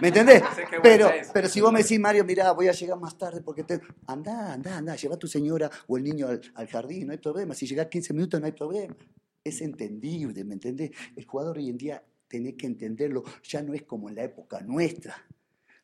[0.01, 0.43] ¿Me entendés?
[0.83, 3.79] pero, pero si vos me decís, Mario, mirá, voy a llegar más tarde porque te...
[4.07, 7.19] Andá, andá, andá, lleva a tu señora o el niño al, al jardín, no hay
[7.19, 7.53] problema.
[7.53, 8.93] Si llegás 15 minutos, no hay problema.
[9.41, 10.91] Es entendible, ¿me entendés?
[11.15, 14.59] El jugador hoy en día tiene que entenderlo, ya no es como en la época
[14.59, 15.15] nuestra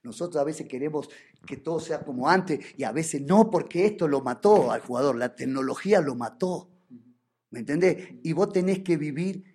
[0.04, 1.10] nosotros a veces queremos
[1.46, 5.16] que todo sea como antes y a veces no, porque esto lo mató al jugador,
[5.16, 6.70] la tecnología lo mató.
[7.52, 8.10] ¿Me entendés?
[8.24, 9.52] Y vos tenés que vivir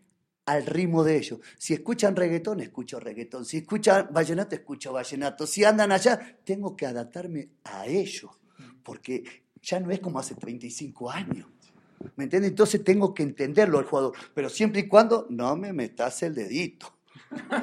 [0.46, 1.40] al ritmo de ellos.
[1.58, 3.44] Si escuchan reggaetón, escucho reggaetón.
[3.44, 5.46] Si escuchan vallenato, escucho vallenato.
[5.46, 8.30] Si andan allá, tengo que adaptarme a ellos,
[8.82, 9.24] porque
[9.60, 11.48] ya no es como hace 35 años.
[12.14, 12.50] ¿Me entiendes?
[12.50, 16.95] Entonces tengo que entenderlo al jugador, pero siempre y cuando no me metas el dedito.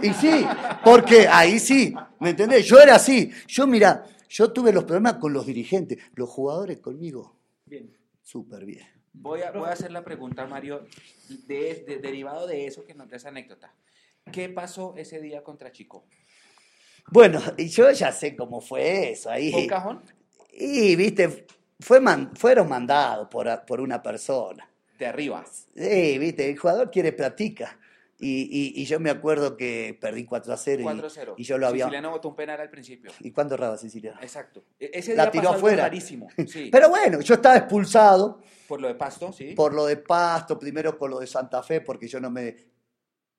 [0.02, 0.46] Y sí,
[0.84, 2.66] porque ahí sí, ¿me entendés?
[2.66, 3.32] Yo era así.
[3.48, 7.36] Yo, mira, yo tuve los problemas con los dirigentes, los jugadores conmigo.
[7.66, 7.96] Bien.
[8.22, 8.88] Súper bien.
[9.14, 10.88] Voy a, voy a hacer la pregunta, Mario,
[11.46, 13.74] de, derivado de eso que nos da esa anécdota.
[14.32, 16.06] ¿Qué pasó ese día contra Chico?
[17.12, 19.52] Bueno, yo ya sé cómo fue eso ahí.
[19.52, 20.02] ¿Fue un cajón?
[20.52, 21.46] Y, viste,
[21.80, 22.02] fue
[22.34, 24.68] fueron mandados por, por una persona.
[24.98, 25.46] De arriba.
[25.76, 27.78] Sí, viste, el jugador quiere platica.
[28.26, 30.84] Y, y, yo me acuerdo que perdí 4 a 0.
[30.84, 31.36] 4 a 0.
[31.38, 31.86] Y yo lo había.
[31.86, 33.12] Siciliano botó un penal al principio.
[33.20, 34.20] ¿Y cuándo erraba Siciliano?
[34.22, 34.64] Exacto.
[34.80, 35.84] E-, ese día la tiró afuera.
[35.84, 36.28] Rarísimo.
[36.48, 36.70] Sí.
[36.72, 38.42] Pero bueno, yo estaba expulsado.
[38.68, 39.54] Por lo de Pasto, sí.
[39.56, 42.56] Por lo de Pasto, primero con lo de Santa Fe, porque yo no me.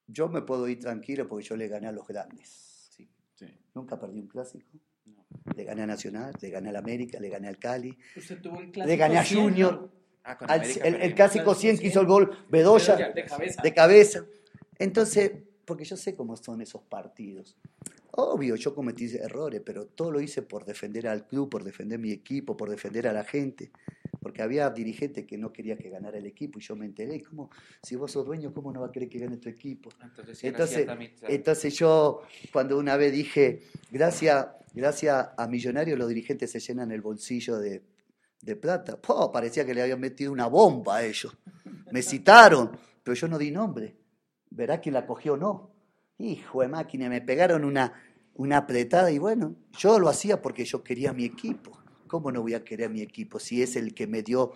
[0.06, 2.90] Yo me puedo ir tranquilo porque yo le gané a los grandes.
[2.90, 3.08] Sí.
[3.34, 3.46] sí.
[3.74, 4.66] Nunca perdí un clásico.
[5.06, 5.24] No.
[5.56, 7.96] Le gané a Nacional, le gané al América, le gané al Cali.
[8.16, 9.90] ¿Usted tuvo el clásico le gané a Junior.
[10.24, 12.96] Ah, el, el, clásico 100 que hizo el gol Bedoya.
[12.96, 13.62] De cabeza.
[13.62, 14.24] De cabeza.
[14.78, 15.32] Entonces,
[15.64, 17.56] porque yo sé cómo son esos partidos.
[18.12, 22.12] Obvio, yo cometí errores, pero todo lo hice por defender al club, por defender mi
[22.12, 23.72] equipo, por defender a la gente.
[24.20, 27.22] Porque había dirigentes que no quería que ganara el equipo y yo me enteré.
[27.22, 27.50] ¿Cómo?
[27.82, 29.90] Si vos sos dueño, ¿cómo no va a querer que gane tu equipo?
[30.42, 30.86] Entonces,
[31.28, 32.22] entonces, yo,
[32.52, 37.82] cuando una vez dije, gracias, gracias a Millonarios, los dirigentes se llenan el bolsillo de,
[38.40, 38.98] de plata.
[39.32, 41.36] parecía que le habían metido una bomba a ellos.
[41.90, 42.70] Me citaron,
[43.02, 44.03] pero yo no di nombre
[44.54, 45.70] verá quién la cogió o no.
[46.18, 47.92] Hijo de máquina, me pegaron una,
[48.34, 51.78] una apretada y bueno, yo lo hacía porque yo quería mi equipo.
[52.06, 54.52] ¿Cómo no voy a querer mi equipo si es el que me dio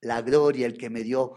[0.00, 1.34] la gloria, el que me dio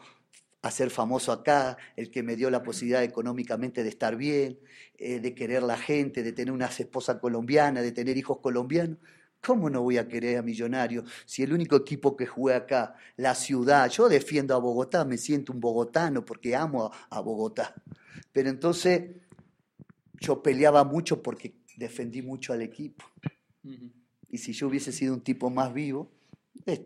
[0.61, 4.60] a ser famoso acá, el que me dio la posibilidad económicamente de estar bien,
[4.97, 8.97] eh, de querer la gente, de tener una esposa colombiana, de tener hijos colombianos?
[9.45, 13.35] ¿Cómo no voy a querer a Millonarios si el único equipo que juega acá, la
[13.35, 17.76] ciudad, yo defiendo a Bogotá, me siento un bogotano porque amo a, Bogotá.
[18.31, 19.11] Pero entonces
[20.19, 23.05] yo peleaba mucho porque defendí mucho al equipo.
[24.31, 26.09] Y si yo hubiese sido un tipo más vivo,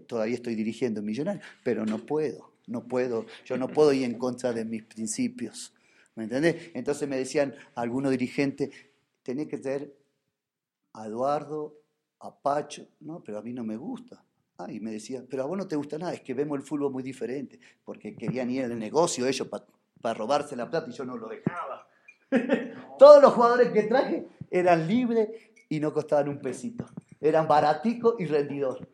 [0.07, 4.51] todavía estoy dirigiendo Millonarios, pero no puedo, no puedo, yo no puedo ir en contra
[4.51, 5.73] de mis principios.
[6.15, 6.71] ¿Me entendés?
[6.73, 8.69] Entonces me decían algunos dirigentes,
[9.23, 9.95] tenés que ser
[10.91, 11.78] a Eduardo
[12.19, 14.23] a Pacho, no, pero a mí no me gusta.
[14.57, 16.65] Ah, y me decía, pero a vos no te gusta nada, es que vemos el
[16.65, 19.47] fútbol muy diferente, porque querían ir al negocio ellos
[20.01, 21.87] para robarse la plata y yo no lo dejaba.
[22.99, 25.29] Todos los jugadores que traje eran libres
[25.69, 26.85] y no costaban un pesito.
[27.21, 28.87] Eran baraticos y rendidor.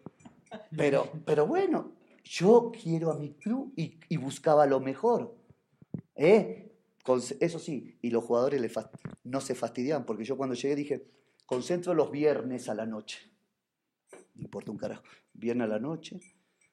[0.75, 1.93] Pero, pero bueno,
[2.23, 5.35] yo quiero a mi club y, buscaba lo mejor.
[6.15, 6.61] ¿Eh?
[7.39, 8.73] eso sí, y los jugadores
[9.23, 11.05] no se fastidiaban, porque yo cuando llegué dije,
[11.45, 13.31] concentro los viernes a la noche.
[14.35, 15.03] No importa un carajo.
[15.33, 16.19] Viernes a la noche,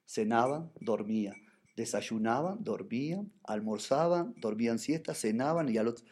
[0.06, 1.34] cenaban, dormían.
[1.76, 6.04] Desayunaban, dormían, almorzaban, dormían siesta, cenaban y al otro.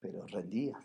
[0.00, 0.78] Pero rendía.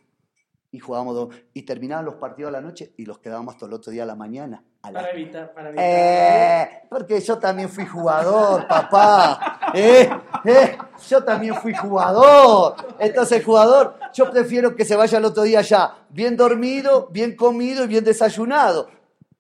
[0.70, 3.92] Y jugábamos y terminaban los partidos a la noche y los quedábamos hasta el otro
[3.92, 4.64] día a la mañana.
[4.82, 5.86] para evitar, para evitar.
[5.88, 9.72] Eh, porque yo también fui jugador, papá.
[9.74, 10.10] Eh,
[10.44, 12.76] eh, yo también fui jugador.
[13.00, 17.84] Entonces, jugador, yo prefiero que se vaya el otro día ya bien dormido, bien comido
[17.84, 18.90] y bien desayunado.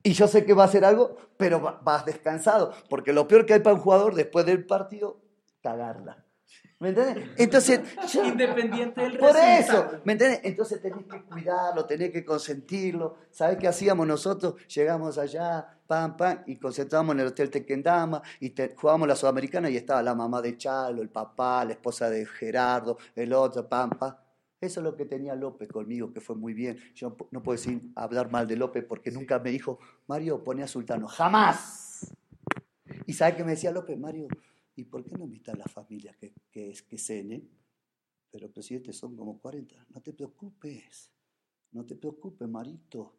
[0.04, 2.74] Y yo sé que va a hacer algo, pero vas descansado.
[2.90, 5.20] Porque lo peor que hay para un jugador después del partido,
[5.62, 6.24] cagarla.
[6.80, 7.30] ¿Me entiendes?
[7.38, 7.82] Entonces,
[8.24, 10.42] independiente del Por eso, ¿me entiendes?
[10.44, 13.16] Entonces tenés que cuidarlo, tenés que consentirlo.
[13.32, 14.54] ¿Sabés qué hacíamos nosotros?
[14.68, 19.78] Llegamos allá, pam, pam, y concentramos en el Hotel Tequendama, y jugábamos la Sudamericana y
[19.78, 24.16] estaba la mamá de Chalo, el papá, la esposa de Gerardo, el otro, pam, pam.
[24.60, 26.78] Eso es lo que tenía López conmigo, que fue muy bien.
[26.96, 30.68] Yo no puedo decir hablar mal de López porque nunca me dijo, Mario, pone a
[30.68, 31.08] Sultano.
[31.08, 32.16] ¡Jamás!
[33.06, 33.98] ¿Y sabe qué me decía López?
[34.00, 34.28] Mario,
[34.76, 37.44] ¿y por qué no invita a la familia que, que, que cene?
[38.32, 39.88] Pero presidente, son como 40.
[39.94, 41.12] No te preocupes,
[41.72, 43.16] no te preocupes, Marito.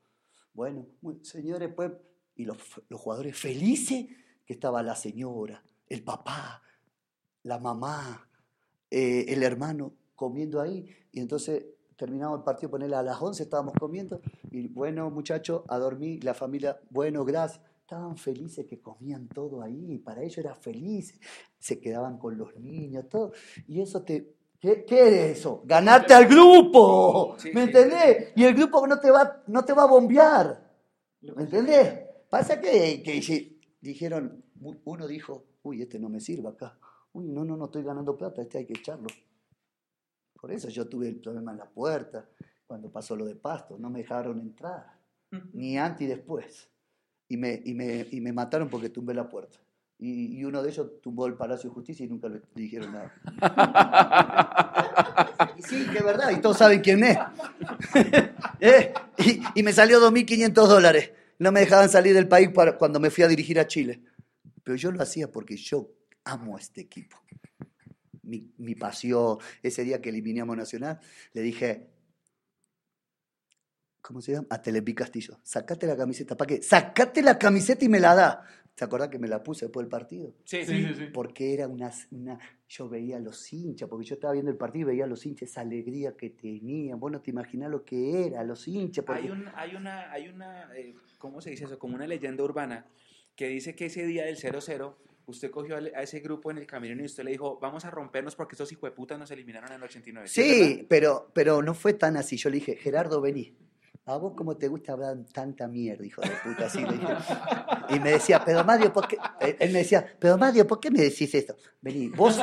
[0.52, 0.86] Bueno,
[1.23, 1.93] señores, pues,
[2.35, 2.59] y los,
[2.89, 4.06] los jugadores felices
[4.44, 6.62] que estaba la señora, el papá,
[7.44, 8.28] la mamá,
[8.90, 10.85] eh, el hermano comiendo ahí.
[11.12, 11.65] Y entonces
[11.97, 14.20] terminamos el partido, ponerle a las 11 estábamos comiendo.
[14.51, 16.24] Y bueno, muchachos, a dormir.
[16.24, 17.65] La familia, bueno, gracias.
[17.81, 19.99] Estaban felices que comían todo ahí.
[19.99, 21.19] Para ellos era feliz.
[21.59, 23.32] Se quedaban con los niños, todo.
[23.66, 25.62] Y eso te, ¿Qué, es eso?
[25.65, 27.36] Ganarte al grupo.
[27.55, 28.32] ¿Me entendés?
[28.35, 30.69] Y el grupo no te va, no te va a bombear.
[31.23, 32.01] ¿Me entendés?
[32.28, 34.45] Pasa que, que dijeron,
[34.85, 36.77] uno dijo, uy, este no me sirve acá.
[37.12, 39.07] Uy, no, no, no estoy ganando plata, este hay que echarlo.
[40.40, 42.28] Por eso yo tuve el problema en la puerta,
[42.66, 44.86] cuando pasó lo de Pasto, no me dejaron entrar,
[45.52, 46.69] ni antes y después.
[47.28, 49.59] Y me, y me, y me mataron porque tumbé la puerta.
[49.98, 53.12] Y, y, uno de ellos tumbó el Palacio de Justicia y nunca le dijeron nada.
[55.59, 57.19] y sí, que es verdad, y todos saben quién es.
[58.60, 58.94] ¿Eh?
[59.19, 61.10] y, y, me salió 2.500 dólares.
[61.40, 64.01] No me dejaban salir del país para, cuando me fui a dirigir a Chile.
[64.62, 65.90] Pero yo lo hacía porque yo
[66.24, 67.16] amo a este equipo.
[68.29, 71.01] Mi, mi pasión, ese día que eliminamos Nacional,
[71.33, 71.89] le dije,
[74.01, 74.47] ¿cómo se llama?
[74.51, 76.37] A Telepi Castillo, sacate la camiseta.
[76.37, 76.63] ¿Para qué?
[76.63, 78.45] Sacate la camiseta y me la da.
[78.79, 80.35] ¿Se acuerdan que me la puse después del partido?
[80.45, 81.07] Sí, sí, sí.
[81.13, 82.39] Porque era una, una,
[82.69, 85.27] Yo veía a los hinchas, porque yo estaba viendo el partido y veía a los
[85.27, 87.01] hinchas esa alegría que tenían.
[87.01, 89.05] Vos no te imaginás lo que era, los hinchas.
[89.09, 91.77] Hay, un, hay una, hay una eh, ¿cómo se dice eso?
[91.77, 92.87] Como una leyenda urbana
[93.35, 94.95] que dice que ese día del 0-0
[95.29, 98.35] usted cogió a ese grupo en el camino y usted le dijo, vamos a rompernos
[98.35, 100.29] porque estos hijueputas nos eliminaron en el 89.
[100.29, 102.37] Sí, pero, pero no fue tan así.
[102.37, 103.57] Yo le dije, Gerardo, vení.
[104.07, 107.07] A vos cómo te gusta hablar tanta mierda, hijo de puta, así le dije.
[107.91, 109.19] Y me decía, pero Mario, ¿por qué?
[109.39, 111.55] Eh, él me decía, pero Mario, ¿por qué me decís esto?
[111.83, 112.39] Vení, vos.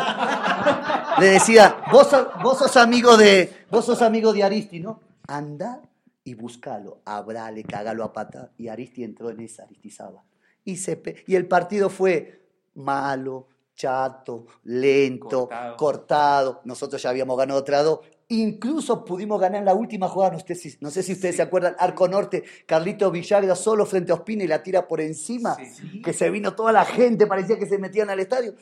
[1.20, 2.08] Le decía, vos,
[2.44, 5.02] vos sos amigo de, vos sos amigo de Aristi, ¿no?
[5.28, 5.82] Anda
[6.24, 8.52] y buscalo, abrale, cagalo a pata.
[8.58, 10.24] Y Aristi entró en esa, Aristizaba.
[10.64, 12.45] Y, se, y el partido fue
[12.76, 16.62] malo, chato, lento, cortado.
[16.66, 18.00] Nosotros ya habíamos ganado otra dos.
[18.30, 21.44] Incluso pudimos ganar en la última jugada, no, sé si, no sé si ustedes se
[21.44, 25.56] acuerdan, Arco Norte, Carlito Villagra solo frente a Ospina y la tira por encima,
[26.04, 28.56] que se vino toda la gente, parecía que se metían al estadio.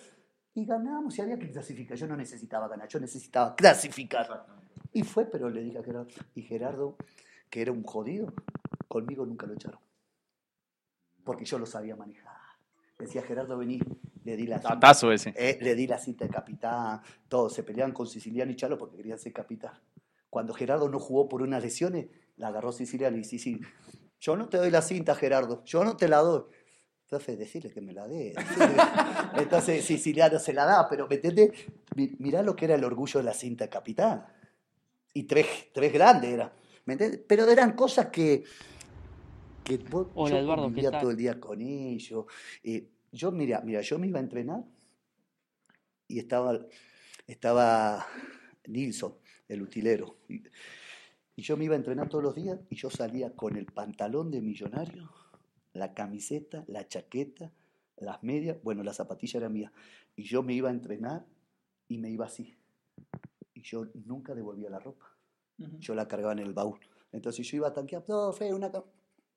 [0.56, 1.98] Y ganamos, y había que clasificar.
[1.98, 4.46] Yo no necesitaba ganar, yo necesitaba clasificar.
[4.92, 6.98] Y fue, pero le dije a Gerardo, y Gerardo,
[7.50, 8.34] que era un jodido,
[8.88, 9.80] conmigo nunca lo echaron.
[11.24, 12.23] Porque yo lo sabía manejar.
[12.98, 13.80] Decía Gerardo, vení,
[14.24, 15.14] le di la cita.
[15.14, 15.34] ese.
[15.36, 17.02] Eh, le di la cita de capitán.
[17.28, 19.74] Todos se peleaban con Siciliano y Chalo porque querían ser capitán.
[20.30, 22.08] Cuando Gerardo no jugó por unas lesiones,
[22.38, 23.60] la agarró Siciliano y sí.
[24.20, 25.64] Yo no te doy la cinta, Gerardo.
[25.66, 26.44] Yo no te la doy.
[27.04, 28.34] Entonces, decirle que me la dé.
[29.38, 31.52] Entonces, Siciliano se la da, pero ¿me entiendes?
[31.96, 34.26] Mirá lo que era el orgullo de la cinta de capitán.
[35.14, 36.54] Y tres, tres grandes era.
[36.86, 37.22] ¿Me entiendes?
[37.28, 38.44] Pero eran cosas que,
[39.64, 42.26] que Hola, yo Eduardo, vivía todo el día con ellos.
[42.64, 44.64] Eh, yo, mira, mira, yo me iba a entrenar
[46.08, 46.60] y estaba,
[47.28, 48.06] estaba
[48.68, 49.16] Nilsson,
[49.48, 50.18] el utilero.
[50.28, 50.44] Y,
[51.36, 54.40] yo me iba a entrenar todos los días y yo salía con el pantalón de
[54.40, 55.10] millonario,
[55.74, 57.52] la camiseta, la chaqueta,
[57.98, 59.72] las medias, bueno, la zapatilla era mía.
[60.16, 61.26] Y yo me iba a entrenar
[61.88, 62.56] y me iba así.
[63.56, 65.08] Y yo nunca devolvía la ropa.
[65.58, 66.80] Yo la cargaba en el baúl.
[67.12, 68.04] Entonces yo iba a tanquear,
[68.34, 68.72] fe una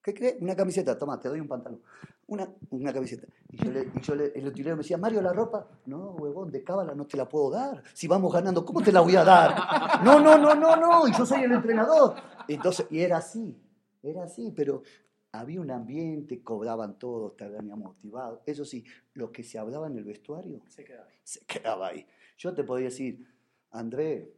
[0.06, 0.36] ¿Qué crees?
[0.40, 1.82] Una camiseta, toma, te doy un pantalón.
[2.28, 3.26] Una, una camiseta.
[3.50, 5.66] Y yo, le, y yo le, el utilero me decía, Mario, la ropa.
[5.86, 7.82] No, huevón, de cábala no te la puedo dar.
[7.92, 10.04] Si vamos ganando, ¿cómo te la voy a dar?
[10.04, 11.08] No, no, no, no, no.
[11.08, 12.14] Y yo soy el entrenador.
[12.46, 13.60] Entonces, y era así,
[14.00, 14.84] era así, pero
[15.32, 18.42] había un ambiente, cobraban todos, estaban motivados.
[18.46, 18.84] Eso sí,
[19.14, 21.18] lo que se hablaba en el vestuario se quedaba ahí.
[21.24, 22.06] Se quedaba ahí.
[22.38, 23.26] Yo te podía decir,
[23.72, 24.32] André,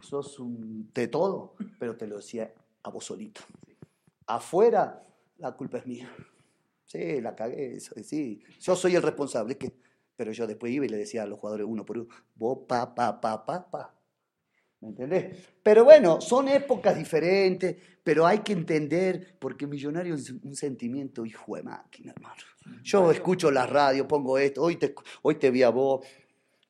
[0.00, 2.52] sos un de todo, pero te lo decía
[2.82, 3.40] a vos solito
[4.26, 5.02] afuera,
[5.38, 6.10] la culpa es mía.
[6.92, 8.42] Sí, la cagué, sí.
[8.60, 9.72] Yo soy el responsable, que,
[10.14, 12.94] pero yo después iba y le decía a los jugadores uno por uno, vos, pa,
[12.94, 13.94] pa, pa, pa, pa.
[14.80, 15.36] ¿Me entendés?
[15.62, 21.56] Pero bueno, son épocas diferentes, pero hay que entender, porque Millonario es un sentimiento hijo
[21.56, 22.42] de máquina, hermano.
[22.82, 26.06] Yo escucho la radio, pongo esto, hoy te, hoy te vi a vos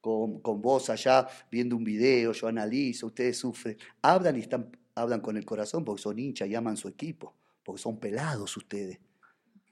[0.00, 5.20] con, con vos allá viendo un video, yo analizo, ustedes sufren, hablan y están, hablan
[5.20, 8.98] con el corazón porque son hinchas y aman su equipo porque son pelados ustedes.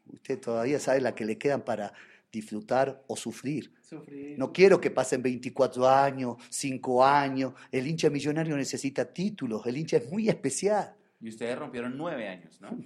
[0.07, 1.93] Usted todavía sabe la que le quedan para
[2.33, 3.73] disfrutar o sufrir.
[4.37, 7.55] No quiero que pasen 24 años, 5 años.
[7.73, 10.95] El hincha millonario necesita títulos, el hincha es muy especial.
[11.21, 12.79] Y ustedes rompieron 9 años, ¿no?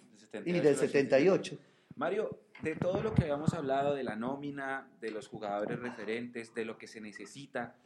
[0.44, 1.58] y del 78.
[1.96, 6.64] Mario, de todo lo que habíamos hablado, de la nómina, de los jugadores referentes, de
[6.64, 7.76] lo que se necesita,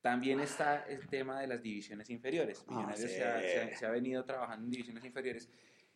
[0.00, 2.64] también está el tema de las divisiones inferiores.
[2.68, 5.50] Ah, Millonarios se, ha, venido trabajando en divisiones inferiores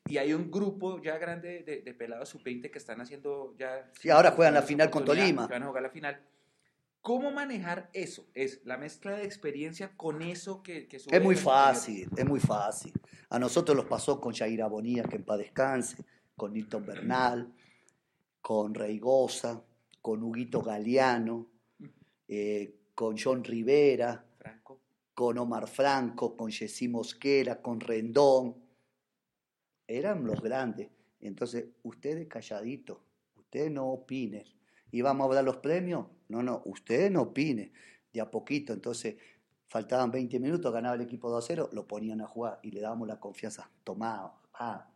[0.06, 3.90] y hay un grupo ya grande de, de pelados sub-20 que están haciendo ya...
[4.00, 5.46] Sí, ahora juegan la final con Tolima.
[5.46, 6.20] Van a jugar la final.
[7.00, 8.26] ¿Cómo manejar eso?
[8.34, 10.86] Es la mezcla de experiencia con eso que...
[10.86, 12.92] que es muy fácil, es muy fácil.
[13.28, 16.04] A nosotros los pasó con Jair Bonilla, que en paz descanse,
[16.36, 17.52] con Nilton Bernal,
[18.40, 19.62] con Reigosa,
[20.00, 21.48] con Huguito Galeano,
[22.28, 24.24] eh, con John Rivera,
[25.14, 28.61] con Omar Franco, con Jessy Mosquera, con Rendón.
[29.98, 30.88] Eran los grandes.
[31.20, 32.98] Entonces, ustedes calladitos,
[33.36, 34.44] ustedes no opinen.
[34.90, 36.06] ¿Y vamos a dar los premios?
[36.28, 37.72] No, no, ustedes no opinen.
[38.12, 39.16] De a poquito, entonces,
[39.66, 42.80] faltaban 20 minutos, ganaba el equipo 2 a 0, lo ponían a jugar y le
[42.80, 43.70] dábamos la confianza.
[43.84, 44.88] Tomá, ah,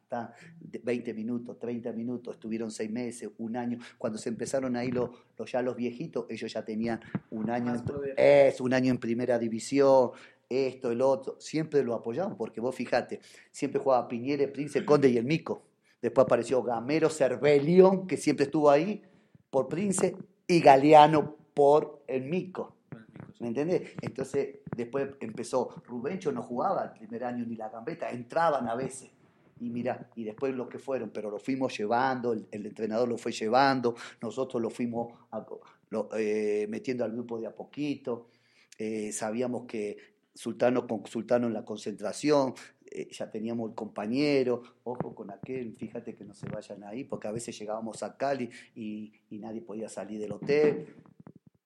[0.82, 3.78] 20 minutos, 30 minutos, estuvieron 6 meses, un año.
[3.98, 7.01] Cuando se empezaron ahí los, los ya los viejitos, ellos ya tenían
[7.31, 7.74] un año,
[8.16, 10.10] es, un año en primera división,
[10.48, 11.36] esto, el otro.
[11.40, 13.20] Siempre lo apoyamos, porque vos fijate,
[13.51, 15.62] siempre jugaba Piñere, Prince, Conde y el Mico.
[16.01, 19.02] Después apareció Gamero Cervelión, que siempre estuvo ahí
[19.51, 20.16] por Prince,
[20.47, 22.77] y Galeano por el Mico.
[23.40, 23.93] ¿Me entendés?
[24.01, 29.10] Entonces, después empezó, Rubencho no jugaba el primer año ni la gambeta, entraban a veces
[29.60, 33.32] y mira, y después los que fueron, pero lo fuimos llevando, el, entrenador lo fue
[33.32, 35.14] llevando, nosotros lo fuimos
[36.16, 38.28] eh, metiendo al grupo de a poquito,
[38.78, 39.97] eh, sabíamos que
[40.36, 42.54] Sultano con Sultano en la concentración,
[42.90, 47.26] eh, ya teníamos el compañero, ojo con aquel, fíjate que no se vayan ahí, porque
[47.26, 50.94] a veces llegábamos a Cali y, y nadie podía salir del hotel,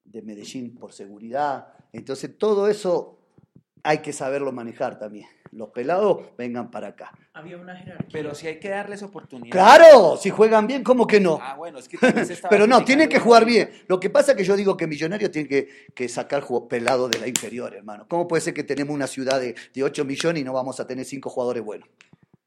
[0.04, 3.18] de Medellín por seguridad, entonces todo eso
[3.82, 7.12] hay que saberlo manejar también los pelados vengan para acá.
[7.32, 8.08] Había una jerarquía.
[8.12, 9.52] Pero si hay que darles oportunidad.
[9.52, 11.38] Claro, si juegan bien, ¿cómo que no?
[11.42, 11.98] Ah, bueno, es que
[12.50, 13.70] Pero no, tienen que jugar bien.
[13.88, 17.18] Lo que pasa es que yo digo que Millonarios tienen que, que sacar pelados de
[17.18, 18.06] la inferior, hermano.
[18.08, 20.86] ¿Cómo puede ser que tenemos una ciudad de, de 8 millones y no vamos a
[20.86, 21.88] tener 5 jugadores buenos?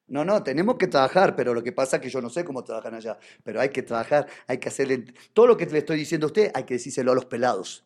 [0.07, 2.63] No, no, tenemos que trabajar, pero lo que pasa es que yo no sé cómo
[2.63, 3.17] trabajan allá.
[3.43, 5.05] Pero hay que trabajar, hay que hacerle.
[5.33, 7.83] Todo lo que le estoy diciendo a usted, hay que decírselo a los pelados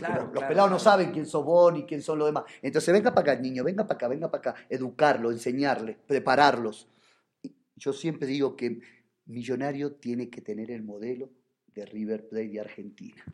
[0.00, 2.44] los, pelados no saben quién sos vos ni quién son los demás.
[2.62, 4.66] Entonces, venga para acá, niño, venga para acá, venga para acá.
[4.68, 6.88] Educarlo, enseñarle, prepararlos.
[7.76, 8.80] Yo siempre digo que
[9.26, 11.30] Millonario tiene que tener el modelo
[11.74, 13.24] de River Plate de Argentina.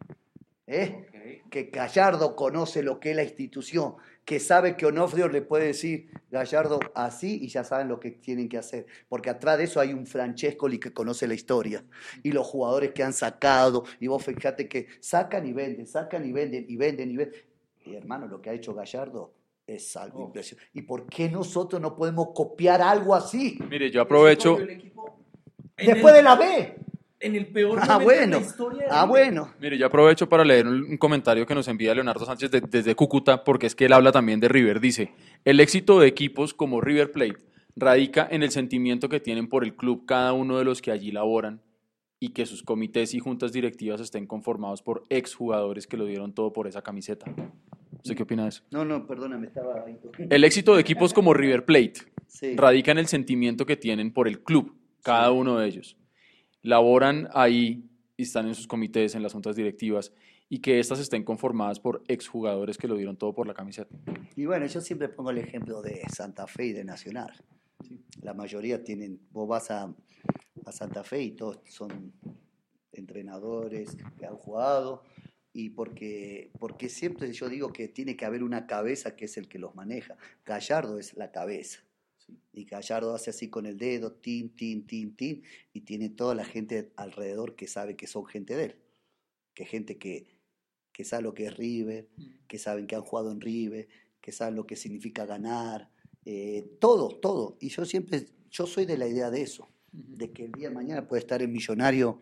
[0.66, 1.42] ¿Eh?
[1.50, 6.10] Que Gallardo conoce lo que es la institución, que sabe que Onofrio le puede decir,
[6.30, 8.86] Gallardo, así, y ya saben lo que tienen que hacer.
[9.08, 11.84] Porque atrás de eso hay un Francescoli que conoce la historia,
[12.22, 16.32] y los jugadores que han sacado, y vos fíjate que sacan y venden, sacan y
[16.32, 17.40] venden, y venden y venden.
[17.84, 19.34] Y hermano, lo que ha hecho Gallardo
[19.66, 20.26] es algo oh.
[20.26, 20.70] impresionante.
[20.72, 23.58] ¿Y por qué nosotros no podemos copiar algo así?
[23.68, 24.58] Mire, yo aprovecho...
[25.76, 26.83] Después de la B
[27.24, 28.36] en el peor ah, momento bueno.
[28.36, 28.86] de la historia.
[28.90, 29.54] ah, bueno.
[29.58, 33.66] Mire, yo aprovecho para leer un, comentario que nos envía Leonardo Sánchez desde Cúcuta, porque
[33.66, 34.78] es que él habla también de River.
[34.78, 35.12] Dice,
[35.44, 37.38] el éxito de equipos como River Plate
[37.76, 41.10] radica en el sentimiento que tienen por el club cada uno de los que allí
[41.10, 41.62] laboran
[42.20, 46.52] y que sus comités y juntas directivas estén conformados por exjugadores que lo dieron todo
[46.52, 47.26] por esa camiseta.
[47.96, 48.62] ¿Usted qué opina de eso?
[48.70, 49.84] No, no, perdóname, estaba
[50.30, 51.94] El éxito de equipos como River Plate
[52.54, 55.96] radica en el sentimiento que tienen por el club, cada uno de ellos
[56.64, 60.12] laboran ahí y están en sus comités, en las juntas directivas,
[60.48, 63.94] y que éstas estén conformadas por exjugadores que lo dieron todo por la camiseta.
[64.34, 67.32] Y bueno, yo siempre pongo el ejemplo de Santa Fe y de Nacional.
[68.22, 69.94] La mayoría tienen, vos vas a,
[70.64, 72.12] a Santa Fe y todos son
[72.92, 75.02] entrenadores que han jugado,
[75.52, 79.48] y porque, porque siempre yo digo que tiene que haber una cabeza que es el
[79.48, 80.16] que los maneja.
[80.44, 81.80] Gallardo es la cabeza.
[82.52, 85.42] Y Gallardo hace así con el dedo, tin, tin, tin, tin,
[85.72, 88.76] y tiene toda la gente alrededor que sabe que son gente de él.
[89.54, 90.26] Que gente que,
[90.92, 92.24] que sabe lo que es River, mm.
[92.46, 93.88] que saben que han jugado en River,
[94.20, 95.90] que saben lo que significa ganar,
[96.24, 97.56] eh, todo, todo.
[97.60, 100.74] Y yo siempre, yo soy de la idea de eso, de que el día de
[100.74, 102.20] mañana puede estar en Millonario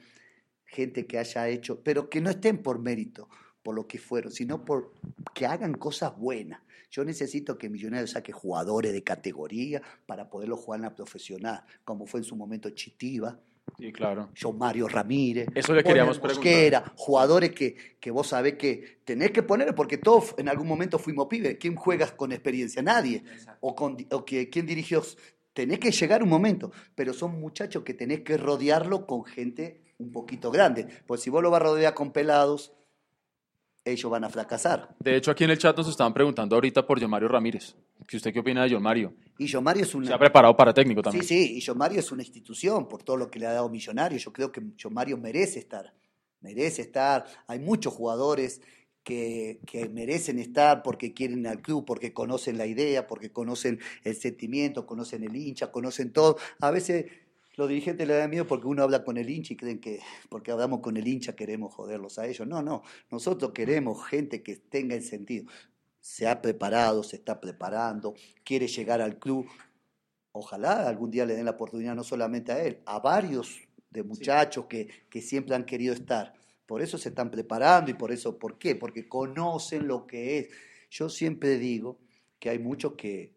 [0.65, 3.29] gente que haya hecho, pero que no estén por mérito,
[3.63, 4.93] por lo que fueron, sino por
[5.35, 6.61] que hagan cosas buenas.
[6.91, 12.07] Yo necesito que Millonarios saque jugadores de categoría para poderlo jugar en la profesional, como
[12.07, 13.39] fue en su momento Chitiba.
[13.79, 14.29] Sí, claro.
[14.35, 15.49] Yo Mario Ramírez.
[15.55, 16.93] Eso le queríamos preguntar.
[16.97, 21.29] jugadores que, que vos sabés que tenés que poner, porque todos en algún momento fuimos
[21.29, 21.57] pibes.
[21.59, 22.83] ¿Quién juegas con experiencia?
[22.83, 23.25] Nadie.
[23.61, 25.03] O, con, o que, ¿quién dirigió?
[25.55, 30.13] Tenés que llegar un momento, pero son muchachos que tenés que rodearlo con gente un
[30.13, 30.87] poquito grande.
[31.07, 32.73] Pues si vos lo vas a rodear con pelados,
[33.85, 34.95] ellos van a fracasar.
[35.01, 37.75] De hecho, aquí en el chat nos estaban preguntando ahorita por John Mario Ramírez.
[38.07, 39.15] ¿Qué usted qué opina de John Mario?
[39.39, 40.07] Y John Mario es una...
[40.07, 41.25] Se ha preparado para técnico también.
[41.25, 43.69] Sí, sí, y John Mario es una institución por todo lo que le ha dado
[43.69, 44.19] Millonario.
[44.19, 45.93] Yo creo que John Mario merece estar,
[46.41, 47.25] merece estar.
[47.47, 48.61] Hay muchos jugadores
[49.03, 54.15] que, que, merecen estar porque quieren al club, porque conocen la idea, porque conocen el
[54.15, 56.37] sentimiento, conocen el hincha, conocen todo.
[56.61, 57.07] A veces
[57.63, 60.51] los dirigentes le dan miedo porque uno habla con el hincha y creen que porque
[60.51, 62.47] hablamos con el hincha queremos joderlos a ellos.
[62.47, 65.47] No, no, nosotros queremos gente que tenga el sentido.
[66.01, 69.47] Se ha preparado, se está preparando, quiere llegar al club.
[70.33, 73.61] Ojalá algún día le den la oportunidad no solamente a él, a varios
[73.91, 76.35] de muchachos que, que siempre han querido estar.
[76.67, 78.75] Por eso se están preparando y por eso, ¿por qué?
[78.75, 80.49] Porque conocen lo que es.
[80.91, 82.01] Yo siempre digo
[82.41, 83.37] que hay muchos que,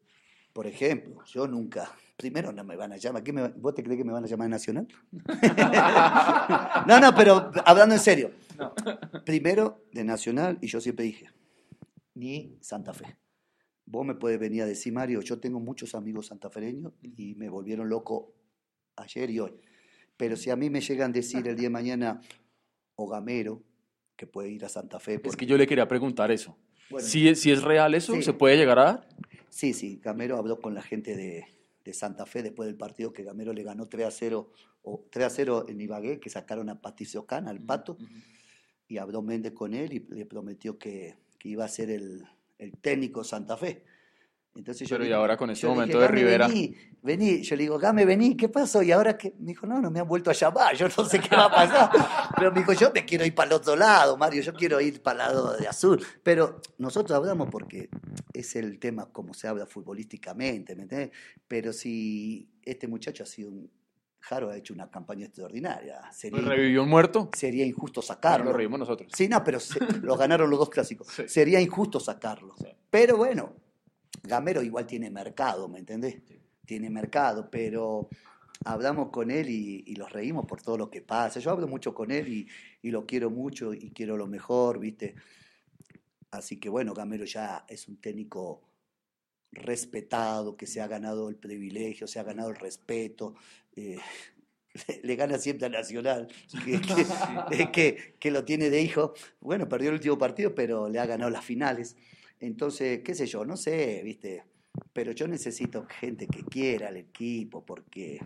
[0.52, 3.24] por ejemplo, yo nunca, primero no me van a llamar,
[3.58, 4.88] ¿vos te crees que me van a llamar Nacional?
[6.88, 8.32] no, no, pero hablando en serio.
[9.26, 11.30] Primero de Nacional, y yo siempre dije,
[12.14, 13.18] ni Santa Fe.
[13.86, 17.90] Vos me puedes venir a decir, Mario, yo tengo muchos amigos santafereños y me volvieron
[17.90, 18.34] loco
[18.96, 19.54] ayer y hoy.
[20.18, 22.22] Pero si a mí me llegan a decir el día de mañana,
[22.96, 23.62] o Gamero,
[24.16, 25.20] que puede ir a Santa Fe.
[25.24, 26.58] Es que yo le quería preguntar eso.
[27.00, 29.08] si, es real eso, ¿se puede llegar a dar?
[29.50, 31.46] Sí, sí, Gamero habló con la gente de,
[31.94, 34.52] Santa Fe después del partido que Gamero le ganó 3 a 0,
[34.84, 37.98] o 3 a 0 en Ibagué, que sacaron a Patricio Cana, al pato,
[38.88, 43.24] y habló Méndez con él y le prometió que, iba a ser el, el técnico
[43.24, 43.84] Santa Fe.
[44.56, 46.48] Entonces yo Pero y ahora con ese momento de Rivera.
[46.48, 48.82] Vení, vení, yo le digo, Game, vení, ¿qué pasó?
[48.82, 51.19] Y ahora que me dijo, no, no me han vuelto a llamar, yo no sé
[51.19, 51.90] qué va a pasar.
[52.38, 55.03] Pero me dijo, yo me quiero ir para el otro lado, Mario, yo quiero ir
[55.03, 56.02] para el lado de azul.
[56.23, 57.90] Pero nosotros hablamos porque
[58.32, 61.11] es el tema como se habla futbolísticamente, ¿me entiendes?
[61.48, 63.69] Pero si este muchacho ha sido un.
[64.19, 66.02] Jaro ha hecho una campaña extraordinaria.
[66.11, 67.30] Sería, ¿Revivió un muerto?
[67.36, 68.45] Sería injusto sacarlo.
[68.45, 69.11] lo revivimos nosotros.
[69.15, 69.60] Sí, no, pero
[70.02, 71.07] lo ganaron los dos clásicos.
[71.27, 72.56] Sería injusto sacarlo.
[72.90, 73.53] Pero bueno,
[74.24, 76.18] Gamero igual tiene mercado, ¿me entendés?
[76.66, 78.10] Tiene mercado, pero
[78.66, 81.40] hablamos con él y, los reímos por todo lo que pasa.
[81.40, 82.48] Yo hablo mucho con él y,
[82.82, 85.16] y, lo quiero mucho y quiero lo mejor, ¿viste?
[86.32, 88.62] Así que bueno, Gamero ya es un técnico
[89.56, 93.36] respetado, que se ha ganado el privilegio, se ha ganado el respeto.
[93.76, 93.98] Eh,
[95.04, 96.28] le, gana siempre a Nacional,
[96.64, 96.82] que,
[97.72, 99.14] que, que, lo tiene de hijo.
[99.40, 101.96] Bueno, perdió el último partido, pero le ha ganado las finales.
[102.40, 104.44] Entonces, qué sé yo, no sé, viste,
[104.94, 108.20] pero yo necesito gente que quiera el equipo porque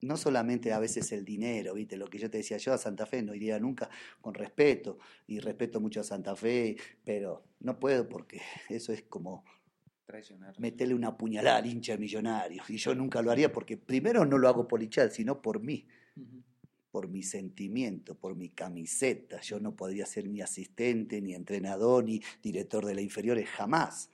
[0.00, 3.06] no solamente a veces el dinero, viste, lo que yo te decía, yo a Santa
[3.06, 3.90] Fe no iría nunca
[4.20, 9.44] con respeto y respeto mucho a Santa Fe, pero no puedo porque eso es como
[10.58, 14.48] meterle una puñalada al hincha millonario y yo nunca lo haría porque primero no lo
[14.48, 15.86] hago por hinchar, sino por mí
[16.96, 19.42] por mi sentimiento, por mi camiseta.
[19.42, 24.08] Yo no podría ser ni asistente, ni entrenador, ni director de la inferiores, jamás.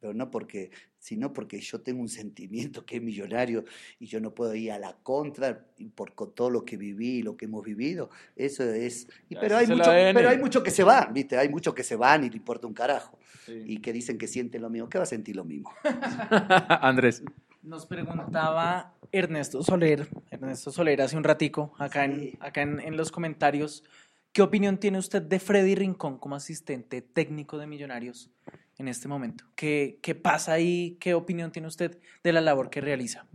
[0.00, 3.66] Pero no porque, sino porque yo tengo un sentimiento que es millonario
[3.98, 7.44] y yo no puedo ir a la contra por todo lo que viví, lo que
[7.44, 8.08] hemos vivido.
[8.34, 9.08] Eso es.
[9.28, 11.36] pero, hay mucho, pero hay muchos que se van, ¿viste?
[11.36, 13.18] Hay muchos que se van y le importa un carajo.
[13.46, 14.88] Y que dicen que sienten lo mismo.
[14.88, 15.70] ¿Qué va a sentir lo mismo?
[16.80, 17.22] Andrés.
[17.62, 23.84] Nos preguntaba Ernesto Soler, Ernesto Soler hace un ratico, acá, en, acá en, los comentarios,
[24.32, 28.32] ¿qué opinión tiene usted de Freddy Rincón como asistente técnico de Millonarios
[28.78, 29.44] en este momento?
[29.54, 30.96] ¿Qué, qué pasa ahí?
[30.98, 33.28] ¿Qué opinión tiene usted de la labor que realiza?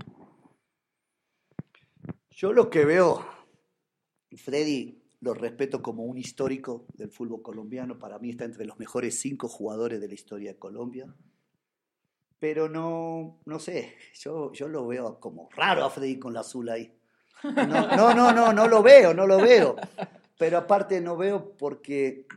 [2.30, 3.26] Yo lo que veo,
[4.36, 9.22] Freddy lo respeto como un histórico del fútbol colombiano, para mí está entre los mejores
[9.22, 11.16] cinco jugadores de la historia de Colombia
[12.40, 16.70] pero no, no sé, yo, yo lo veo como raro a Freddy con la azul
[16.70, 16.94] ahí.
[17.44, 19.76] No, no, no, no, no lo veo, no lo veo.
[20.38, 22.28] Pero aparte no veo porque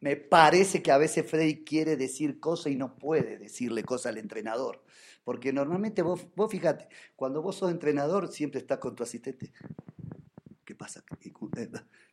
[0.00, 4.18] me parece que a veces Freddy quiere decir cosas y no puede decirle cosas al
[4.18, 4.82] entrenador.
[5.24, 9.52] Porque normalmente vos, vos fíjate, cuando vos sos entrenador siempre estás con tu asistente.
[10.64, 11.02] ¿Qué pasa?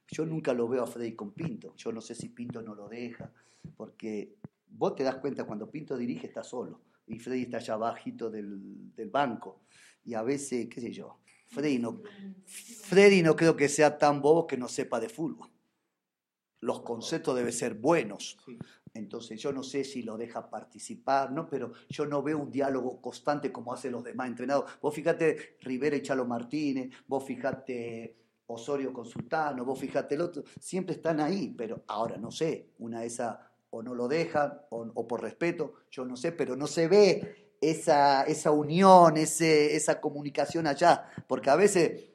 [0.09, 1.75] Yo nunca lo veo a Freddy con Pinto.
[1.75, 3.31] Yo no sé si Pinto no lo deja,
[3.75, 4.35] porque
[4.69, 8.93] vos te das cuenta cuando Pinto dirige está solo y Freddy está allá abajito del,
[8.95, 9.61] del, banco.
[10.03, 12.01] Y a veces, qué sé yo, Freddy no,
[12.45, 15.49] Freddy no creo que sea tan bobo que no sepa de fútbol.
[16.59, 18.37] Los conceptos deben ser buenos.
[18.93, 21.47] Entonces yo no sé si lo deja participar, ¿no?
[21.49, 24.71] pero yo no veo un diálogo constante como hacen los demás entrenados.
[24.81, 28.17] Vos fíjate Rivera y Chalo Martínez, vos fíjate
[28.47, 33.01] Osorio con Sultano, vos fíjate el otro, siempre están ahí, pero ahora no sé, una
[33.01, 33.37] de esas
[33.69, 38.23] o no lo dejan, o, por respeto, yo no sé, pero no se ve esa,
[38.23, 42.09] esa unión, ese, esa comunicación allá, porque a veces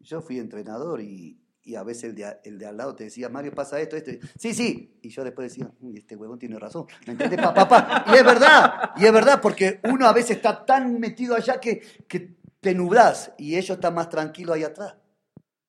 [0.00, 1.40] yo fui entrenador y,
[1.76, 4.12] a veces el de, el de, al lado te decía, Mario, pasa esto, esto.
[4.38, 5.00] Sí, sí.
[5.02, 6.86] Y yo después decía, este huevón tiene razón.
[7.06, 8.04] ¿Me entiendes, papá?
[8.06, 11.82] Y es verdad, y es verdad, porque uno a veces está tan metido allá que,
[12.06, 14.94] que te nublás y ellos están más tranquilos ahí atrás.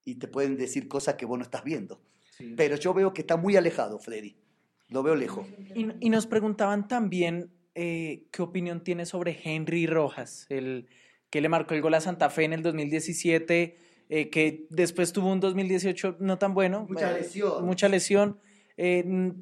[0.05, 1.99] Y te pueden decir cosas que vos no estás viendo.
[2.55, 4.37] Pero yo veo que está muy alejado, Freddy.
[4.89, 5.45] Lo veo lejos.
[5.75, 10.87] Y, nos preguntaban también eh, qué opinión tiene sobre Henry Rojas, el
[11.29, 13.77] que le marcó el gol a Santa Fe en el 2017,
[14.09, 16.85] eh, que después tuvo un 2018 no tan bueno.
[16.89, 17.65] Mucha eh, lesión.
[17.65, 18.39] Mucha lesión.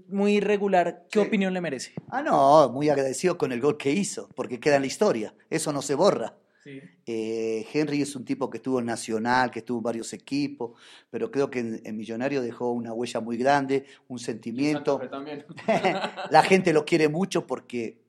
[0.07, 1.05] muy irregular.
[1.11, 1.93] ¿Qué opinión le merece?
[2.09, 5.35] Ah, no, muy agradecido con el gol que hizo, porque queda en la historia.
[5.49, 6.38] Eso no se borra.
[6.65, 10.79] Eh, Henry es un tipo que estuvo en Nacional, que estuvo en varios equipos,
[11.11, 14.99] pero creo que en, Millonario dejó una huella muy grande, un sentimiento.
[16.31, 18.03] la gente lo quiere mucho porque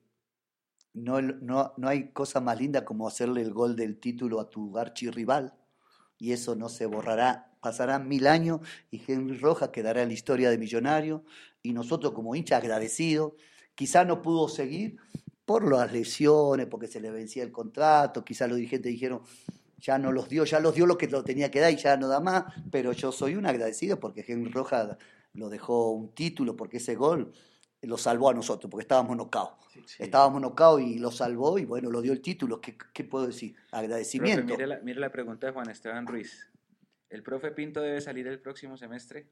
[0.95, 4.79] no, no, no, hay cosa más linda como hacerle el gol del título a tu
[4.79, 5.55] archirrival,
[6.19, 7.53] y eso no se borrará.
[7.61, 8.61] Pasarán mil años
[8.91, 11.25] y Henry Rojas quedará en la historia de Millonario,
[11.63, 13.33] y nosotros como hinchas agradecidos.
[13.75, 14.97] Quizá no pudo seguir,
[15.47, 19.23] por las lesiones, porque se le vencía el contrato, quizás los dirigentes dijeron,
[19.79, 21.97] ya no los dio, ya los dio lo que lo tenía que dar y ya
[21.97, 24.97] no da más, pero yo soy un agradecido porque Henry Rojas
[25.35, 27.33] lo dejó un título, porque ese gol
[27.83, 29.55] lo salvó a nosotros, porque estábamos nocaos.
[29.99, 32.61] Estábamos nocaos y lo salvó y bueno, lo dio el título.
[32.61, 33.55] ¿Qué, qué puedo decir?
[33.71, 34.45] Agradecimiento.
[34.45, 36.51] mire, la, mire la pregunta de Juan Esteban Ruiz.
[37.09, 39.29] ¿El profe Pinto debe salir el próximo semestre?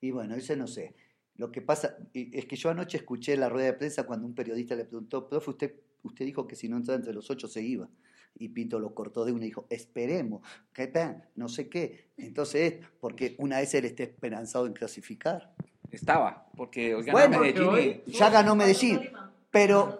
[0.00, 0.94] Y bueno, ese no sé.
[1.36, 4.76] Lo que pasa es que yo anoche escuché la rueda de prensa cuando un periodista
[4.76, 7.88] le preguntó, profe, usted, usted dijo que si no entraba entre los ocho se iba.
[8.36, 10.92] Y Pinto lo cortó de una y dijo, esperemos, que
[11.36, 12.10] no sé qué.
[12.16, 15.54] Entonces, porque una vez él esté esperanzado en clasificar.
[15.90, 18.02] Estaba, porque hoy ganó Medellín.
[18.06, 19.00] Ya ganó Medellín.
[19.50, 19.98] Pero,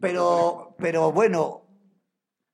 [0.00, 1.62] pero, pero bueno,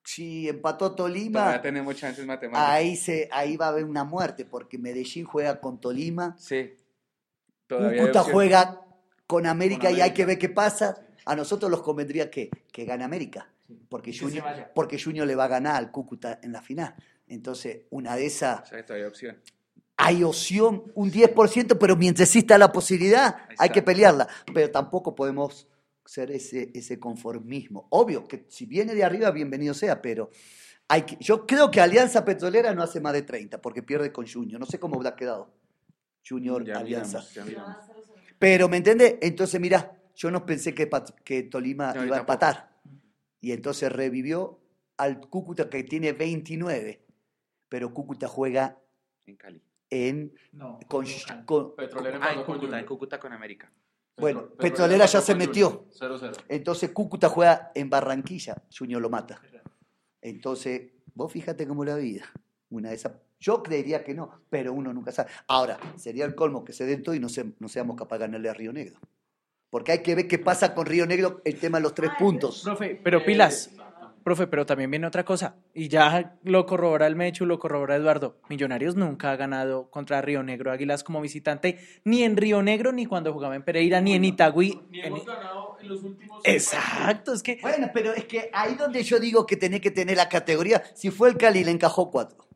[0.04, 5.24] si empató Tolima, tenemos chances Ahí, se, ahí va a haber una muerte, porque Medellín
[5.24, 6.36] juega con Tolima.
[6.38, 6.74] Sí.
[7.78, 8.80] Cúcuta juega
[9.26, 11.06] con América, y hay que ver qué pasa.
[11.24, 13.48] A nosotros los convendría que, que gane América,
[13.88, 14.44] porque Junior,
[14.74, 16.94] porque Junior le va a ganar al Cúcuta en la final.
[17.28, 18.72] Entonces, una de esas...
[18.72, 19.38] hay opción.
[19.96, 24.26] Hay opción, un 10%, pero mientras exista la posibilidad, hay que pelearla.
[24.52, 25.68] Pero tampoco podemos
[26.06, 27.86] ser ese, ese conformismo.
[27.90, 30.30] Obvio que si viene de arriba, bienvenido sea, pero
[30.88, 34.26] hay que, yo creo que Alianza Petrolera no hace más de 30, porque pierde con
[34.26, 34.58] Junior.
[34.58, 35.52] No sé cómo habrá quedado.
[36.26, 37.24] Junior Alianza.
[38.38, 39.18] Pero, ¿me entiende?
[39.22, 40.88] Entonces, mira, yo no pensé que,
[41.24, 42.70] que Tolima iba a empatar.
[43.40, 44.60] Y entonces revivió
[44.96, 47.04] al Cúcuta que tiene 29.
[47.68, 48.78] Pero Cúcuta juega
[49.26, 49.62] en Cali.
[49.88, 50.34] En,
[50.86, 51.04] con,
[51.44, 53.72] con, Petrolera ah, en Cúcuta, en Cúcuta con América.
[54.16, 55.86] Bueno, Petrolera, ya se metió.
[56.48, 59.40] Entonces Cúcuta juega en Barranquilla, Junior lo mata.
[60.20, 62.24] Entonces, vos fíjate cómo la vida.
[62.68, 65.30] Una de esas yo creería que no, pero uno nunca sabe.
[65.48, 68.50] Ahora, sería el colmo que se den todo y no, no seamos capaces de ganarle
[68.50, 69.00] a Río Negro.
[69.70, 72.62] Porque hay que ver qué pasa con Río Negro el tema de los tres puntos.
[72.64, 73.70] Profe, pero pilas,
[74.24, 75.56] profe, pero también viene otra cosa.
[75.72, 78.40] Y ya lo corrobora el Mechu, lo corrobora Eduardo.
[78.48, 83.06] Millonarios nunca ha ganado contra Río Negro Águilas como visitante, ni en Río Negro, ni
[83.06, 84.80] cuando jugaba en Pereira, ni en Itagüí.
[84.90, 86.42] Ni hemos ganado en los últimos.
[86.44, 87.58] Exacto, es que.
[87.62, 91.10] Bueno, pero es que ahí donde yo digo que tenés que tener la categoría, si
[91.10, 92.49] fue el Cali, le encajó cuatro.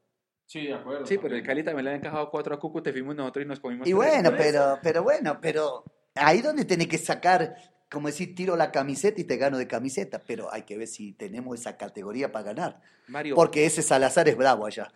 [0.47, 1.07] Sí, de acuerdo.
[1.07, 3.61] Sí, pero el Cali también le ha encajado cuatro a Cúcuta, fuimos nosotros y nos
[3.61, 3.87] comimos.
[3.87, 5.85] Y bueno, pero, pero bueno, pero
[6.15, 7.57] ahí donde tenés que sacar,
[7.91, 11.13] como decir, tiro la camiseta y te gano de camiseta, pero hay que ver si
[11.13, 12.81] tenemos esa categoría para ganar.
[13.09, 13.35] Mario.
[13.35, 14.93] Porque ese Salazar es bravo allá.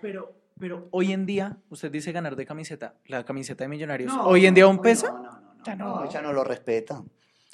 [0.00, 4.46] Pero, pero hoy en día, usted dice ganar de camiseta, la camiseta de Millonarios, ¿hoy
[4.46, 5.06] en día un peso?
[5.06, 6.10] No, no, no, ya no.
[6.10, 7.10] Ya no lo respetan,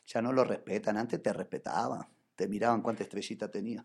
[0.06, 3.84] ya no lo respetan, antes te respetaban, te miraban cuánta estrellita tenía.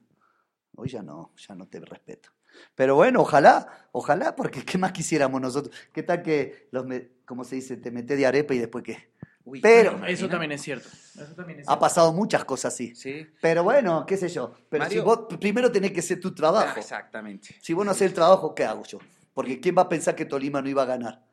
[0.76, 2.30] Hoy ya no, ya no te respeto.
[2.76, 5.76] Pero bueno, ojalá, ojalá, porque ¿qué más quisiéramos nosotros?
[5.94, 6.86] ¿Qué tal que, los
[7.26, 9.12] como se dice, te metes de arepa y después qué?
[9.62, 10.88] pero eso también es cierto.
[11.68, 12.96] Ha pasado muchas cosas así.
[12.96, 13.28] Sí.
[13.42, 14.54] Pero bueno, qué sé yo.
[14.70, 16.80] Pero si vos primero tenés que hacer tu trabajo.
[16.80, 17.56] exactamente.
[17.62, 19.00] Si vos no haces el trabajo, ¿qué hago yo?
[19.34, 21.26] Porque ¿quién va a pensar que Tolima no iba a ganar?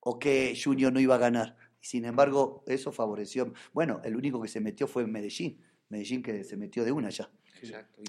[0.00, 1.56] O que Junior no iba a ganar.
[1.80, 3.52] Y sin embargo, eso favoreció.
[3.72, 5.62] Bueno, el único que se metió fue Medellín.
[5.88, 7.30] Medellín que se metió de una ya.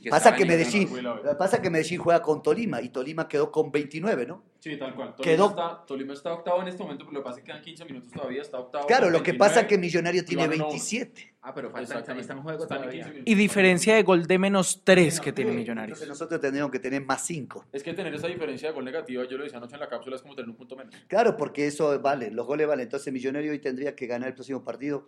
[0.10, 0.90] Pasa que, Medellín,
[1.38, 4.44] pasa que Medellín juega con Tolima y Tolima quedó con 29, ¿no?
[4.60, 5.15] Sí, tal cual.
[5.15, 7.61] Tolima, está, Tolima está octavo en este momento, pero lo que pasa es que quedan
[7.64, 8.86] 15 minutos todavía, está octavo.
[8.86, 11.36] Claro, lo que pasa es que Millonario tiene 27.
[11.41, 13.11] Ah, pero falta, está en juego todavía.
[13.26, 15.98] Y diferencia de gol de menos 3 que tiene Millonarios.
[15.98, 17.65] Entonces nosotros tendríamos que tener más 5.
[17.72, 20.15] Es que tener esa diferencia de gol negativa, yo lo decía anoche en la cápsula,
[20.15, 20.94] es como tener un punto menos.
[21.07, 22.84] Claro, porque eso vale, los goles valen.
[22.84, 25.07] Entonces Millonario hoy tendría que ganar el próximo partido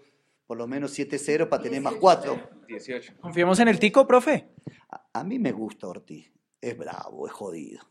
[0.53, 2.39] por lo menos 7-0 para tener más 4.
[2.67, 3.13] 18.
[3.19, 4.51] ¿Confiamos en el tico, profe?
[5.11, 6.31] A, mí me gusta Ortiz.
[6.61, 7.81] Es bravo, es jodido.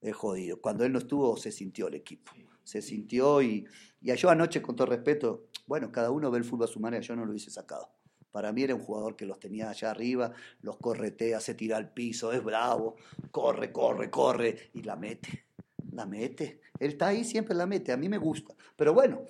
[0.00, 0.60] Es jodido.
[0.60, 2.30] Cuando él no estuvo, se sintió el equipo.
[2.62, 3.66] Se sintió y,
[4.00, 7.02] y yo anoche, con todo respeto, bueno, cada uno ve el fútbol a su manera,
[7.02, 7.90] yo no lo hubiese sacado.
[8.30, 11.92] Para mí era un jugador que los tenía allá arriba, los corretea, se tira al
[11.92, 12.94] piso, es bravo,
[13.32, 15.46] corre, corre, corre y la mete.
[15.90, 16.60] La mete.
[16.78, 17.90] Él está ahí, siempre la mete.
[17.90, 18.54] A mí me gusta.
[18.76, 19.24] Pero bueno,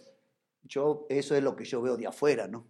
[0.68, 2.66] yo, eso es lo que yo veo de afuera, ¿no?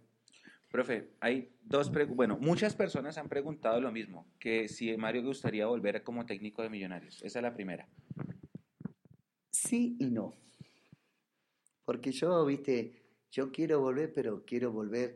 [0.69, 2.15] Profe, hay dos preguntas.
[2.15, 6.69] Bueno, muchas personas han preguntado lo mismo, que si Mario gustaría volver como técnico de
[6.69, 7.21] Millonarios.
[7.23, 7.87] Esa es la primera.
[9.51, 10.37] Sí y no.
[11.85, 15.15] Porque yo, viste, yo quiero volver, pero quiero volver.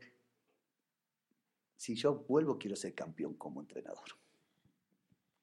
[1.76, 4.10] Si yo vuelvo, quiero ser campeón como entrenador.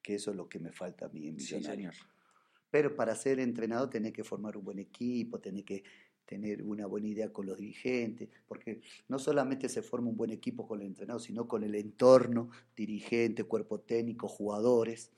[0.01, 2.05] Que eso es lo que me falta a mí en Millonarios.
[2.69, 5.83] Pero para ser entrenador tenés que formar un buen equipo, tenés que
[6.31, 8.79] tener una buena idea con los dirigentes, porque
[9.09, 13.43] no solamente se forma un buen equipo con el entrenador, sino con el entorno, dirigente,
[13.43, 15.11] cuerpo técnico, jugadores.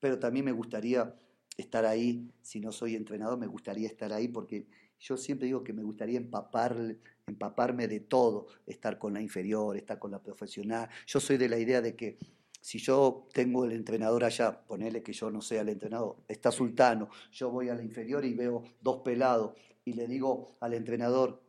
[0.00, 1.14] Pero también me gustaría
[1.58, 4.66] estar ahí, si no soy entrenador, me gustaría estar ahí porque
[4.98, 6.96] yo siempre digo que me gustaría empapar,
[7.26, 10.88] empaparme de todo, estar con la inferior, estar con la profesional.
[11.06, 12.16] Yo soy de la idea de que
[12.62, 17.10] si yo tengo el entrenador allá, ponele que yo no sea el entrenador, está Sultano,
[17.32, 19.52] yo voy a la inferior y veo dos pelados
[19.84, 21.42] y le digo al entrenador,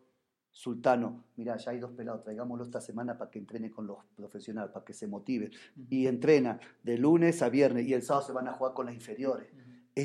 [0.52, 4.72] Sultano, mira, ya hay dos pelados, traigámoslo esta semana para que entrene con los profesionales,
[4.72, 5.52] para que se motive.
[5.90, 8.96] Y entrena de lunes a viernes y el sábado se van a jugar con las
[8.96, 9.50] inferiores.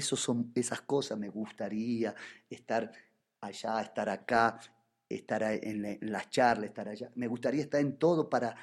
[0.01, 2.16] son, esas cosas me gustaría,
[2.48, 2.90] estar
[3.40, 4.59] allá, estar acá,
[5.09, 7.12] estar en, las charlas, estar allá.
[7.15, 8.57] Me gustaría estar en todo para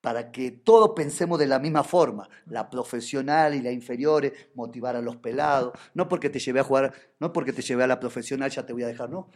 [0.00, 5.02] para que todos pensemos de la misma forma, la profesional y la inferior, motivar a
[5.02, 8.50] los pelados, no porque te llevé a jugar, no porque te llevé a la profesional
[8.50, 9.28] ya te voy a dejar, no,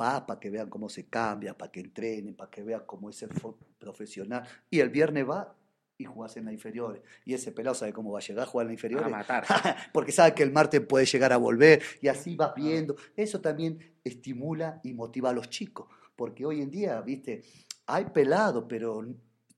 [0.00, 3.22] va para que vean cómo se cambia, para que entrenen, para que vean cómo es
[3.22, 3.30] el
[3.78, 5.54] profesional, y el viernes va
[5.96, 8.64] y jugás en la inferior, y ese pelado sabe cómo va a llegar a jugar
[8.64, 9.44] en la inferior, a matar.
[9.92, 13.78] porque sabe que el martes puede llegar a volver, y así vas viendo, eso también
[14.02, 17.42] estimula y motiva a los chicos, porque hoy en día, viste,
[17.86, 19.04] hay pelado, pero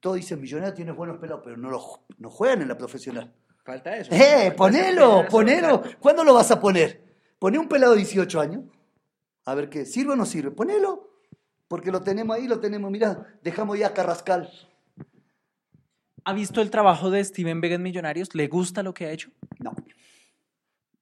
[0.02, 1.80] todos dicen, Millonario tiene buenos pelados, pero no, lo,
[2.18, 3.32] no juegan en la profesional.
[3.64, 4.12] Falta eso.
[4.12, 4.52] ¡Eh!
[4.56, 5.80] Ponelo, ponelo.
[6.00, 7.00] ¿Cuándo lo vas a poner?
[7.38, 8.64] Poné un pelado de 18 años.
[9.44, 10.50] A ver qué, ¿sirve o no sirve?
[10.50, 11.08] Ponelo.
[11.68, 14.50] Porque lo tenemos ahí, lo tenemos, mirá, dejamos ya a Carrascal.
[16.24, 18.34] ¿Ha visto el trabajo de Steven Vega en Millonarios?
[18.34, 19.30] ¿Le gusta lo que ha hecho?
[19.60, 19.72] No.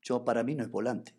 [0.02, 1.14] Yo, para mí, no es volante.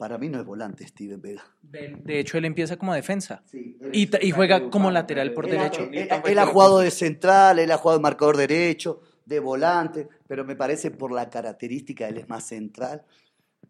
[0.00, 1.44] Para mí no es volante Steven Vega.
[1.60, 3.44] De hecho, él empieza como defensa.
[3.92, 5.90] y, juega como lateral por derecho.
[5.92, 10.56] Él, ha jugado de central, él ha jugado de marcador derecho, de volante, pero me
[10.56, 13.04] parece por la característica, él es más central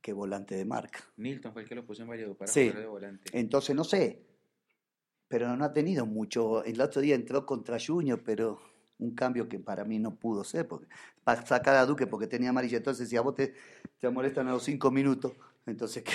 [0.00, 1.00] que volante de marca.
[1.16, 3.30] Nilton fue el que lo puso en Valladolid para jugar de volante.
[3.36, 4.22] Entonces, no sé,
[5.26, 6.62] pero no ha tenido mucho.
[6.62, 8.60] El otro día entró contra Junior, pero
[8.98, 10.86] un cambio que para mí no pudo ser, porque,
[11.24, 12.76] para sacar a Duque porque tenía amarilla.
[12.76, 13.52] Entonces, si a vos te,
[13.98, 15.32] te molestan a los cinco minutos,
[15.66, 16.12] entonces, ¿qué?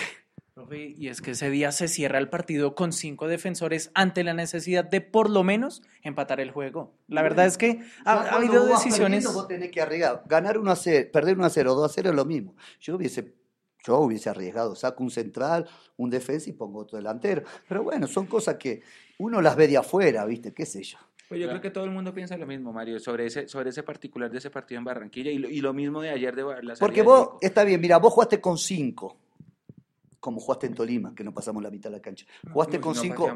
[0.55, 4.34] Profe, y es que ese día se cierra el partido con cinco defensores ante la
[4.34, 6.93] necesidad de por lo menos empatar el juego.
[7.09, 9.26] La verdad es que ha, habido decisiones.
[9.34, 10.23] Vos tenés que arriesgar.
[10.27, 12.55] Ganar 1 a 0, perder 1 a 0, 2 a 0 es lo mismo.
[12.80, 13.34] Yo hubiese,
[13.85, 14.76] yo hubiese arriesgado.
[14.76, 15.67] Saco un central,
[15.97, 17.43] un defensa y pongo otro delantero.
[17.67, 18.81] Pero bueno, son cosas que
[19.17, 20.53] uno las ve de afuera, ¿viste?
[20.53, 20.99] ¿Qué sé yo?
[21.27, 23.84] Pues yo creo que todo el mundo piensa lo mismo, Mario, sobre ese, sobre ese
[23.84, 26.76] particular de ese partido en Barranquilla y lo, y lo mismo de ayer de la
[26.76, 29.24] Porque vos, está bien, mira, vos jugaste con cinco
[30.26, 32.26] como jugaste en Tolima, que no pasamos la mitad de la cancha.
[32.52, 33.31] Jugaste, con, cinco,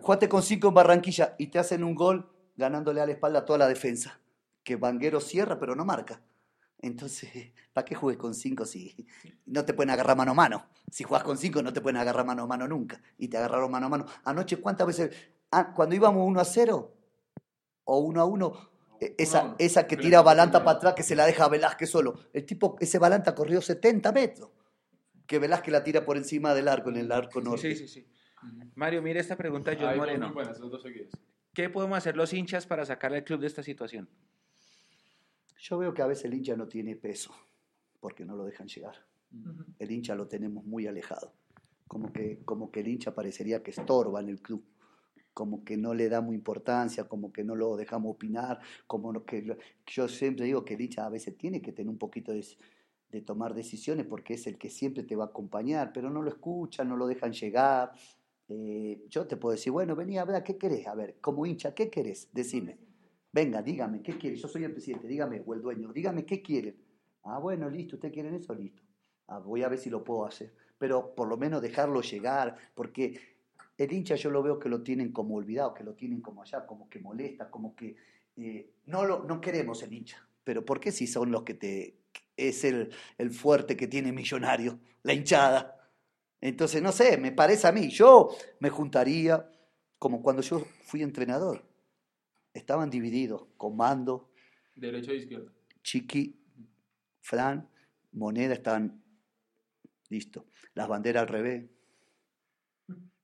[0.00, 3.44] jugaste con cinco en Barranquilla y te hacen un gol ganándole a la espalda a
[3.44, 4.18] toda la defensa.
[4.64, 6.20] Que Vanguero cierra, pero no marca.
[6.80, 7.30] Entonces,
[7.72, 9.06] ¿para qué juegues con cinco si
[9.46, 10.66] no te pueden agarrar mano a mano?
[10.90, 13.00] Si juegas con cinco no te pueden agarrar mano a mano nunca.
[13.18, 14.06] Y te agarraron mano a mano.
[14.24, 15.14] Anoche, ¿cuántas veces?
[15.52, 16.92] Ah, cuando íbamos 1 a 0
[17.84, 18.70] o 1 a 1,
[19.00, 22.14] e, esa, esa que tira Balanta para atrás, que se la deja a Velázquez solo.
[22.32, 24.50] El tipo, ese Balanta corrió 70 metros
[25.26, 27.74] que Velázquez la tira por encima del arco, en el arco norte.
[27.74, 28.06] Sí, sí, sí.
[28.74, 30.34] Mario, mire esta pregunta John Moreno.
[31.52, 34.08] ¿Qué podemos hacer los hinchas para sacar al club de esta situación?
[35.58, 37.34] Yo veo que a veces el hincha no tiene peso,
[38.00, 39.06] porque no lo dejan llegar.
[39.78, 41.32] El hincha lo tenemos muy alejado.
[41.86, 44.64] Como que, como que el hincha parecería que estorba en el club
[45.34, 50.08] como que no le damos importancia, como que no lo dejamos opinar, como que yo
[50.08, 52.44] siempre digo que el hincha a veces tiene que tener un poquito de,
[53.12, 56.30] de tomar decisiones porque es el que siempre te va a acompañar, pero no lo
[56.30, 57.92] escuchan, no lo dejan llegar.
[58.48, 60.86] Eh, yo te puedo decir, bueno, vení a ver, ¿qué querés?
[60.86, 62.30] A ver, como hincha, ¿qué querés?
[62.32, 62.78] Decime.
[63.30, 64.40] Venga, dígame, ¿qué quieres?
[64.40, 66.76] Yo soy el presidente, dígame, o el dueño, dígame, ¿qué quieren?
[67.24, 68.54] Ah, bueno, listo, ¿ustedes quieren eso?
[68.54, 68.82] Listo.
[69.28, 70.54] Ah, voy a ver si lo puedo hacer.
[70.78, 73.18] Pero por lo menos dejarlo llegar, porque
[73.76, 76.66] el hincha yo lo veo que lo tienen como olvidado, que lo tienen como allá,
[76.66, 77.94] como que molesta, como que
[78.36, 80.26] eh, no, lo, no queremos el hincha.
[80.44, 82.01] Pero ¿por qué si son los que te
[82.36, 82.90] es el,
[83.30, 85.90] fuerte que tiene Millonario, la hinchada.
[86.40, 88.30] Entonces, no sé, me parece a mí, yo
[88.60, 89.48] me juntaría
[89.98, 91.64] como cuando yo fui entrenador.
[92.52, 94.30] Estaban divididos, comando.
[94.74, 95.52] Derecho e izquierda.
[95.82, 96.36] Chiqui,
[97.20, 97.68] Fran,
[98.12, 99.02] Moneda estaban
[100.08, 100.46] listo.
[100.74, 101.70] Las banderas al revés.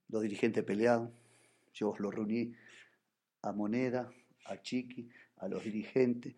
[0.09, 1.10] los dirigentes peleados,
[1.74, 2.55] yo los reuní
[3.43, 4.10] a Moneda,
[4.47, 6.35] a Chiqui, a los dirigentes,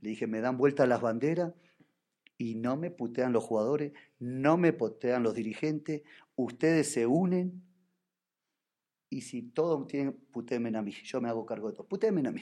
[0.00, 1.52] le dije, me dan vuelta las banderas
[2.40, 6.00] y no me putean los jugadores, no me putean los dirigentes,
[6.36, 7.62] ustedes se unen
[9.10, 12.32] y si todos tienen, putéenme a mí, yo me hago cargo de todo, putéenme a
[12.32, 12.40] mí,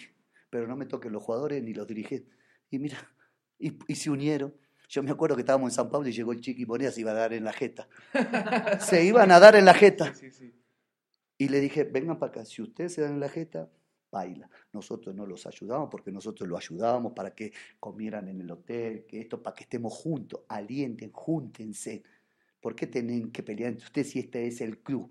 [0.50, 2.32] pero no me toquen los jugadores ni los dirigentes.
[2.70, 2.96] Y mira,
[3.58, 4.54] y, se unieron.
[4.88, 7.10] Yo me acuerdo que estábamos en San Pablo y llegó el Chiqui Moneda, se iba
[7.10, 7.88] a dar en la jeta.
[8.80, 10.12] se iban a dar en la jeta.
[11.38, 13.68] Y le dije, vengan para acá, si ustedes se dan en la jeta,
[14.72, 19.20] Nosotros no los ayudamos porque nosotros lo ayudábamos para que comieran en el hotel, que
[19.20, 22.02] esto, para que estemos juntos, alienten, júntense.
[22.60, 25.10] ¿Por qué tienen que pelear entre ustedes si este es el club?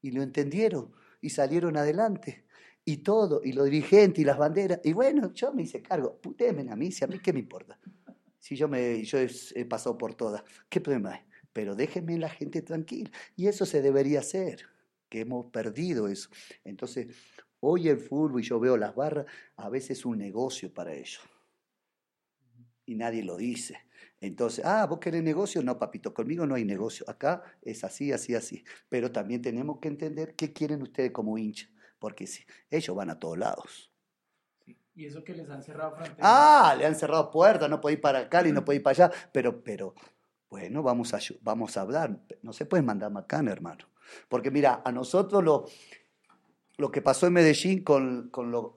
[0.00, 2.44] Y lo entendieron y salieron adelante.
[2.84, 4.80] Y todo, y los dirigentes y las banderas.
[4.84, 6.16] Y bueno, yo me hice cargo.
[6.16, 7.78] Putéenme a mí, si a mí qué me importa.
[8.38, 11.20] Si yo, me, yo he, pasado por todas, ¿qué problema hay?
[11.52, 13.10] Pero déjenme la gente tranquila.
[13.36, 14.62] Y eso se debería hacer,
[15.10, 16.30] que hemos perdido eso.
[16.64, 17.08] Entonces,
[17.60, 19.26] Hoy el fútbol, y yo veo las barras,
[19.56, 21.20] a veces es un negocio para ellos.
[22.86, 23.78] Y nadie lo dice.
[24.20, 27.08] Entonces, ah, vos querés negocio, no, papito, conmigo no hay negocio.
[27.08, 28.64] Acá es así, así, así.
[28.88, 31.68] Pero también tenemos que entender qué quieren ustedes como hincha,
[31.98, 33.92] porque si, ellos van a todos lados.
[34.94, 35.96] Y eso que les han cerrado.
[36.20, 39.06] Ah, le han cerrado puertas, no puede ir para acá y no puede ir para
[39.06, 39.94] allá, pero, pero,
[40.50, 42.20] bueno, vamos a, vamos a hablar.
[42.42, 43.86] No se puede mandar macana, hermano.
[44.28, 45.66] Porque mira, a nosotros lo,
[46.80, 48.30] lo que pasó en Medellín con,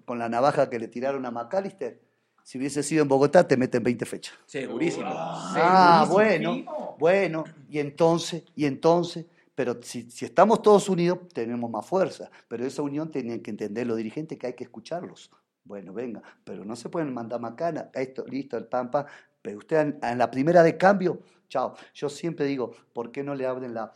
[0.07, 2.01] la navaja que le tiraron a McAllister,
[2.43, 4.35] si hubiese sido en Bogotá, te meten 20 fechas.
[4.45, 5.05] Segurísimo.
[5.07, 9.25] Ah, bueno, bueno, y entonces, y entonces,
[9.55, 12.29] pero si, estamos todos unidos, tenemos más fuerza.
[12.49, 15.31] Pero esa unión tienen que entender los dirigentes que hay que escucharlos.
[15.63, 19.05] Bueno, venga, pero no se pueden mandar macana, esto, listo, el pampa,
[19.41, 21.73] pero usted en, la primera de cambio, chao.
[21.93, 23.93] Yo siempre digo, ¿por qué no le abren la,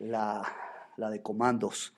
[0.00, 0.42] la,
[0.96, 1.94] la de comandos?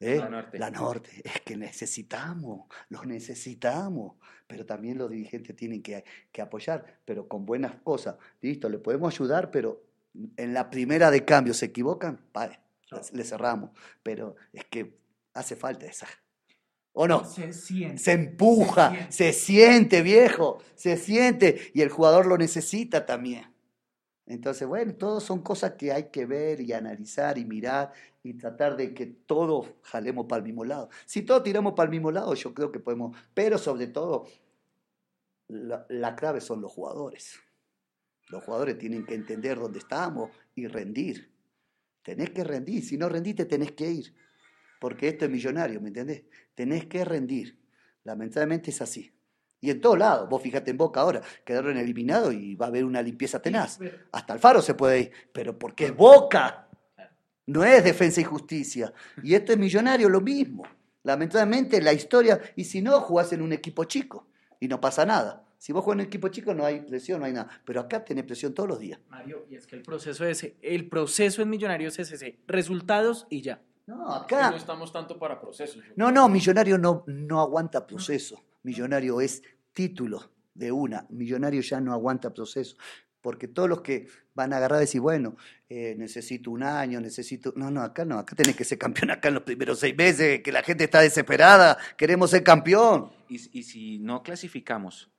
[0.00, 0.18] ¿Eh?
[0.54, 1.10] La, norte.
[1.22, 4.16] Es que necesitamos, los necesitamos,
[4.46, 6.02] pero también los dirigentes tienen que,
[6.40, 8.16] apoyar, pero con buenas cosas.
[8.40, 9.84] Listo, le podemos ayudar, pero
[10.38, 12.60] en la primera de cambio se equivocan, vale,
[13.12, 13.70] le cerramos.
[14.02, 14.96] Pero es que
[15.34, 16.08] hace falta esa.
[16.92, 17.22] ¿O no?
[17.26, 17.98] Se siente.
[17.98, 23.50] Se empuja, se siente viejo, se siente y el jugador lo necesita también.
[24.30, 28.76] Entonces, bueno, todos son cosas que hay que ver y analizar y mirar y tratar
[28.76, 30.90] de que todos jalemos para el mismo lado.
[31.06, 34.26] Si todos tiramos para el mismo lado, yo creo que podemos, pero sobre todo,
[35.48, 37.40] la, clave son los jugadores.
[38.28, 41.32] Los jugadores tienen que entender dónde estamos y rendir.
[42.02, 44.14] Tenés que rendir, si no rendiste tenés que ir,
[44.80, 46.24] porque esto es millonario, ¿me entendés?
[46.54, 47.58] Tenés que rendir.
[48.04, 49.14] Lamentablemente es así.
[49.60, 52.84] Y en todos lados, vos fíjate en Boca ahora, quedaron eliminados y va a haber
[52.84, 53.78] una limpieza tenaz.
[54.12, 56.69] Hasta el Faro se puede ir, pero porque es Boca,
[57.50, 58.92] no es defensa y justicia.
[59.22, 60.62] Y esto es millonario lo mismo.
[61.02, 64.28] Lamentablemente la historia, y si no, jugás en un equipo chico
[64.60, 65.44] y no pasa nada.
[65.58, 67.50] Si vos jugás en un equipo chico no hay presión, no hay nada.
[67.64, 69.00] Pero acá tenés presión todos los días.
[69.08, 73.42] Mario, y es que el proceso es, el proceso en Millonarios es ese, resultados y
[73.42, 73.60] ya.
[73.86, 74.50] No, acá.
[74.50, 75.82] no estamos tanto para procesos.
[75.96, 78.40] No, no, Millonario no, no aguanta proceso.
[78.62, 81.04] Millonario es título de una.
[81.10, 82.76] Millonario ya no aguanta proceso.
[83.20, 85.36] Porque todos los que van a agarrar y decir, bueno,
[85.68, 87.52] eh, necesito un año, necesito.
[87.56, 90.40] No, no, acá no, acá tenés que ser campeón acá en los primeros seis meses,
[90.42, 93.12] que la gente está desesperada, queremos ser campeón.
[93.28, 95.10] Y, y si no clasificamos,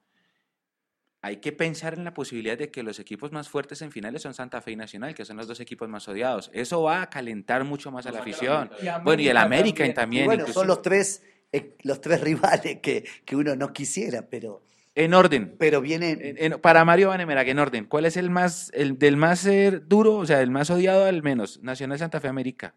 [1.21, 4.33] hay que pensar en la posibilidad de que los equipos más fuertes en finales son
[4.33, 6.49] Santa Fe y Nacional, que son los dos equipos más odiados.
[6.53, 8.71] Eso va a calentar mucho más a la afición.
[9.03, 10.25] bueno, y el América también.
[10.25, 11.21] bueno, son los tres
[11.51, 14.63] eh, los tres rivales que, que, uno no quisiera, pero...
[14.95, 15.55] En orden.
[15.57, 16.59] Pero vienen...
[16.61, 17.85] para Mario Vanemera, en orden.
[17.85, 19.47] ¿Cuál es el más, el del más
[19.87, 21.61] duro, o sea, el más odiado al menos?
[21.63, 22.75] Nacional Santa Fe América.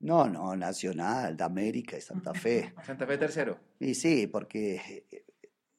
[0.00, 2.74] No, no, Nacional, de América y Santa Fe.
[2.84, 3.58] Santa Fe tercero.
[3.80, 5.24] Y sí, porque eh,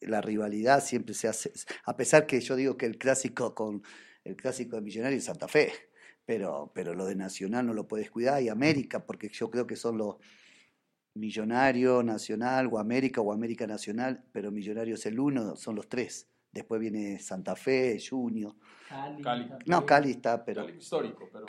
[0.01, 1.51] la rivalidad siempre se hace,
[1.85, 3.83] a pesar que yo digo que el clásico con
[4.23, 5.71] el clásico de Millonarios es Santa Fe,
[6.25, 9.75] pero, pero lo de Nacional no lo puedes cuidar y América, porque yo creo que
[9.75, 10.15] son los
[11.15, 16.27] Millonario Nacional o América o América Nacional, pero Millonario es el uno, son los tres.
[16.51, 18.53] Después viene Santa Fe, Junior.
[19.21, 19.49] Cali.
[19.65, 20.65] No, Cali está, pero.
[20.65, 21.45] Cali histórico, pero.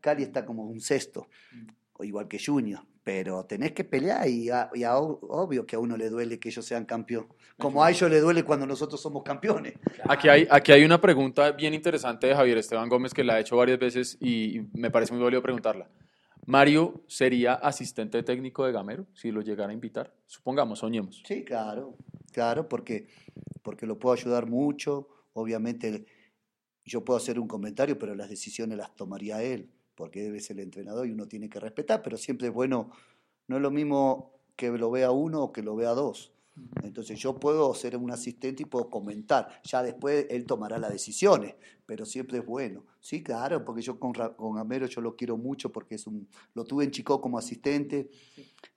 [0.00, 2.04] Cali, está como un sexto, mm.
[2.04, 2.80] igual que Junior.
[3.02, 7.26] Pero tenés que pelear y, obvio que a uno le duele que ellos sean campeón.
[7.58, 9.74] Como a ellos le duele cuando nosotros somos campeones.
[10.04, 13.40] Aquí hay, aquí hay una pregunta bien interesante de Javier Esteban Gómez que la ha
[13.40, 15.88] hecho varias veces y me parece muy válido preguntarla.
[16.46, 20.12] Mario sería asistente técnico de Gamero si lo llegara a invitar.
[20.26, 21.22] Supongamos, soñemos.
[21.26, 21.96] Sí, claro,
[22.32, 23.08] claro, porque,
[23.62, 25.08] porque lo puedo ayudar mucho.
[25.32, 26.06] Obviamente
[26.84, 30.60] yo puedo hacer un comentario, pero las decisiones las tomaría él, porque él es el
[30.60, 32.90] entrenador y uno tiene que respetar, pero siempre es bueno,
[33.46, 36.32] no es lo mismo que lo vea uno o que lo vea dos.
[36.82, 39.60] Entonces yo puedo ser un asistente y puedo comentar.
[39.64, 41.54] Ya después él tomará las decisiones,
[41.86, 42.84] pero siempre es bueno.
[43.00, 46.64] Sí, claro, porque yo con, con Amero yo lo quiero mucho porque es un, lo
[46.64, 48.10] tuve en Chico como asistente,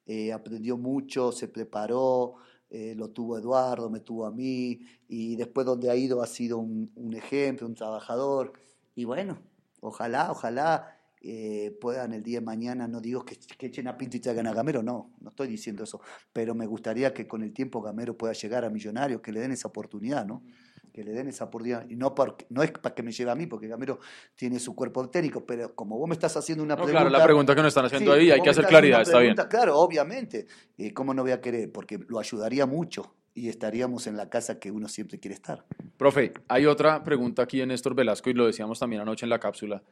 [0.06, 2.36] eh, aprendió mucho, se preparó,
[2.70, 6.58] eh, lo tuvo Eduardo, me tuvo a mí, y después donde ha ido ha sido
[6.58, 8.54] un, un ejemplo, un trabajador.
[8.96, 9.38] Y bueno,
[9.82, 14.20] ojalá, ojalá eh, puedan el día de mañana, no digo que, echen a Pinto y
[14.20, 16.02] traigan a Gamero, no, no estoy diciendo eso,
[16.34, 19.54] pero me gustaría que con el tiempo Gamero pueda llegar a Millonarios, que le den
[19.54, 20.44] esa oportunidad, ¿no?
[20.92, 21.90] Que le den esa oportunidad.
[21.90, 24.00] Y no, porque, no es para que me lleve a mí, porque Gamero
[24.36, 27.00] tiene su cuerpo técnico, pero como vos me estás haciendo una pregunta.
[27.00, 29.36] Claro, la pregunta que nos están haciendo ahí, hay que hacer claridad, está bien.
[29.50, 30.46] Claro, obviamente.
[30.78, 31.72] Eh, ¿Cómo no voy a querer?
[31.72, 35.66] Porque lo ayudaría mucho y estaríamos en la casa que uno siempre quiere estar.
[35.98, 39.40] Profe, hay otra pregunta aquí en Néstor Velasco y lo decíamos también anoche en la
[39.40, 39.84] cápsula.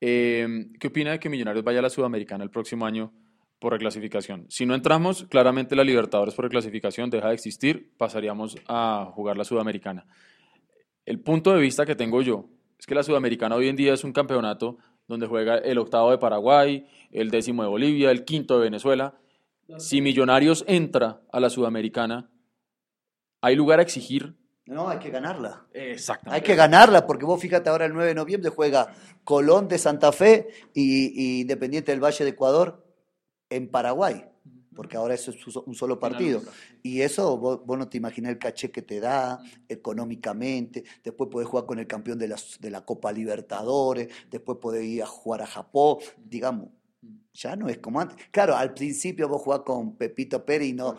[0.00, 3.12] Em, ¿Qué opina de que Millonarios vaya a la Sudamericana el próximo año
[3.58, 4.46] por reclasificación?
[4.48, 9.44] Si no entramos, claramente la Libertadores por reclasificación deja de existir, pasaríamos a jugar la
[9.44, 10.06] Sudamericana.
[11.04, 12.48] El punto de vista que tengo yo
[12.78, 16.18] es que la Sudamericana hoy en día es un campeonato donde juega el octavo de
[16.18, 19.18] Paraguay, el décimo de Bolivia, el quinto de Venezuela.
[19.78, 22.30] Si Millonarios entra a la Sudamericana,
[23.40, 24.36] ¿hay lugar a exigir
[24.68, 25.66] no, hay que ganarla.
[25.72, 26.36] Exactamente.
[26.36, 28.92] Hay que ganarla, porque vos fíjate ahora el 9 de noviembre juega
[29.24, 32.84] Colón de Santa Fe y, Independiente del Valle de Ecuador
[33.48, 34.26] en Paraguay,
[34.76, 36.42] porque ahora eso es un solo partido.
[36.82, 41.64] Y eso vos, no te imaginas el caché que te da económicamente, después podés jugar
[41.64, 45.46] con el campeón de la, de la Copa Libertadores, después podés ir a jugar a
[45.46, 46.68] Japón, digamos,
[47.32, 48.18] ya no es como antes.
[48.30, 50.94] Claro, al principio vos jugás con Pepito Pérez y no,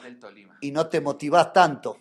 [0.60, 2.00] y no te motivás tanto,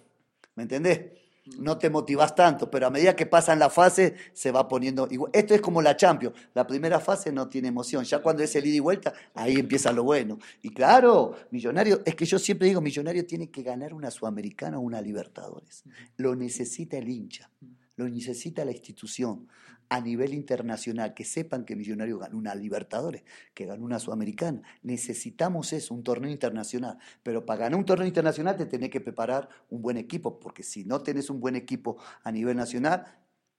[0.55, 1.28] ¿me entendés?
[1.59, 5.31] No te motivas tanto, pero a medida que pasan la fase se va poniendo igual.
[5.35, 8.67] Esto es como la Champions, la primera fase no tiene emoción, ya cuando es el
[8.67, 10.39] ida y vuelta, ahí empieza lo bueno.
[10.63, 14.83] Y claro, Millonario, es que yo siempre digo, Millonario tiene que ganar una Sudamericana o
[14.83, 15.85] una Libertadores.
[16.17, 17.51] Lo necesita el hincha,
[17.97, 19.49] lo necesita la institución
[19.89, 23.23] a nivel internacional, que sepan que Millonario ganó una Libertadores,
[23.55, 24.63] que ganó una Sudamericana.
[24.83, 26.99] Necesitamos eso, un torneo internacional.
[27.23, 30.85] Pero para ganar un torneo internacional te tenés que preparar un buen equipo, porque si
[30.85, 33.05] no tenés un buen equipo a nivel nacional,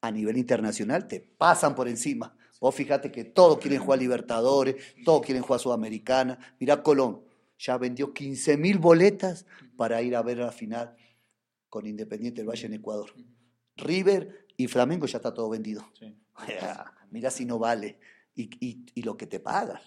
[0.01, 2.35] a nivel internacional te pasan por encima.
[2.59, 6.37] Vos fíjate que todos quieren jugar Libertadores, todos quieren jugar Sudamericana.
[6.59, 7.21] Mirá Colón,
[7.57, 9.45] ya vendió 15 mil boletas
[9.77, 10.95] para ir a ver la final
[11.69, 13.11] con Independiente del Valle en Ecuador.
[13.77, 15.85] River y Flamengo ya está todo vendido.
[17.11, 17.97] Mira si no vale.
[18.35, 19.79] Y, lo que te pagan.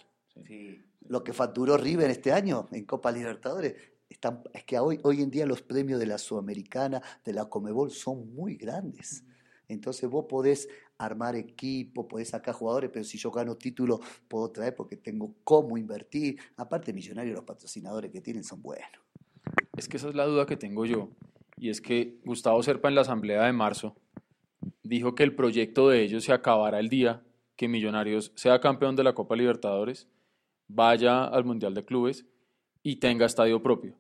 [1.08, 3.74] Lo que facturó River este año en Copa Libertadores.
[4.08, 7.90] Están, es que hoy, hoy en día los premios de la Sudamericana, de la Comebol,
[7.90, 9.24] son muy grandes.
[9.68, 14.74] Entonces vos podés armar equipo, podés sacar jugadores, pero si yo gano título, puedo traer
[14.74, 16.38] porque tengo cómo invertir.
[16.56, 18.88] Aparte, Millonarios, los patrocinadores que tienen son buenos.
[19.76, 21.10] Es que esa es la duda que tengo yo.
[21.58, 23.96] Y es que Gustavo Serpa en la asamblea de marzo
[24.82, 27.22] dijo que el proyecto de ellos se acabará el día
[27.56, 30.08] que Millonarios sea campeón de la Copa Libertadores,
[30.68, 32.24] vaya al Mundial de Clubes
[32.82, 33.94] y tenga estadio propio.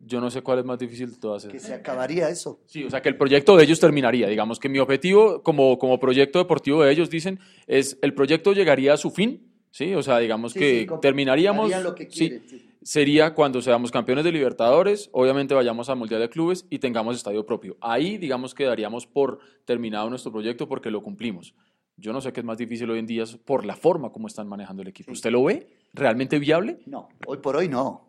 [0.00, 1.52] Yo no sé cuál es más difícil de todas esas.
[1.52, 2.60] Que se acabaría eso.
[2.66, 4.26] Sí, o sea, que el proyecto de ellos terminaría.
[4.26, 8.94] Digamos que mi objetivo como, como proyecto deportivo de ellos, dicen, es el proyecto llegaría
[8.94, 9.45] a su fin,
[9.76, 9.94] ¿sí?
[9.94, 11.70] O sea, digamos que terminaríamos...
[11.82, 16.30] Lo que quieren, sí sería cuando seamos campeones de Libertadores, obviamente vayamos al Mundial de
[16.30, 17.76] Clubes y tengamos estadio propio.
[17.80, 21.52] Ahí, digamos, quedaríamos por terminado nuestro proyecto porque lo cumplimos.
[21.96, 24.46] Yo no sé qué es más difícil hoy en día por la forma como están
[24.46, 25.10] manejando el equipo.
[25.10, 26.78] ¿Usted lo ve realmente viable?
[26.86, 28.06] No, hoy por hoy no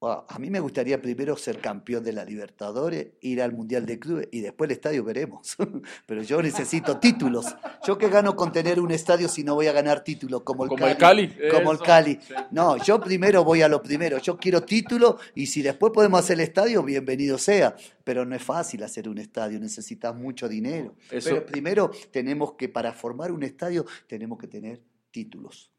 [0.00, 4.28] a mí me gustaría primero ser campeón de la Libertadores, ir al Mundial de Clubes
[4.30, 5.56] y después el estadio veremos.
[6.06, 7.46] Pero yo necesito títulos.
[7.86, 10.68] Yo que gano con tener un estadio si no voy a ganar títulos como el
[10.68, 10.90] como Cali.
[10.90, 11.50] El Cali.
[11.50, 12.18] Como el Cali.
[12.50, 14.18] No, yo primero voy a lo primero.
[14.18, 17.74] Yo quiero título y si después podemos hacer el estadio, bienvenido sea.
[18.04, 20.94] Pero no es fácil hacer un estadio, necesitas mucho dinero.
[21.08, 25.72] Pero primero tenemos que, para formar un estadio, tenemos que tener títulos.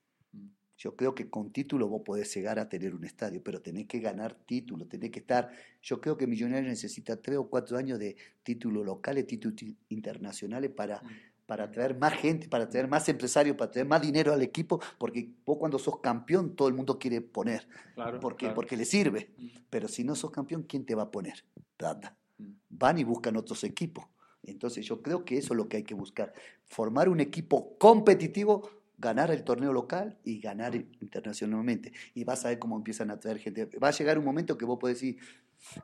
[0.78, 4.00] Yo creo que con título vos podés llegar a tener un estadio, pero tenés que
[4.00, 5.50] ganar título, tenés que estar.
[5.82, 9.56] Yo creo que Millonarios necesita tres o cuatro años de títulos locales, títulos
[9.90, 11.08] internacionales para, mm.
[11.48, 15.28] para traer más gente, para traer más empresarios, para traer más dinero al equipo, porque
[15.44, 17.68] vos cuando sos campeón todo el mundo quiere poner.
[17.96, 19.32] Claro, porque, porque le sirve.
[19.36, 19.48] Mm.
[19.72, 21.44] Pero si no sos campeón, ¿quién te va a poner?
[21.76, 22.16] Plata.
[22.38, 22.52] Mm.
[22.70, 24.06] Van y buscan otros equipos.
[24.44, 26.34] Entonces yo creo que eso es lo que hay que buscar.
[26.66, 31.94] Formar un equipo competitivo ganar el torneo local y ganar internacionalmente.
[32.14, 33.66] Y vas a ver cómo empiezan a traer gente.
[33.82, 35.18] Va a llegar un momento que vos podés decir,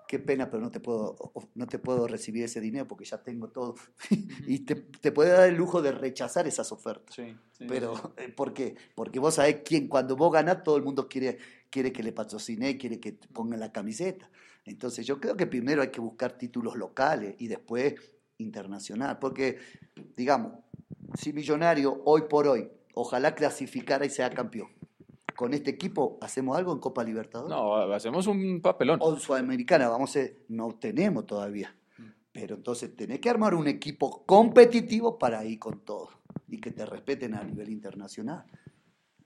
[0.07, 1.15] qué pena, pero no te puedo,
[1.56, 3.76] no te puedo recibir ese dinero porque ya tengo todo.
[4.48, 7.15] y te, te puede dar el lujo de rechazar esas ofertas.
[7.15, 8.02] Sí, sí, pero, sí.
[8.18, 8.76] eh, ¿por qué?
[8.95, 11.38] Porque vos sabés quién, cuando vos ganás, todo el mundo quiere,
[11.69, 14.30] quiere que le patrocine, quiere que te pongan la camiseta.
[14.65, 17.95] Entonces yo creo que primero hay que buscar títulos locales y después
[18.38, 19.19] internacional.
[19.19, 19.60] Porque,
[20.15, 20.53] digamos,
[21.15, 24.70] si Millonario hoy por hoy, ojalá clasificara y sea campeón.
[25.36, 27.49] Con este equipo hacemos algo en Copa Libertadores.
[27.49, 28.99] No, hacemos un papelón.
[29.02, 31.76] O en Sudamericana, vamos a ver, no tenemos todavía.
[32.32, 36.10] Pero entonces tenés que armar un equipo competitivo para ir con todo
[36.48, 38.45] y que te respeten a nivel internacional.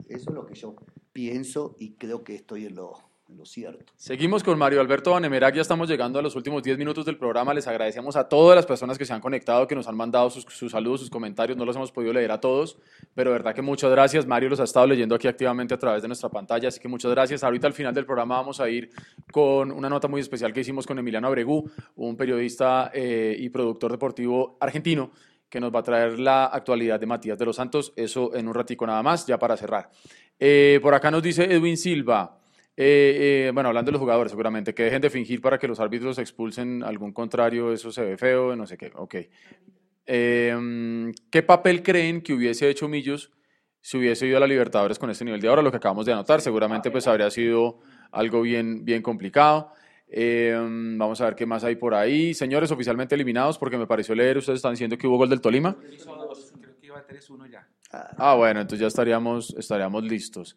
[0.08, 0.76] Eso es lo que yo
[1.14, 3.94] pienso y creo que estoy en lo, lo cierto.
[3.96, 7.54] Seguimos con Mario Alberto Vanemerac, ya estamos llegando a los últimos 10 minutos del programa.
[7.54, 10.44] Les agradecemos a todas las personas que se han conectado, que nos han mandado sus,
[10.46, 11.58] sus, saludos, sus comentarios.
[11.58, 12.78] No los hemos podido leer a todos,
[13.14, 14.26] pero verdad que muchas gracias.
[14.26, 17.12] Mario los ha estado leyendo aquí activamente a través de nuestra pantalla, así que muchas
[17.12, 17.44] gracias.
[17.44, 18.90] Ahorita al final del programa vamos a ir
[19.32, 23.92] con una nota muy especial que hicimos con Emiliano Abregú, un periodista eh, y productor
[23.92, 25.12] deportivo argentino
[25.50, 28.54] que nos va a traer la actualidad de Matías de los Santos, eso en un
[28.54, 29.90] ratico nada más, ya para cerrar.
[30.40, 32.38] Eh, por acá nos dice Edwin Silva,
[32.80, 35.80] eh, eh, bueno, hablando de los jugadores seguramente, que dejen de fingir para que los
[35.80, 39.16] árbitros expulsen algún contrario, eso se ve feo, no sé qué, ok.
[40.06, 43.32] Eh, ¿Qué papel creen que hubiese hecho Millos
[43.82, 45.64] si hubiese ido a la Libertadores con este nivel de ahora?
[45.64, 47.80] Lo que acabamos de anotar, seguramente pues habría sido
[48.12, 49.74] algo bien, bien complicado.
[50.10, 52.36] Eh, vamos a ver qué más hay por ahí.
[52.36, 55.76] Señores, oficialmente eliminados, porque me pareció leer, ustedes están diciendo que hubo gol del Tolima.
[55.76, 57.68] Creo que iba 3-1 ya.
[57.92, 60.56] Ah, bueno, entonces ya estaríamos, estaríamos listos.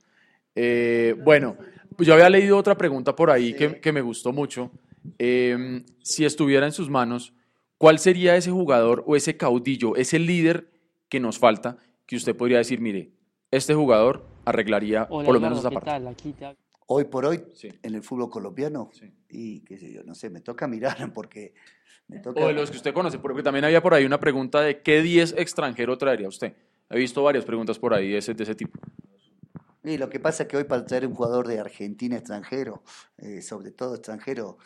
[0.55, 1.57] Eh, bueno,
[1.99, 3.55] yo había leído otra pregunta por ahí Sí.
[3.55, 4.71] que, que me gustó mucho.
[5.19, 7.33] Eh, si estuviera en sus manos,
[7.79, 10.71] ¿cuál sería ese jugador o ese caudillo, ese líder
[11.09, 13.11] que nos falta, que usted podría decir, mire,
[13.51, 15.91] este jugador arreglaría Hola, por lo menos esa ¿qué parte?
[15.91, 16.09] tal?
[16.09, 16.57] Aquí te-
[16.93, 17.69] Hoy por hoy, Sí.
[17.85, 19.13] en el fútbol colombiano, Sí.
[19.29, 21.55] y qué sé yo, no sé, me toca mirar porque
[22.09, 22.41] me toca...
[22.41, 25.01] O de los que usted conoce, porque también había por ahí una pregunta de qué
[25.01, 26.55] 10 extranjero traería usted.
[26.91, 28.79] He visto varias preguntas por ahí de ese, de ese tipo.
[29.83, 32.83] Y lo que pasa es que hoy para traer un jugador de Argentina extranjero,
[33.17, 34.59] eh, sobre todo extranjero,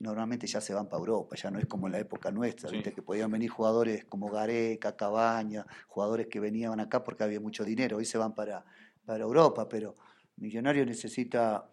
[0.00, 2.76] normalmente ya se van para Europa, ya no es como en la época nuestra, Sí.
[2.76, 2.92] ¿viste?
[2.92, 7.96] que podían venir jugadores como Gareca, Cabaña, jugadores que venían acá porque había mucho dinero,
[7.96, 8.64] hoy se van para,
[9.04, 9.96] para Europa, pero
[10.36, 11.68] Millonario necesita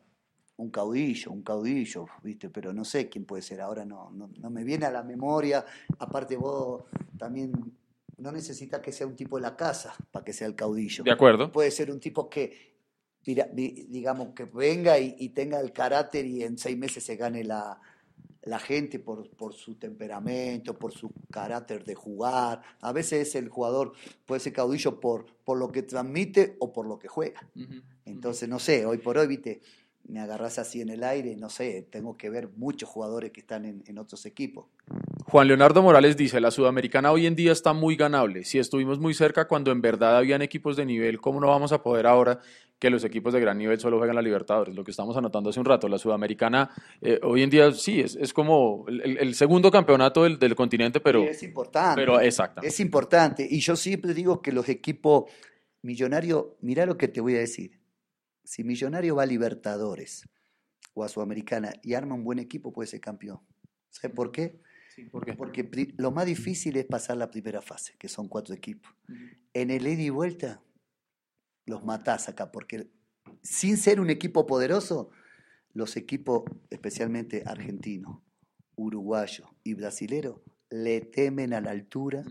[0.57, 2.49] un caudillo, un caudillo, ¿viste?
[2.49, 5.65] Pero no sé quién puede ser, ahora no, no, no me viene a la memoria,
[5.99, 6.85] aparte vos
[7.19, 7.51] también
[8.17, 11.11] no necesitas que sea un tipo de la casa para que sea el caudillo ¿De
[11.11, 11.51] acuerdo?
[11.51, 12.75] puede ser un tipo que,
[13.23, 17.79] digamos, que venga y, y tenga el carácter y en seis meses se gane la,
[18.45, 22.61] la gente por, por su temperamento, por su carácter de jugar.
[22.81, 23.93] A veces el jugador
[24.25, 27.49] puede ser caudillo por, por lo que transmite o por lo que juega.
[28.05, 29.61] Entonces, no sé, hoy por hoy, viste,
[30.07, 33.65] me agarras así en el aire, no sé, tengo que ver muchos jugadores que están
[33.65, 34.65] en, en otros equipos.
[35.25, 38.43] Juan Leonardo Morales dice, la sudamericana hoy en día está muy ganable.
[38.43, 41.81] Si estuvimos muy cerca cuando en verdad habían equipos de nivel, ¿cómo no vamos a
[41.81, 42.39] poder ahora
[42.77, 44.75] que los equipos de gran nivel solo juegan la Libertadores?
[44.75, 46.69] Lo que estamos anotando hace un rato, la sudamericana
[47.01, 51.23] eh, hoy en día sí, es, es como el, segundo campeonato del, del continente, pero,
[51.23, 51.99] Y es importante.
[51.99, 52.61] pero exacta.
[52.63, 53.47] Es importante.
[53.49, 55.25] Y yo siempre digo que los equipos
[55.81, 57.79] millonarios, mirá lo que te voy a decir.
[58.45, 60.29] Si Millonario va a Libertadores
[60.93, 63.41] o a Sudamericana y arma un buen equipo, puede ser campeón.
[63.89, 64.61] ¿Sabes por qué?
[65.11, 65.33] ¿Por qué?
[65.33, 68.93] Porque lo más difícil es pasar la primera fase, que son cuatro equipos.
[69.53, 70.61] En el ida y vuelta,
[71.65, 72.91] los matás acá, porque
[73.41, 75.09] sin ser un equipo poderoso,
[75.73, 78.21] los equipos, especialmente argentinos,
[78.75, 80.39] uruguayos y brasileros,
[80.69, 82.23] le temen a la altura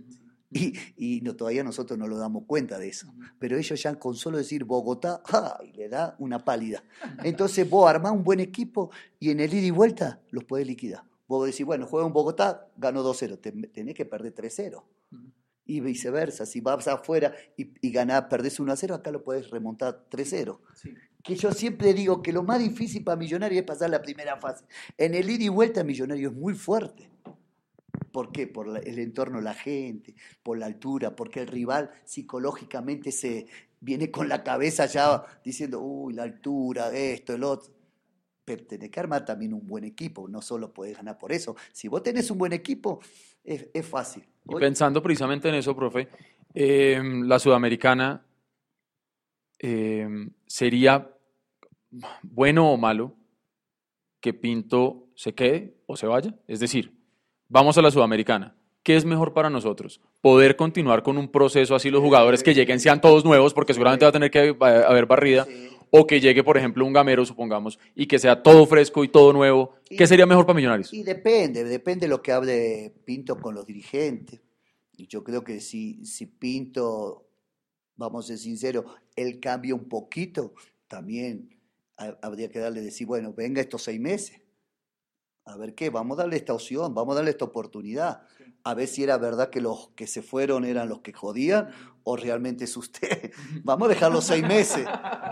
[0.97, 3.13] y, y no, todavía nosotros no lo damos cuenta de eso.
[3.39, 5.73] Pero ellos ya con solo decir Bogotá, ¡ay!
[5.73, 6.83] le da una pálida.
[7.25, 11.03] Entonces vos armás un buen equipo y en el ida y vuelta los podés liquidar.
[11.27, 14.83] Vos decís, bueno, juega en Bogotá, ganó 2-0, te- tenés que perder 3-0.
[15.67, 20.59] Y viceversa, si vas afuera y, y ganás, perdés 1-0, acá lo podés remontar 3-0.
[21.23, 24.67] Que yo siempre digo que lo más difícil para Millonario es pasar la primera fase.
[24.99, 27.11] En el ida y vuelta Millonario es muy fuerte.
[28.15, 28.47] ¿Por qué?
[28.47, 33.49] Por el entorno, la gente, por la altura, porque el rival psicológicamente se
[33.81, 37.75] viene con la cabeza ya diciendo, uy, la altura, esto, el otro.
[38.45, 41.57] Pero tenés que armar también un buen equipo, no solo podés ganar por eso.
[41.73, 43.01] Si vos tenés un buen equipo,
[43.43, 44.23] es, es fácil.
[44.61, 46.07] Pensando precisamente en eso, profe,
[46.55, 48.25] eh, la sudamericana
[49.59, 50.09] eh,
[50.47, 51.11] sería
[52.23, 53.17] bueno o malo
[54.21, 56.33] que Pinto se quede o se vaya.
[56.47, 56.94] Es decir,
[57.55, 58.57] vamos a la sudamericana.
[58.83, 60.01] ¿Qué es mejor para nosotros?
[60.21, 64.05] Poder continuar con un proceso así los jugadores que lleguen sean todos nuevos, porque seguramente
[64.05, 65.47] va a tener que haber barrida,
[65.91, 69.33] o que llegue, por ejemplo, un gamero, supongamos, y que sea todo fresco y todo
[69.33, 69.77] nuevo?
[69.89, 70.93] ¿Qué sería mejor para Millonarios?
[70.93, 74.41] Y depende, depende de lo que hable Pinto con los dirigentes.
[74.97, 77.29] Y yo creo que si, si Pinto,
[77.95, 80.55] vamos a ser sinceros, él cambia un poquito,
[80.89, 81.57] también
[81.97, 84.44] habría que darle decir, bueno, venga estos seis meses.
[85.47, 88.23] A ver qué, vamos a darle esta opción, vamos a darle esta oportunidad.
[88.63, 91.69] A ver si era verdad que los que se fueron eran los que jodían
[92.03, 93.31] o realmente es usted.
[93.63, 94.87] Vamos a dejar los seis meses.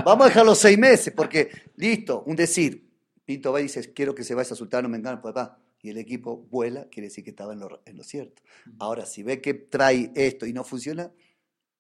[0.04, 2.90] Vamos a dejar los seis meses, porque listo, un decir.
[3.24, 5.58] Pinto va y dice, quiero que se vaya a Sultano Mengano, papá.
[5.80, 8.42] Y el equipo vuela, quiere decir que estaba en lo, en lo cierto.
[8.78, 11.10] Ahora, si ve que trae esto y no funciona,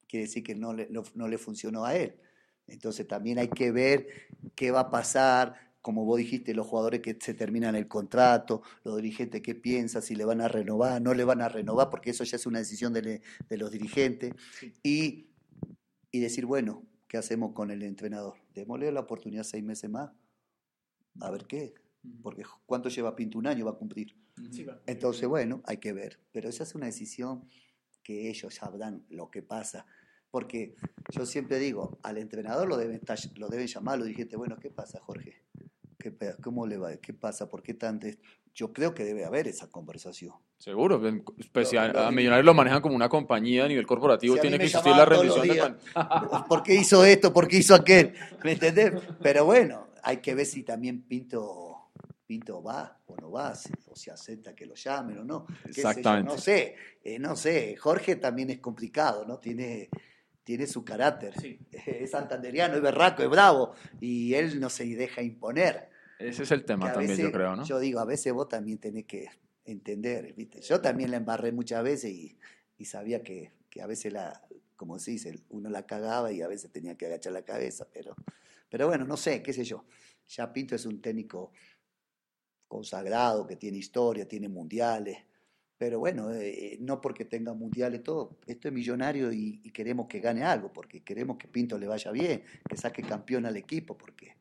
[0.08, 2.16] quiere decir que no le, no le funcionó a él.
[2.66, 4.06] Entonces también hay que ver
[4.54, 8.96] qué va a pasar, como vos dijiste, los jugadores que se terminan el contrato, los
[8.96, 12.22] dirigentes qué piensan, si le van a renovar, no le van a renovar, porque eso
[12.22, 14.32] ya es una decisión de, los dirigentes.
[14.82, 15.26] Y,
[16.12, 18.38] y, decir, bueno, ¿qué hacemos con el entrenador?
[18.54, 20.12] Démosle la oportunidad seis meses más,
[21.20, 21.74] a ver qué.
[22.22, 23.38] Porque ¿cuánto lleva Pinto?
[23.38, 24.16] Un año va a cumplir.
[24.86, 26.20] Entonces, bueno, hay que ver.
[26.32, 27.48] Pero esa es una decisión
[28.02, 29.86] que ellos sabrán lo que pasa.
[30.30, 30.74] Porque
[31.10, 33.00] yo siempre digo, al entrenador lo deben,
[33.36, 35.41] lo deben llamar, lo dijiste, bueno, ¿qué pasa, Jorge?
[36.02, 36.12] ¿Qué,
[36.42, 36.96] ¿Cómo le va?
[36.96, 37.48] ¿Qué pasa?
[37.48, 38.08] ¿Por qué tanto?
[38.52, 40.34] Yo creo que debe haber esa conversación.
[40.58, 41.00] Seguro,
[41.52, 45.04] pues, a, Millonarios lo manejan como una compañía a nivel corporativo, tiene que existir la
[45.04, 45.74] rendición de
[46.48, 47.32] ¿Por qué hizo esto?
[47.32, 48.14] ¿Por qué hizo aquel?
[48.42, 48.92] ¿Me entendés?
[49.22, 51.92] Pero bueno, hay que ver si también Pinto,
[52.26, 53.52] Pinto va o no va,
[53.86, 55.46] o si acepta que lo llamen o no.
[55.64, 56.32] Exactamente.
[56.32, 56.74] No sé,
[57.04, 57.76] eh, no sé.
[57.76, 59.38] Jorge también es complicado, ¿no?
[59.38, 59.88] Tiene
[60.44, 61.34] tiene su carácter.
[61.86, 65.88] Es santanderiano, es berraco, es bravo, y él no se deja imponer.
[66.28, 67.64] Ese es el tema también, yo creo, ¿no?
[67.64, 69.28] Yo digo, a veces vos también tenés que
[69.64, 70.60] entender, ¿viste?
[70.60, 72.38] Yo también la embarré muchas veces y,
[72.84, 74.42] sabía que, a veces la,
[74.76, 78.14] como se dice, uno la cagaba y a veces tenía que agachar la cabeza, pero,
[78.68, 79.84] pero bueno, no sé, qué sé yo.
[80.28, 81.52] Ya Pinto es un técnico
[82.66, 85.18] consagrado, que tiene historia, tiene mundiales,
[85.82, 90.44] pero bueno, eh, no porque tenga mundiales todo, esto es millonario y, queremos que gane
[90.44, 94.36] algo, porque queremos que Pinto le vaya bien, que saque campeón al equipo, porque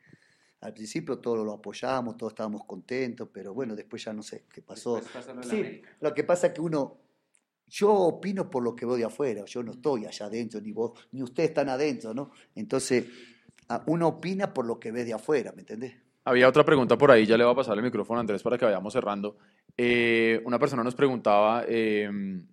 [0.61, 4.61] al principio todos lo apoyamos, todos estábamos contentos, pero bueno, después ya no sé qué
[4.61, 5.01] pasó.
[5.43, 6.97] Sí, lo que pasa es que uno,
[7.67, 10.91] yo opino por lo que veo de afuera, yo no estoy allá adentro, ni vos,
[11.11, 12.31] ni ustedes están adentro, ¿no?
[12.53, 13.05] Entonces,
[13.87, 15.95] uno opina por lo que ve de afuera, ¿me entendés?
[16.23, 18.57] Había otra pregunta por ahí, ya le voy a pasar el micrófono a Andrés para
[18.57, 19.37] que vayamos cerrando.
[19.75, 22.45] Eh, una persona nos preguntaba em,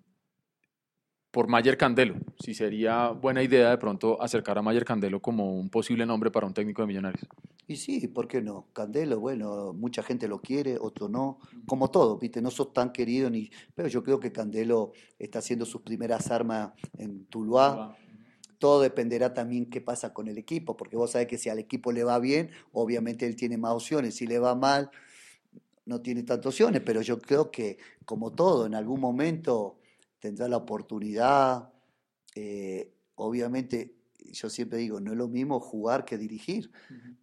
[1.38, 5.70] por Mayer Candelo, si sería buena idea de pronto acercar a Mayer Candelo como un
[5.70, 7.28] posible nombre para un técnico de Millonarios.
[7.68, 8.66] Y sí, ¿por qué no?
[8.72, 12.42] Candelo, bueno, mucha gente lo quiere, otro no, como todo, ¿viste?
[12.42, 13.52] No sos tan querido ni...
[13.76, 17.96] Pero yo creo que Candelo está haciendo sus primeras armas en Tuluá
[18.58, 21.92] todo dependerá también qué pasa con el equipo, porque vos sabés que si al equipo
[21.92, 24.90] le va bien, obviamente él tiene más opciones, si le va mal,
[25.86, 29.77] no tiene tantas opciones, pero yo creo que como todo, en algún momento
[30.18, 31.72] tendrá la oportunidad,
[32.34, 33.98] eh, obviamente
[34.32, 36.70] yo siempre digo, no es lo mismo jugar que dirigir,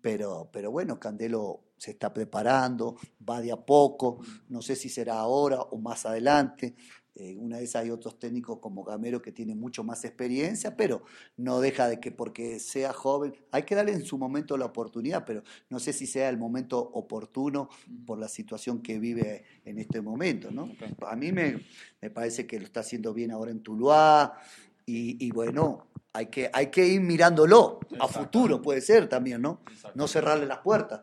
[0.01, 2.95] pero, pero bueno, Candelo se está preparando,
[3.27, 4.19] va de a poco,
[4.49, 6.75] no sé si será ahora o más adelante,
[7.17, 11.03] eh, una vez hay otros técnicos como Gamero que tienen mucho más experiencia, pero
[11.37, 15.23] no deja de que porque sea joven, hay que darle en su momento la oportunidad,
[15.23, 17.69] pero no sé si sea el momento oportuno
[18.05, 20.51] por la situación que vive en este momento.
[20.51, 20.69] ¿no?
[21.07, 21.65] A mí me,
[22.01, 24.37] me parece que lo está haciendo bien ahora en Tuluá
[24.85, 29.61] y, bueno, hay que, hay que ir mirándolo a futuro, puede ser también, ¿no?
[29.95, 31.01] No cerrarle las puertas.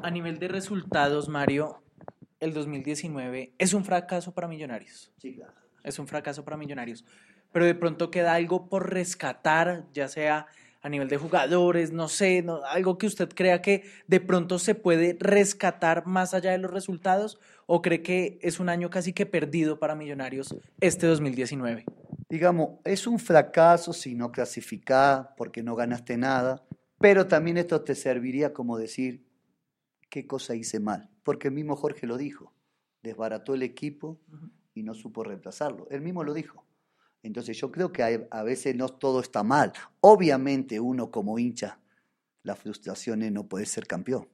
[0.00, 1.82] A nivel de resultados, Mario,
[2.46, 5.12] el 2019 es un fracaso para Millonarios.
[5.18, 5.52] Sí, claro.
[5.82, 7.04] Es un fracaso para Millonarios.
[7.52, 10.46] Pero de pronto queda algo por rescatar, ya sea
[10.82, 15.16] a nivel de jugadores, no sé, algo que usted crea que de pronto se puede
[15.18, 19.80] rescatar más allá de los resultados o cree que es un año casi que perdido
[19.80, 21.84] para Millonarios este 2019.
[22.28, 26.64] Digamos, es un fracaso si no clasificás porque no ganaste nada,
[27.00, 29.26] pero también esto te serviría como decir,
[30.08, 31.10] qué cosa hice mal.
[31.26, 32.54] Porque el mismo Jorge lo dijo.
[33.02, 34.20] Desbarató el equipo
[34.74, 35.88] y no supo reemplazarlo.
[35.90, 36.64] Él mismo lo dijo.
[37.24, 39.72] Entonces yo creo que a veces no todo está mal.
[40.00, 41.80] Obviamente uno como hincha,
[42.44, 44.28] la frustración es no poder ser campeón.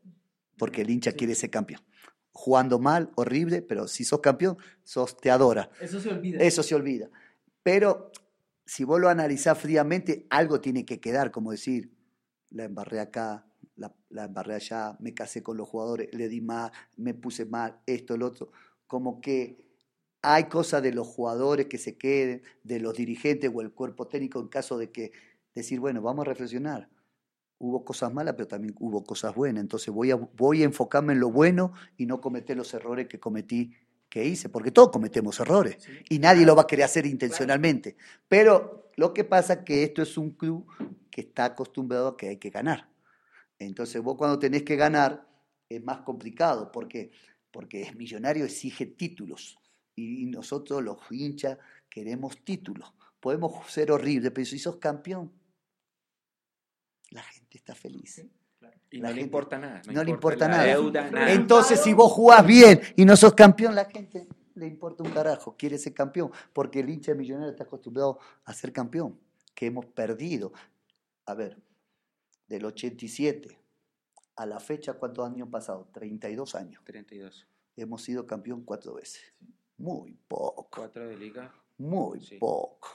[0.59, 1.81] Porque el hincha quiere ser campeón.
[2.31, 5.71] Jugando mal, horrible, pero si sos campeón, sos, te adora.
[5.81, 6.43] Eso se olvida.
[6.43, 7.09] Eso se olvida.
[7.63, 8.13] Pero
[8.67, 11.91] si vos lo analizás fríamente, algo tiene que quedar, como decir,
[12.51, 13.47] la embarré acá,
[13.77, 17.81] la, la embarré allá, me casé con los jugadores, le di mal, me puse mal,
[17.87, 18.53] esto, el otro.
[18.87, 19.63] Como que
[20.23, 24.41] hay cosas de los jugadores que se queden, de los dirigentes o el cuerpo técnico
[24.41, 25.13] en caso de que
[25.55, 26.89] decir, bueno, vamos a reflexionar.
[27.59, 29.63] hubo cosas malas, pero también hubo cosas buenas.
[29.63, 33.21] Entonces voy a, voy a enfocarme en lo bueno y no cometer los errores que
[33.21, 33.73] cometí,
[34.09, 35.79] que hice, porque todos cometemos errores
[36.09, 37.97] y nadie lo va a querer hacer intencionalmente.
[38.29, 40.67] Pero lo que pasa es que esto es un club
[41.11, 42.92] que está acostumbrado a que hay que ganar.
[43.65, 45.27] Entonces vos cuando tenés que ganar
[45.69, 47.11] es más complicado, porque
[47.53, 49.59] porque es millonario exige títulos
[49.95, 51.59] y nosotros los hinchas
[51.89, 52.93] queremos títulos.
[53.21, 55.31] Podemos ser horribles, pero si sos campeón,
[57.11, 58.27] la gente está feliz.
[58.91, 59.83] Y no le importa nada.
[59.93, 61.33] No, le importa nada.
[61.33, 65.57] Entonces, si vos jugás bien y no sos campeón, la gente le importa un carajo,
[65.57, 69.19] quiere ser campeón, porque el hincha millonario está acostumbrado a ser campeón,
[69.55, 70.53] que hemos perdido.
[71.27, 71.59] A ver,
[72.49, 73.59] del 87
[74.37, 75.89] a la fecha, ¿cuántos años han pasado?
[75.93, 76.83] 32 años.
[76.85, 77.47] 32.
[77.77, 79.23] Hemos sido campeón cuatro veces.
[79.79, 80.69] Muy poco.
[80.75, 81.53] Cuatro de liga.
[81.79, 82.89] Muy poco.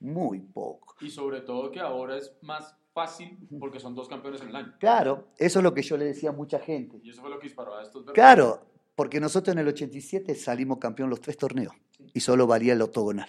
[0.00, 0.96] Muy poco.
[1.00, 4.74] Y sobre todo que ahora es más fácil porque son dos campeones en el año.
[4.78, 7.00] Claro, eso es lo que yo le decía a mucha gente.
[7.02, 8.04] Y eso fue lo que disparó a estos.
[8.12, 11.74] Claro, porque nosotros en el 87 salimos campeón los tres torneos
[12.12, 13.28] y solo valía el octogonal.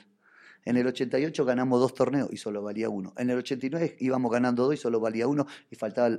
[0.65, 3.13] En el 88 ganamos dos torneos y solo valía uno.
[3.17, 6.17] En el 89 íbamos ganando dos y solo valía uno y faltaba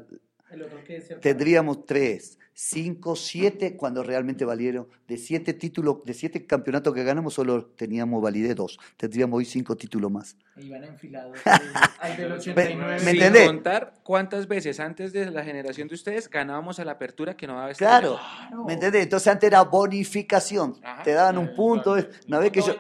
[1.21, 4.87] Tendríamos tres, cinco, siete, cuando realmente valieron.
[5.09, 8.79] De siete títulos, de siete campeonatos que ganamos, solo teníamos validez dos.
[8.97, 10.37] Tendríamos hoy cinco títulos más.
[10.57, 11.37] Iban enfilados
[12.01, 13.05] al del 89.
[13.05, 13.47] ¿Me, entendés?
[13.47, 17.55] contar cuántas veces antes de la generación de ustedes ganábamos a la apertura que no
[17.55, 18.19] daba este Claro,
[18.67, 19.03] ¿me entendés?
[19.03, 20.77] Entonces antes era bonificación.
[21.03, 21.97] Te daban un punto.
[22.29, 22.77] Una vez que yo.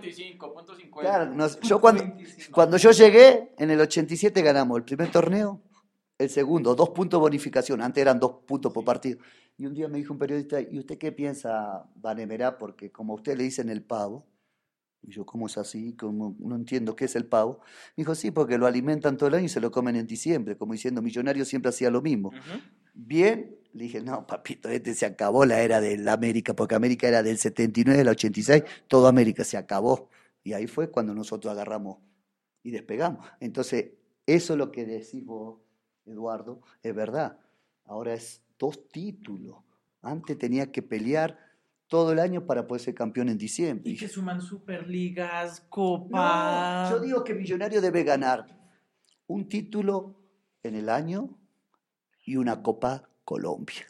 [1.00, 2.04] Claro, yo cuando,
[2.52, 5.60] cuando yo llegué, en el 87 ganamos el primer torneo
[6.18, 9.18] el segundo, dos puntos bonificación, antes eran dos puntos por partido.
[9.56, 12.58] Y un día me dijo un periodista, ¿y usted qué piensa, Vanemerá?
[12.58, 14.26] Porque como a usted le dicen el pavo,
[15.06, 15.94] y yo, ¿cómo es así?
[15.94, 17.60] como no entiendo qué es el pavo.
[17.96, 20.56] Me dijo, sí, porque lo alimentan todo el año y se lo comen en diciembre,
[20.56, 22.32] como diciendo, Millonario siempre hacía lo mismo.
[22.94, 27.08] Bien, le dije, no, papito, este se acabó la era de la América, porque América
[27.08, 30.08] era del 79 al 86, todo América se acabó.
[30.42, 31.98] Y ahí fue cuando nosotros agarramos
[32.62, 33.26] y despegamos.
[33.40, 33.92] Entonces,
[34.26, 35.58] eso es lo que decís vos,
[36.06, 37.38] Eduardo, es verdad.
[37.84, 39.56] Ahora es dos títulos.
[40.02, 41.38] Antes tenía que pelear
[41.88, 43.90] todo el año para poder ser campeón en diciembre.
[43.90, 46.90] Y que suman superligas, copas.
[46.90, 48.46] yo digo que Millonario debe ganar
[49.26, 50.20] un título
[50.62, 51.38] en el año
[52.24, 53.86] y una Copa Colombia.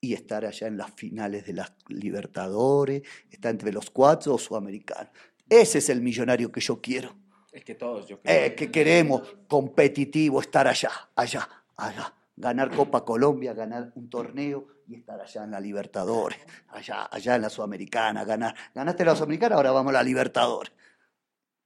[0.00, 5.10] Y estar allá en las finales de las Libertadores, estar entre los cuatro o Sudamericanos.
[5.48, 7.16] Ese es el millonario que yo quiero.
[7.56, 8.54] Es que todos, yo creo.
[8.54, 12.12] que queremos competitivo, estar allá, allá, allá.
[12.36, 16.38] Ganar Copa Colombia, ganar un torneo y estar allá en la Libertadores,
[16.68, 18.54] allá, allá en la Sudamericana, ganar.
[18.74, 20.70] Ganaste la Sudamericana, ahora vamos a la Libertadores.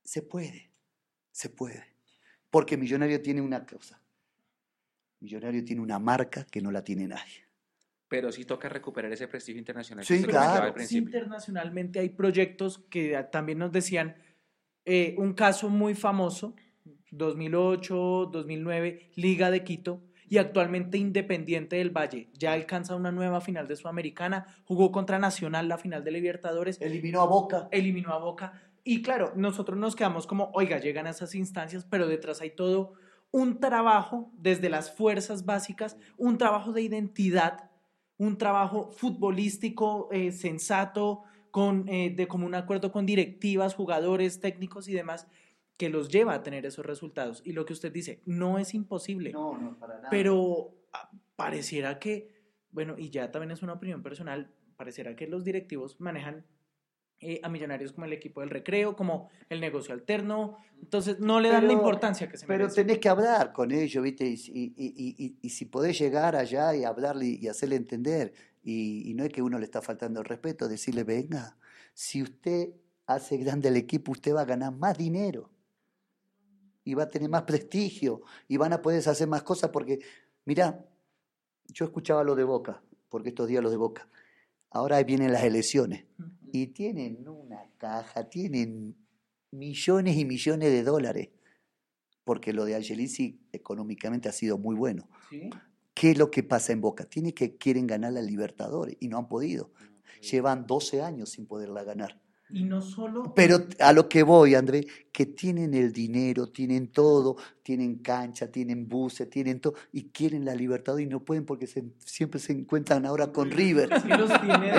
[0.05, 0.71] Se puede,
[1.33, 1.85] se puede.
[2.51, 4.01] Porque Millonario tiene una cosa.
[5.19, 7.49] Millonario tiene una marca que no la tiene nadie.
[8.07, 10.05] Pero sí toca recuperar ese prestigio internacional.
[10.05, 10.73] Sí, claro.
[10.89, 14.15] Internacionalmente hay proyectos que también nos decían
[14.85, 16.55] eh, un caso muy famoso,
[17.11, 22.31] 2008, 2009, Liga de Quito, y actualmente Independiente del Valle.
[22.35, 26.81] Ya alcanza una nueva final de Sudamericana, jugó contra Nacional la final de Libertadores.
[26.81, 27.69] Eliminó a Boca.
[27.73, 28.53] Eliminó a Boca.
[28.85, 32.95] Y claro, nosotros nos quedamos como, oiga, llegan a esas instancias, pero detrás hay todo
[33.33, 37.71] un trabajo desde las fuerzas básicas, un trabajo de identidad,
[38.17, 44.93] un trabajo futbolístico eh, sensato, con, eh, de común acuerdo con directivas, jugadores, técnicos y
[44.93, 45.27] demás,
[45.77, 47.43] que los lleva a tener esos resultados.
[47.45, 49.33] Y lo que usted dice, no es imposible.
[49.33, 50.11] No, no, para nada.
[50.11, 52.29] Pero ah, pareciera que,
[52.71, 56.45] bueno, y ya también es una opinión personal, pareciera que los directivos manejan
[57.23, 60.57] eh, a millonarios como el equipo del recreo, como el negocio alterno.
[60.81, 62.75] Entonces, no le dan la importancia que se merece.
[62.75, 64.27] Pero tenés que hablar con ellos, ¿viste?
[64.27, 68.33] Y, y, y, y, si podés llegar allá y hablarle y hacerle entender
[68.63, 71.57] y, no es que uno le está faltando el respeto, decirle, venga,
[71.95, 72.71] si usted
[73.07, 75.51] hace grande el equipo, usted va a ganar más dinero
[76.85, 80.01] y va a tener más prestigio y van a poder hacer más cosas porque,
[80.45, 80.85] mira,
[81.69, 84.09] yo escuchaba lo de Boca, porque estos días los de Boca,
[84.71, 86.05] ahora vienen las elecciones
[86.53, 88.97] y tienen una caja, tienen
[89.51, 91.31] millones y millones de dólares,
[92.25, 95.09] porque lo de Angelici económicamente ha sido muy bueno.
[95.29, 95.51] ¿Sí?
[96.01, 97.05] ¿Qué es lo que pasa en Boca?
[97.05, 99.71] Tiene que quieren ganar la Libertadores y no han podido.
[100.23, 102.19] Llevan 12 años sin poderla ganar.
[102.49, 103.35] Y no solo.
[103.35, 108.89] Pero a lo que voy, André, que tienen el dinero, tienen todo, tienen cancha, tienen
[108.89, 113.31] buses, tienen todo, y quieren la libertad y no pueden porque siempre se encuentran ahora
[113.31, 113.91] con River.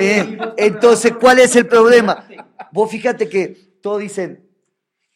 [0.02, 2.27] Eh, entonces, ¿cuál es el problema?
[2.72, 4.49] Vos fíjate que todos dicen,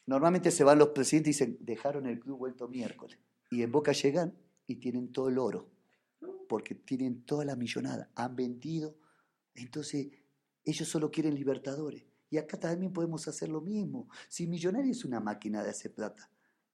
[0.06, 3.18] normalmente se van los presidentes y dicen, dejaron el club vuelto miércoles.
[3.50, 4.36] Y en Boca llegan
[4.68, 5.72] y tienen todo el oro,
[6.48, 8.96] porque tienen toda la millonada, han vendido,
[9.54, 10.08] entonces
[10.64, 12.06] ellos solo quieren libertadores.
[12.30, 14.10] Y acá también podemos hacer lo mismo.
[14.28, 16.30] Si Millonario es una máquina de hacer plata,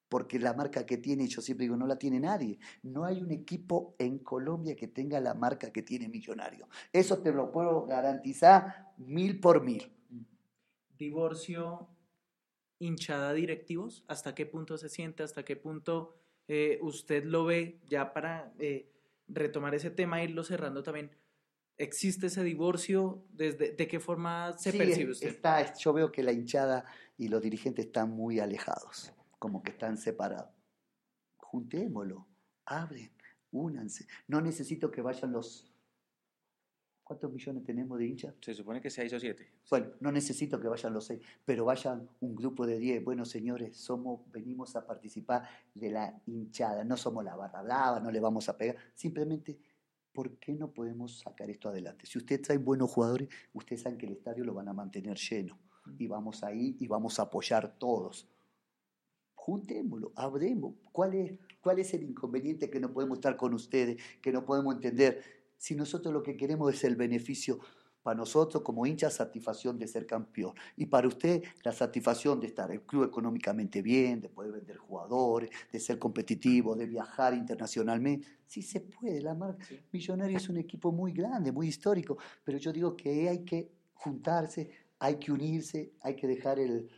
[0.10, 2.60] porque la marca que tiene, yo siempre digo, no la tiene nadie.
[2.84, 6.68] No hay un equipo en Colombia que tenga la marca que tiene Millonario.
[6.92, 9.92] Eso te lo puedo garantizar mil por mil.
[10.98, 11.88] Divorcio,
[12.80, 15.24] hinchada directivos, ¿hasta qué punto se siente?
[15.24, 16.16] ¿Hasta qué punto
[16.48, 18.92] eh, usted lo ve ya para eh,
[19.34, 21.12] retomar ese tema e irlo cerrando también?
[21.78, 23.26] ¿Existe ese divorcio?
[23.32, 25.28] ¿Desde, ¿De qué forma se percibe usted?
[25.28, 26.86] Está, yo veo que la hinchada
[27.18, 30.54] y los dirigentes están muy alejados, como que están separados.
[31.38, 32.28] Juntémoslo,
[32.66, 33.12] hablen,
[33.52, 34.08] únanse.
[34.28, 35.71] No necesito que vayan los...
[37.12, 38.34] ¿Cuántos millones tenemos de hinchas?
[38.40, 39.46] Se supone que seis o siete.
[39.70, 43.04] Bueno, no necesito que vayan los seis, pero vayan un grupo de diez.
[43.04, 45.44] Bueno, señores, somos, venimos a participar
[45.76, 46.86] de la hinchada.
[46.86, 48.78] No somos la barra brava, no le vamos a pegar.
[48.94, 49.60] Simplemente
[50.14, 52.06] ¿por qué no podemos sacar esto adelante?
[52.06, 55.60] Si usted trae buenos jugadores, ustedes saben que el estadio lo van a mantener lleno.
[56.00, 58.26] Y vamos ahí y vamos a apoyar todos.
[59.36, 60.76] Juntémoslo, hablemos.
[60.94, 64.76] ¿Cuál es, ¿Cuál es el inconveniente que no podemos estar con ustedes, que no podemos
[64.76, 65.41] entender?
[65.62, 67.60] Si nosotros lo que queremos es el beneficio
[68.02, 70.56] para nosotros como hinchas, satisfacción de ser campeón.
[70.76, 75.52] Y para usted, la satisfacción de estar el club económicamente bien, de poder vender jugadores,
[75.72, 78.28] de ser competitivo, de viajar internacionalmente.
[78.48, 82.74] Sí se puede, la marca Millonario es un equipo muy grande, muy histórico, pero yo
[82.74, 84.68] digo que hay que juntarse,
[84.98, 86.90] hay que unirse, hay que dejar el,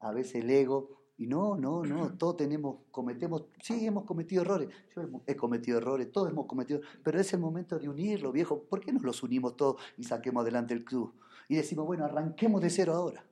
[0.00, 4.68] a veces el ego y no, no, no, todos tenemos, cometemos, sí, hemos cometido errores,
[4.94, 8.78] yo he cometido errores, todos hemos cometido, pero es el momento de unirlo, viejo, ¿por
[8.78, 11.12] qué no los unimos todos y saquemos adelante el club?
[11.48, 13.24] Y decimos, bueno, arranquemos de cero ahora.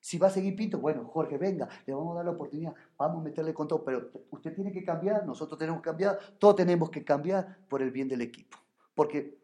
[0.00, 3.20] Si va a seguir Pinto, bueno, Jorge, venga, le vamos a dar la oportunidad, vamos
[3.20, 6.88] a meterle con todo, pero usted tiene que cambiar, nosotros tenemos que cambiar, todos tenemos
[6.88, 8.56] que cambiar por el bien del equipo.
[8.94, 9.37] Porque,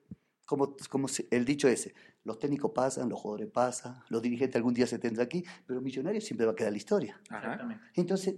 [0.44, 1.94] como, como el dicho ese,
[2.24, 6.24] los técnicos pasan, los jugadores pasan, los dirigentes algún día se tendrán aquí, pero Millonarios
[6.24, 7.20] siempre va a quedar la historia.
[7.94, 8.36] Entonces,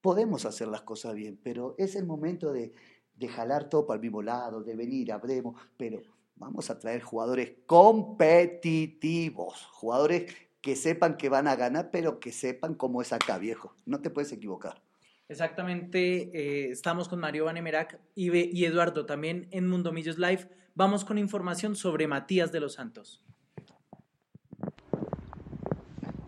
[0.00, 2.72] podemos hacer las cosas bien, pero es el momento de,
[3.14, 6.00] de jalar todo para el mismo lado, de venir, hablemos, pero
[6.36, 12.74] vamos a traer jugadores competitivos, jugadores que sepan que van a ganar, pero que sepan
[12.74, 13.74] cómo es acá, viejo.
[13.86, 14.82] No te puedes equivocar.
[15.30, 21.04] Exactamente, eh, estamos con Mario Vanemerac y, y Eduardo también en Mundo Millos Live Vamos
[21.04, 23.22] con información sobre Matías de los Santos.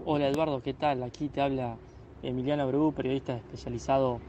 [0.04, 1.02] Hola Eduardo, ¿qué tal?
[1.02, 1.76] Aquí te habla
[2.22, 4.20] Emiliano Bru, periodista especializado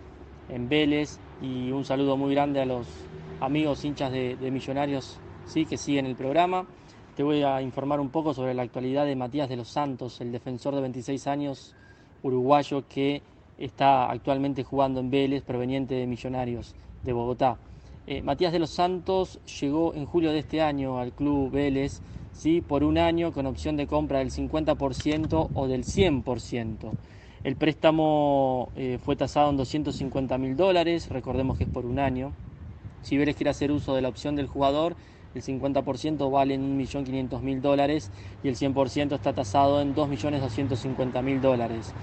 [0.49, 2.87] en Vélez y un saludo muy grande a los
[3.41, 6.65] amigos hinchas de, Millonarios sí, que siguen el programa.
[7.15, 10.31] Te voy a informar un poco sobre la actualidad de Matías de los Santos, el
[10.31, 11.75] defensor de 26 años
[12.21, 13.21] uruguayo que
[13.57, 17.57] está actualmente jugando en Vélez, proveniente de Millonarios de Bogotá.
[18.05, 22.01] Eh, Matías de los Santos llegó en julio de este año al club Vélez,
[22.33, 22.61] ¿sí?
[22.61, 26.91] por un año con opción de compra del 50% o del 100%.
[27.43, 32.33] El préstamo eh, fue tasado en 250 mil dólares, recordemos que es por un año.
[33.01, 34.95] Si Vélez quiere hacer uso de la opción del jugador,
[35.35, 38.11] el 50% vale en 1.500.000 dólares
[38.43, 41.93] y el 100% está tasado en 2.250.000 dólares.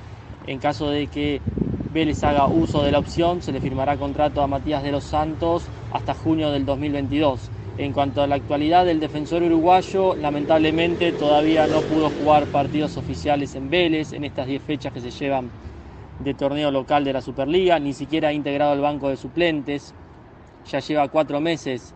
[0.51, 1.41] En caso de que
[1.95, 5.63] Vélez haga uso de la opción, se le firmará contrato a Matías de los Santos
[5.93, 7.49] hasta junio del 2022.
[7.79, 13.55] En cuanto a la actualidad del defensor uruguayo, lamentablemente todavía no pudo jugar partidos oficiales
[13.55, 15.53] en Vélez en estas 10 fechas que se llevan
[16.19, 19.95] de torneo local de la Superliga, ni siquiera ha integrado el banco de suplentes,
[20.69, 21.95] ya lleva cuatro meses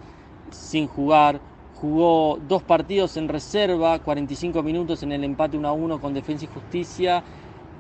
[0.53, 1.41] sin jugar,
[1.81, 6.45] jugó dos partidos en reserva, 45 minutos en el empate 1 a 1 con Defensa
[6.45, 7.25] y Justicia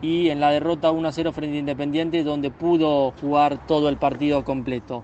[0.05, 5.02] y en la derrota 1-0 frente a Independiente donde pudo jugar todo el partido completo.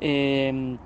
[0.00, 0.78] Eh,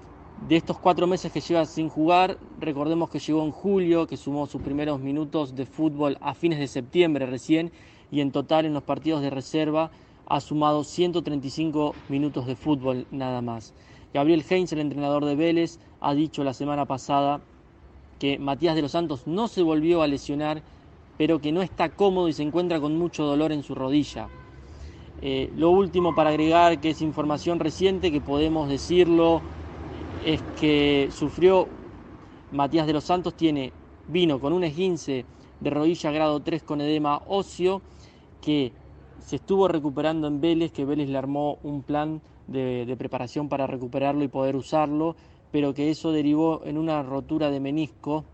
[0.48, 4.46] de estos cuatro meses que lleva sin jugar, recordemos que llegó en julio, que sumó
[4.48, 7.70] sus primeros minutos de fútbol a fines de septiembre recién
[8.10, 9.92] y en total en los partidos de reserva
[10.26, 13.74] ha sumado 135 minutos de fútbol nada más.
[14.12, 17.40] Gabriel Heinz, el entrenador de Vélez, ha dicho la semana pasada
[18.18, 20.62] que Matías de los Santos no se volvió a lesionar
[21.18, 24.28] pero que no está cómodo y se encuentra con mucho dolor en su rodilla.
[25.20, 29.40] Eh, lo último para agregar, que es información reciente, que podemos decirlo,
[30.24, 31.68] es que sufrió
[32.50, 33.72] Matías de los Santos, tiene,
[34.08, 35.24] vino con un esguince
[35.60, 37.82] de rodilla grado 3 con edema óseo,
[38.40, 38.72] que
[39.20, 43.68] se estuvo recuperando en Vélez, que Vélez le armó un plan de, de preparación para
[43.68, 45.14] recuperarlo y poder usarlo,
[45.52, 48.24] pero que eso derivó en una rotura de menisco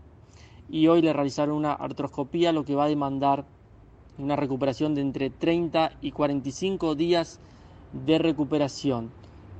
[0.71, 3.45] y hoy le realizaron una artroscopía, lo que va a demandar
[4.17, 7.39] una recuperación de entre 30 y 45 días
[8.05, 9.09] de recuperación.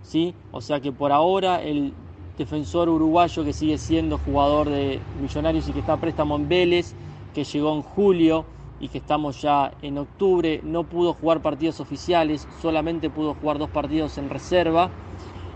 [0.04, 0.34] ¿sí?
[0.52, 1.94] O sea que por ahora el
[2.38, 6.94] defensor uruguayo que sigue siendo jugador de Millonarios y que está a préstamo en Vélez,
[7.34, 8.46] que llegó en julio
[8.80, 13.70] y que estamos ya en octubre, no pudo jugar partidos oficiales, solamente pudo jugar dos
[13.70, 14.90] partidos en reserva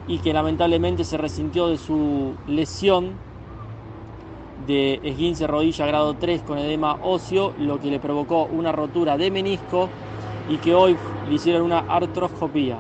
[0.08, 3.14] y que lamentablemente se resintió de su lesión
[4.68, 9.32] de esguince rodilla grado 3 con edema óseo, lo que le provocó una rotura de
[9.32, 9.90] menisco
[10.50, 10.96] y que hoy
[11.28, 12.78] le hicieron una artroscopía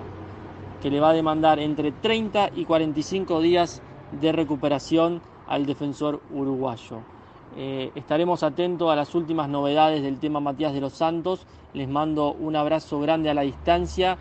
[0.81, 3.81] que le va a demandar entre 30 y 45 días
[4.19, 6.99] de recuperación al defensor uruguayo.
[7.55, 11.45] Eh, estaremos atentos a las últimas novedades del tema Matías de los Santos.
[11.73, 14.18] Les mando un abrazo grande a la distancia.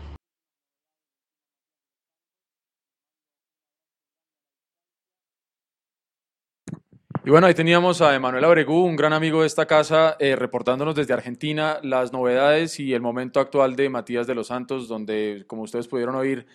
[7.25, 10.93] Y bueno, ahí teníamos a Emanuel Abregú, un gran amigo de esta casa, eh, reportándonos
[10.93, 15.61] desde Argentina las novedades y el momento actual de Matías de los Santos, donde, como
[15.61, 16.45] ustedes pudieron oír,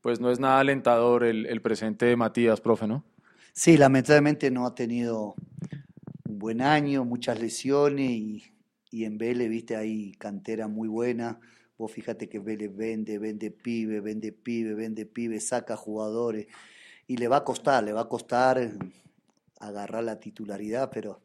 [0.00, 3.04] pues no es nada alentador el, el presente de Matías, profe, ¿no?
[3.52, 5.36] Sí, lamentablemente no ha tenido
[6.28, 8.42] un buen año, muchas lesiones y,
[8.90, 11.38] y en Vélez, viste, hay cantera muy buena.
[11.78, 16.48] Vos fíjate que Vélez vende, vende pibe, vende pibe, vende pibe, saca jugadores
[17.06, 18.72] y le va a costar, le va a costar
[19.60, 21.22] agarrar la titularidad, pero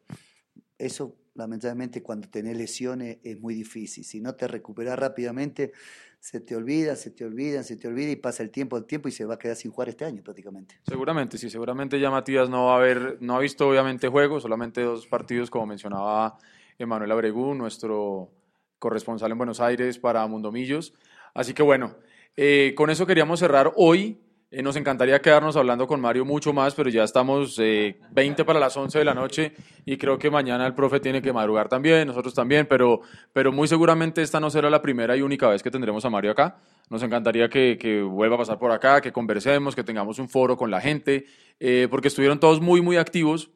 [0.78, 4.04] eso lamentablemente cuando tenés lesiones es muy difícil.
[4.04, 5.72] Si no te recuperas rápidamente,
[6.20, 9.08] se te olvida, se te olvida, se te olvida y pasa el tiempo, el tiempo
[9.08, 10.76] y se va a quedar sin jugar este año prácticamente.
[10.86, 14.82] Seguramente, sí, seguramente ya Matías no va a haber, no ha visto obviamente juegos, solamente
[14.82, 16.38] dos partidos como mencionaba
[16.78, 18.30] Emanuel Abregú, nuestro
[18.78, 20.94] corresponsal en Buenos Aires para Mundomillos.
[21.34, 21.96] Así que bueno,
[22.36, 24.20] eh, con eso queríamos cerrar hoy.
[24.54, 28.60] Eh, nos encantaría quedarnos hablando con Mario mucho más, pero ya estamos eh, 20 para
[28.60, 29.54] las 11 de la noche
[29.86, 33.00] y creo que mañana el profe tiene que madrugar también, nosotros también, pero,
[33.32, 36.32] pero muy seguramente esta no será la primera y única vez que tendremos a Mario
[36.32, 36.58] acá.
[36.90, 40.58] Nos encantaría que, que vuelva a pasar por acá, que conversemos, que tengamos un foro
[40.58, 41.24] con la gente,
[41.58, 43.48] eh, porque estuvieron todos muy, muy activos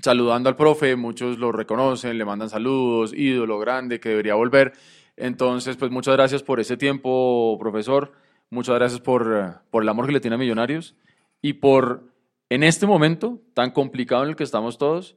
[0.00, 4.72] saludando al profe, muchos lo reconocen, le mandan saludos, ídolo grande que debería volver.
[5.14, 8.12] Entonces, pues muchas gracias por ese tiempo, profesor.
[8.52, 10.94] Muchas gracias por, por el amor que le tiene a Millonarios
[11.40, 12.12] y por,
[12.50, 15.16] en este momento tan complicado en el que estamos todos,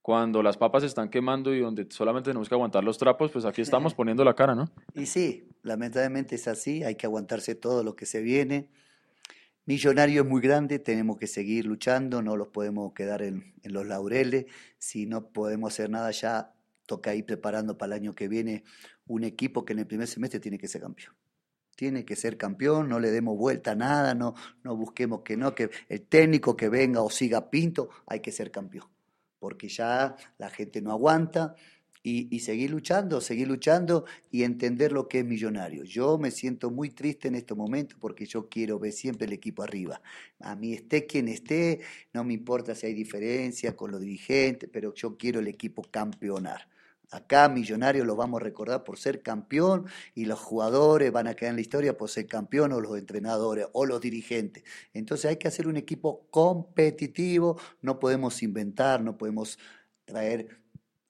[0.00, 3.44] cuando las papas se están quemando y donde solamente tenemos que aguantar los trapos, pues
[3.44, 4.72] aquí estamos poniendo la cara, ¿no?
[4.94, 8.70] Y sí, lamentablemente es así, hay que aguantarse todo lo que se viene.
[9.66, 13.86] Millonario es muy grande, tenemos que seguir luchando, no los podemos quedar en, en los
[13.86, 14.46] laureles,
[14.78, 16.54] si no podemos hacer nada ya,
[16.86, 18.64] toca ir preparando para el año que viene
[19.06, 21.19] un equipo que en el primer semestre tiene que ser campeón
[21.76, 24.34] tiene que ser campeón, no le demos vuelta a nada, no,
[24.64, 28.50] no busquemos que no, que el técnico que venga o siga Pinto, hay que ser
[28.50, 28.88] campeón,
[29.38, 31.54] porque ya la gente no aguanta
[32.02, 35.84] y, seguir luchando, seguir luchando y entender lo que es millonario.
[35.84, 39.62] Yo me siento muy triste en este momento porque yo quiero ver siempre el equipo
[39.62, 40.00] arriba.
[40.40, 41.80] A mí esté quien esté,
[42.14, 46.68] no me importa si hay diferencia con los dirigentes, pero yo quiero el equipo campeonar.
[47.10, 51.50] Acá Millonarios lo vamos a recordar por ser campeón y los jugadores van a quedar
[51.50, 54.62] en la historia por ser campeón o los entrenadores o los dirigentes.
[54.92, 59.58] Entonces hay que hacer un equipo competitivo, no podemos inventar, no podemos
[60.04, 60.60] traer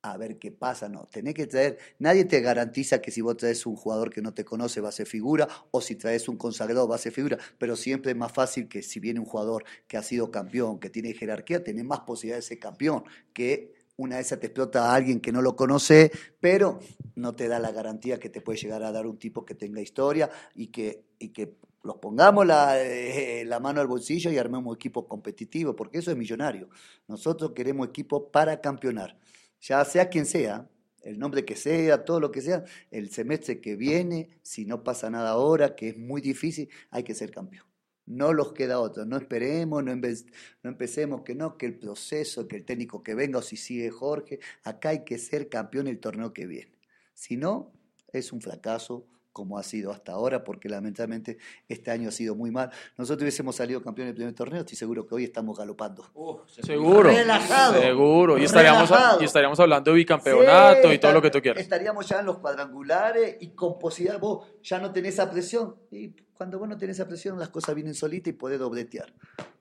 [0.02, 3.66] a ver qué pasa, no, tenés que traer, nadie te garantiza que si vos traes
[3.66, 6.88] un jugador que no te conoce va a ser figura o si traes un consagrado
[6.88, 9.98] va a ser figura, pero siempre es más fácil que si viene un jugador que
[9.98, 13.04] ha sido campeón, que tiene jerarquía, tenés más posibilidades de ser campeón
[13.34, 16.10] que una de esas te explota a alguien que no lo conoce,
[16.40, 16.80] pero
[17.14, 19.80] no te da la garantía que te puede llegar a dar un tipo que tenga
[19.80, 24.74] historia y que, y que los pongamos la, eh, la mano al bolsillo y armemos
[24.74, 26.68] equipo competitivo, porque eso es millonario.
[27.08, 29.18] Nosotros queremos equipo para campeonar,
[29.60, 30.68] ya sea quien sea,
[31.02, 35.10] el nombre que sea, todo lo que sea, el semestre que viene, si no pasa
[35.10, 37.69] nada ahora, que es muy difícil, hay que ser campeón.
[38.10, 39.04] No los queda otro.
[39.06, 43.38] No esperemos, no, no, empecemos que no, que el proceso, que el técnico que venga
[43.38, 44.40] o si sigue Jorge.
[44.64, 46.72] Acá hay que ser campeón el torneo que viene.
[47.14, 47.72] Si no,
[48.12, 51.38] es un fracaso como ha sido hasta ahora, porque lamentablemente
[51.68, 52.70] este año ha sido muy mal.
[52.98, 56.10] Nosotros hubiésemos salido campeón del primer torneo, estoy seguro que hoy estamos galopando.
[56.14, 57.10] Uh, seguro.
[57.10, 57.80] Relajado.
[57.80, 58.38] Seguro.
[58.38, 61.62] Y estaríamos, y estaríamos hablando de bicampeonato Sí, y todo lo que tú quieras.
[61.62, 65.76] Estaríamos ya en los cuadrangulares y con posibilidad, vos ya no tenés esa presión.
[65.92, 69.12] Y cuando vos no tenés esa presión, las cosas vienen solitas y podés dobletear.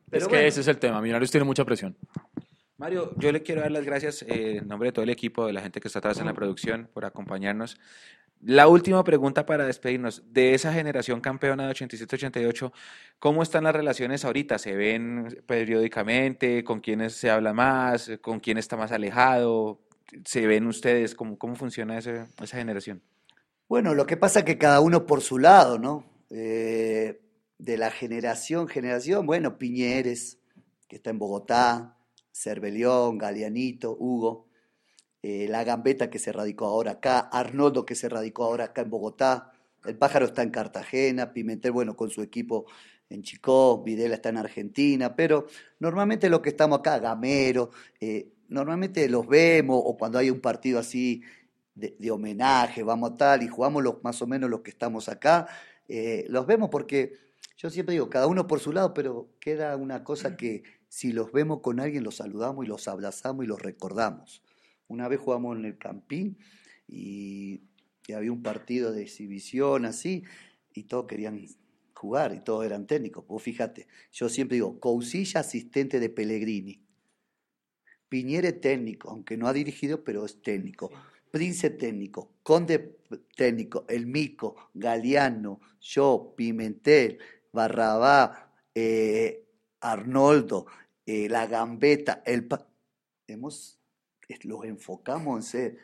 [0.10, 0.48] Pero es que bueno.
[0.48, 1.02] ese es el tema.
[1.02, 1.94] Millonarios tiene mucha presión.
[2.78, 5.52] Mario, yo le quiero dar las gracias eh, en nombre de todo el equipo, de
[5.52, 7.78] la gente que está atrás en la producción, por acompañarnos.
[8.42, 10.24] La última pregunta para despedirnos.
[10.32, 12.72] De esa generación campeona de 87-88,
[13.20, 14.58] ¿cómo están las relaciones ahorita?
[14.58, 16.64] ¿Se ven periódicamente?
[16.64, 18.10] ¿Con quiénes se habla más?
[18.22, 19.82] ¿Con quién está más alejado?
[20.24, 21.14] ¿Se ven ustedes?
[21.14, 23.02] ¿Cómo, cómo funciona ese- esa generación?
[23.68, 26.06] Bueno, lo que pasa es que cada uno por su lado, ¿no?
[26.30, 27.22] Eh,
[27.58, 30.40] de la generación, generación, bueno, Piñeres,
[30.88, 31.98] que está en Bogotá,
[32.32, 34.48] Cervelión, Galeanito, Hugo,
[35.22, 38.90] eh, la Gambeta que se radicó ahora acá, Arnoldo que se radicó ahora acá en
[38.90, 39.52] Bogotá,
[39.86, 42.66] el pájaro está en Cartagena, Pimentel, bueno, con su equipo
[43.10, 45.48] en Chicó, Videla está en Argentina, pero
[45.80, 50.80] normalmente lo que estamos acá, Gamero, eh, normalmente los vemos, o cuando hay un partido
[50.80, 51.24] así
[51.76, 55.48] de, homenaje, vamos a tal, y jugamos los, más o menos los que estamos acá,
[55.90, 57.18] eh, los vemos porque
[57.58, 61.32] yo siempre digo, cada uno por su lado, pero queda una cosa que si los
[61.34, 64.42] vemos con alguien, los saludamos y los abrazamos y los recordamos.
[64.88, 66.38] Una vez jugamos en el Campín
[66.88, 67.64] y,
[68.16, 70.24] había un partido de exhibición así,
[70.74, 71.46] y todos querían
[71.94, 73.28] jugar y todos eran técnicos.
[73.28, 76.82] Vos fíjate, yo siempre digo, Cousilla asistente de Pellegrini,
[78.08, 80.92] Piñere técnico, aunque no ha dirigido, pero es técnico.
[81.30, 82.99] Prince técnico, Conde
[83.36, 87.20] técnico, El Mico, Galeano, yo, Pimentel,
[87.52, 89.46] Barrabá, eh,
[89.82, 90.68] Arnoldo,
[91.06, 92.48] eh, La Gambeta, el
[93.28, 93.80] hemos
[94.44, 95.78] los enfocamos en ser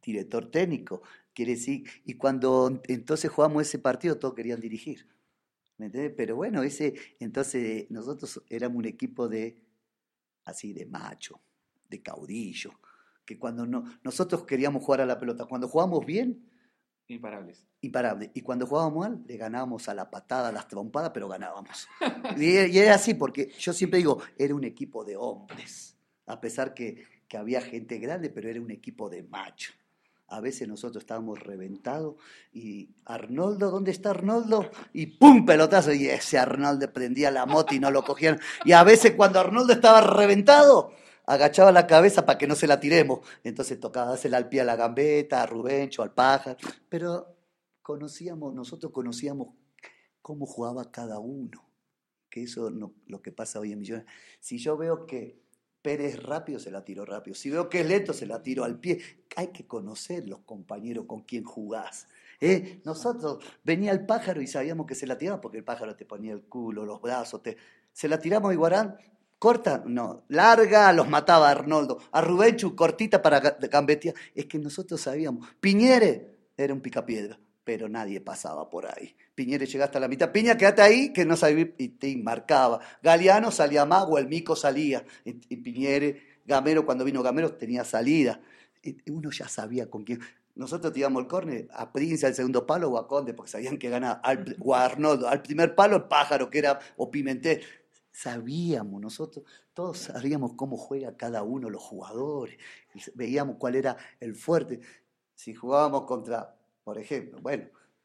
[0.00, 1.02] director técnico,
[1.34, 5.08] quiere decir, y cuando entonces jugamos ese partido todos querían dirigir.
[5.78, 6.14] ¿Me entiendes?
[6.16, 9.60] Pero bueno, ese entonces nosotros éramos un equipo de
[10.44, 11.40] así de macho,
[11.88, 12.72] de caudillo,
[13.32, 16.46] que cuando no, nosotros queríamos jugar a la pelota, cuando jugábamos bien,
[17.08, 17.64] imparables.
[17.80, 18.30] Imparables.
[18.34, 21.88] Y cuando jugábamos mal, le ganábamos a la patada, a las trompadas, pero ganábamos.
[22.36, 25.96] y, era así, porque yo siempre digo, era un equipo de hombres,
[26.26, 29.72] a pesar que, que había gente grande, pero era un equipo de macho.
[30.28, 32.16] A veces nosotros estábamos reventados
[32.52, 34.70] y Arnoldo, ¿dónde está Arnoldo?
[34.92, 35.44] Y ¡pum!
[35.44, 35.92] pelotazo.
[35.92, 38.40] Y ese Arnoldo prendía la moto y no lo cogían.
[38.64, 40.94] Y a veces cuando Arnoldo estaba reventado,
[41.34, 43.20] agachaba la cabeza para que no se la tiremos.
[43.44, 46.56] Entonces tocaba hacerle al pie a la gambeta, a Rubencho, al pájaro.
[46.88, 47.36] Pero
[47.82, 49.48] conocíamos, nosotros conocíamos
[50.20, 51.68] cómo jugaba cada uno.
[52.30, 52.74] Que eso es
[53.06, 54.06] lo que pasa hoy en Millones.
[54.40, 55.42] Si yo veo que
[55.82, 57.34] Pérez rápido, se la tiro rápido.
[57.34, 59.00] Si veo que es lento, se la tiro al pie.
[59.34, 62.06] Hay que conocer los compañeros con quien jugás.
[62.40, 62.80] ¿eh?
[62.84, 66.32] Nosotros venía el pájaro y sabíamos que se la tiraba porque el pájaro te ponía
[66.32, 67.42] el culo, los brazos.
[67.42, 67.56] Te...
[67.92, 68.96] Se la tiramos a Iguarán,
[69.42, 71.98] corta, no, larga, los mataba Arnoldo.
[72.12, 74.14] A Rubenchu, cortita para gambetear.
[74.36, 75.48] Es que nosotros sabíamos.
[75.58, 79.16] Piñere era un picapiedra pero nadie pasaba por ahí.
[79.34, 80.30] Piñere llegaste a la mitad.
[80.30, 82.78] Piña, quédate ahí, que no sabía, y te marcaba.
[83.02, 85.04] Galeano salía mago, el Mico salía.
[85.24, 88.40] Y, Piñere, Gamero, cuando vino Gamero, tenía salida.
[88.82, 90.20] Y uno ya sabía con quién.
[90.54, 93.88] Nosotros tiramos el córner a Prince al segundo palo o a Conde, porque sabían que
[93.88, 94.20] ganaba.
[94.22, 95.28] Al, o a Arnoldo.
[95.28, 97.62] Al primer palo, el pájaro, que era, o Pimentel.
[98.12, 102.58] Sabíamos nosotros, todos sabíamos cómo juega cada uno los jugadores.
[103.14, 104.80] Veíamos cuál era el fuerte.
[105.34, 107.38] Si jugábamos contra por ejemplo.
[107.40, 107.64] Bueno,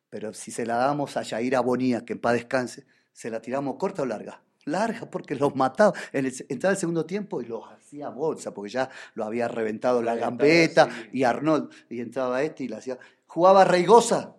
[0.10, 3.76] pero si se la damos a Yair Bonía, que en paz descanse, ¿se la tiramos
[3.78, 4.42] corta o larga?
[4.66, 5.94] Larga, porque los mataba.
[6.12, 10.90] entraba el segundo tiempo y los hacía bolsa, porque ya lo había reventado la gambeta
[11.14, 11.72] y Arnold.
[11.90, 12.98] Y entraba este y la hacía.
[13.26, 14.36] Jugaba Reigosa,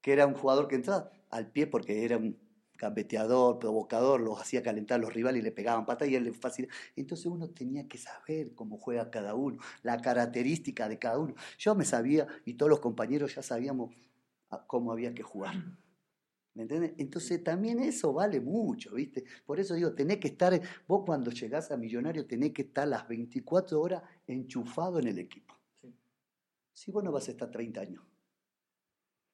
[0.00, 2.38] que era un jugador que entraba al pie porque era un
[2.82, 6.32] gambeteador, provocador, los hacía calentar a los rivales y le pegaban patas y él le
[6.32, 6.68] fácil.
[6.96, 11.34] Entonces uno tenía que saber cómo juega cada uno, la característica de cada uno.
[11.58, 13.94] Yo me sabía y todos los compañeros ya sabíamos
[14.50, 15.54] ah, cómo había que jugar.
[16.54, 16.92] ¿Me entiendes?
[16.98, 19.24] Entonces también eso vale mucho, ¿viste?
[19.46, 23.06] Por eso digo, tenés que estar, vos cuando llegás a Millonario tenés que estar las
[23.08, 25.54] 24 horas enchufado en el equipo.
[26.74, 28.11] Si vos no vas a estar 30 años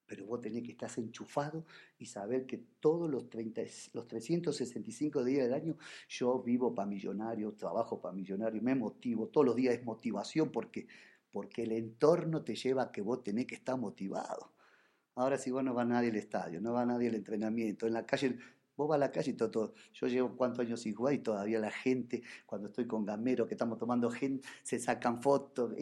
[0.08, 1.64] pero vos tenés que estar enchufado
[1.98, 3.60] y saber que todos los, 30,
[3.92, 5.76] los 365 días del año
[6.08, 10.88] yo vivo para millonario, trabajo para millonario, me motivo, todos los días es motivación porque,
[11.30, 14.54] porque el entorno te lleva a que vos tenés que estar motivado.
[15.14, 18.06] Ahora si vos no va nadie al estadio, no va nadie al entrenamiento, en la
[18.06, 18.38] calle,
[18.76, 19.74] vos vas a la calle y todo.
[19.92, 23.54] Yo llevo cuántos años sin jugar y todavía la gente, cuando estoy con Gamero, que
[23.54, 25.74] estamos tomando gente, se sacan fotos,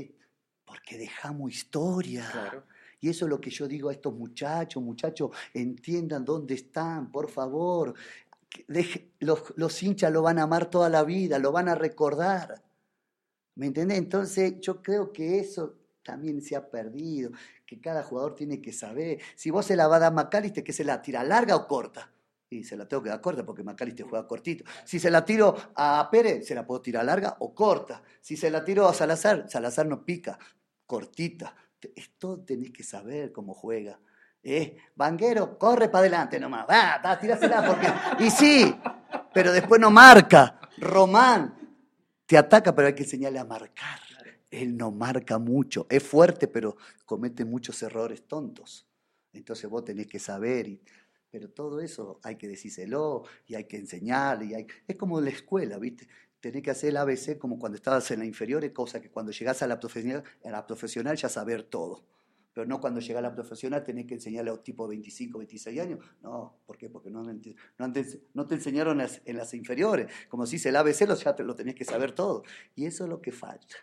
[0.65, 2.29] porque dejamos historia.
[2.33, 2.65] Claro
[3.01, 7.31] y eso es lo que yo digo a estos muchachos, muchachos, entiendan dónde están, por
[7.31, 7.95] favor.
[9.19, 12.63] Los, los hinchas lo van a amar toda la vida, lo van a recordar.
[13.57, 13.99] ¿Me entendés?
[13.99, 17.33] Entonces yo creo que eso también se ha perdido,
[17.67, 19.19] que cada jugador tiene que saber.
[19.35, 21.67] Si vos se la va a dar a Macalister, que se la tira larga o
[21.67, 22.13] corta.
[22.49, 24.65] Y se la tengo que dar corta porque Macalister juega cortito.
[24.85, 28.03] Si se la tiro a Pérez, se la puedo tirar larga o corta.
[28.21, 30.39] Si se la tiro a Salazar, Salazar no pica,
[30.87, 31.55] cortita.
[31.95, 34.01] Esto tenés que saber cómo juega.
[34.43, 34.77] ¿Eh?
[34.95, 36.67] Vanguero, corre para adelante nomás.
[36.69, 38.25] Va, va, tirásela porque.
[38.25, 38.75] Y sí,
[39.35, 40.61] pero después no marca.
[40.79, 41.55] Román
[42.27, 44.01] te ataca, pero hay que enseñarle a marcar.
[44.51, 45.87] Él no marca mucho.
[45.91, 48.87] Es fuerte, pero comete muchos errores tontos.
[49.33, 50.81] Entonces vos tenés que saber.
[51.31, 54.43] pero todo eso hay que decírselo y hay que enseñar.
[54.43, 54.67] Y hay...
[54.87, 56.09] Es como la escuela, ¿viste?
[56.51, 59.63] Tenés que hacer el ABC como cuando estabas en la inferior, cosa que cuando llegás
[59.63, 62.05] a la profesional, a la profesional ya saber todo
[62.57, 65.37] pero no cuando llega a la profesional tenés que enseñarle a un tipo de 25,
[65.37, 66.01] 26 años.
[66.23, 66.89] No, ¿por qué?
[66.89, 67.93] Porque no, no,
[68.33, 70.11] no te enseñaron en las, inferiores.
[70.31, 72.45] Como si el ABC, lo, ya te lo tenés que saber todo.
[72.75, 73.77] Y eso es lo que falta.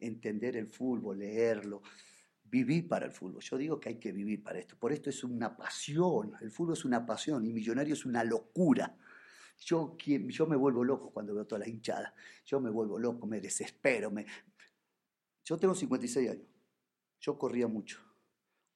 [0.00, 1.80] Entender el fútbol, leerlo,
[2.42, 3.40] vivir para el fútbol.
[3.40, 4.76] Yo digo que hay que vivir para esto.
[4.76, 6.32] Por esto es una pasión.
[6.40, 8.96] El fútbol es una pasión y Millonario es una locura.
[9.58, 12.14] Yo, yo me vuelvo loco cuando veo toda la hinchada.
[12.44, 14.10] Yo me vuelvo loco, me desespero.
[14.10, 14.26] Me...
[15.44, 16.46] Yo tengo 56 años.
[17.20, 17.98] Yo corría mucho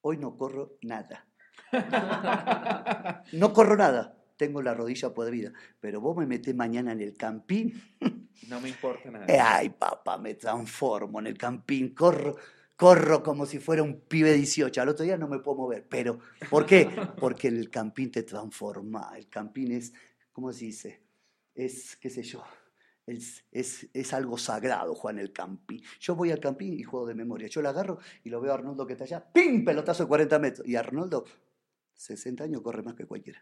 [0.02, 1.26] Hoy no corro nada.
[3.32, 4.16] No corro nada.
[4.36, 5.52] Tengo la rodilla podrida.
[5.80, 7.80] Pero vos me metés mañana en el campín.
[8.48, 9.26] No me importa nada.
[9.56, 11.94] Ay, papá, me transformo en el campín.
[11.94, 12.34] Corro,
[12.74, 14.82] corro como si fuera un pibe de 18.
[14.82, 15.86] Al otro día no me puedo mover.
[15.88, 16.18] Pero,
[16.50, 16.88] ¿por qué?
[17.20, 19.12] Porque el campín te transforma.
[19.16, 19.92] El campín es,
[20.32, 21.02] ¿cómo se dice?
[21.54, 22.42] Es, qué sé yo,
[23.06, 25.80] es, es, algo sagrado, Juan, el camping.
[26.00, 27.48] Yo voy al camping y juego de memoria.
[27.48, 29.64] Yo lo agarro y lo veo a Arnoldo que está allá, ¡pim!
[29.64, 30.68] Pelotazo de 40 metros.
[30.68, 31.24] Y Arnoldo,
[31.94, 33.40] 60 años, corre más que cualquiera.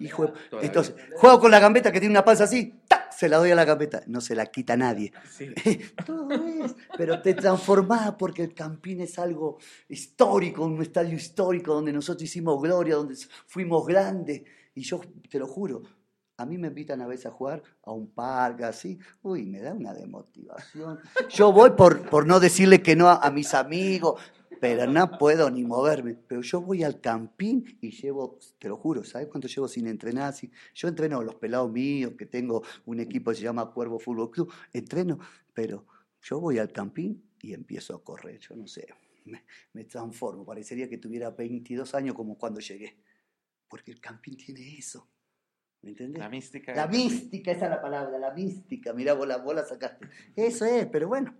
[0.00, 3.10] Y juego, entonces, juego con la gambeta que tiene una panza así, ¡tac!
[3.18, 4.02] se la doy a la gambeta.
[4.06, 5.12] No se la quita nadie.
[6.06, 9.58] Todo es, pero te transformás porque el campín es algo
[9.88, 13.16] histórico, un estadio histórico donde nosotros hicimos gloria, donde
[13.46, 14.42] fuimos grandes.
[14.74, 15.82] Y yo te lo juro,
[16.38, 18.96] a mí me invitan a veces a jugar a un parque así.
[19.22, 21.00] Uy, me da una demotivación.
[21.30, 24.20] Yo voy por, por no decirle que no a, mis amigos,
[24.60, 26.14] pero no puedo ni moverme.
[26.14, 30.32] Pero yo voy al campín y llevo, te lo juro, ¿sabes cuánto llevo sin entrenar?
[30.74, 34.30] Yo entreno a los pelados míos, que tengo un equipo que se llama Cuervo Fútbol
[34.30, 34.52] Club.
[34.72, 35.18] Entreno,
[35.52, 35.86] pero
[36.22, 38.38] yo voy al campín y empiezo a correr.
[38.38, 38.86] Yo no sé,
[39.24, 40.44] me, me transformo.
[40.44, 42.96] Parecería que tuviera 22 años como cuando llegué.
[43.68, 45.08] Porque el campín tiene eso
[45.82, 46.18] ¿Me entiendes?
[46.18, 46.74] La mística.
[46.74, 48.92] La mística, esa es la palabra, la mística.
[48.92, 50.08] Mirá, vos la, vos la sacaste.
[50.34, 51.34] Eso es, pero bueno,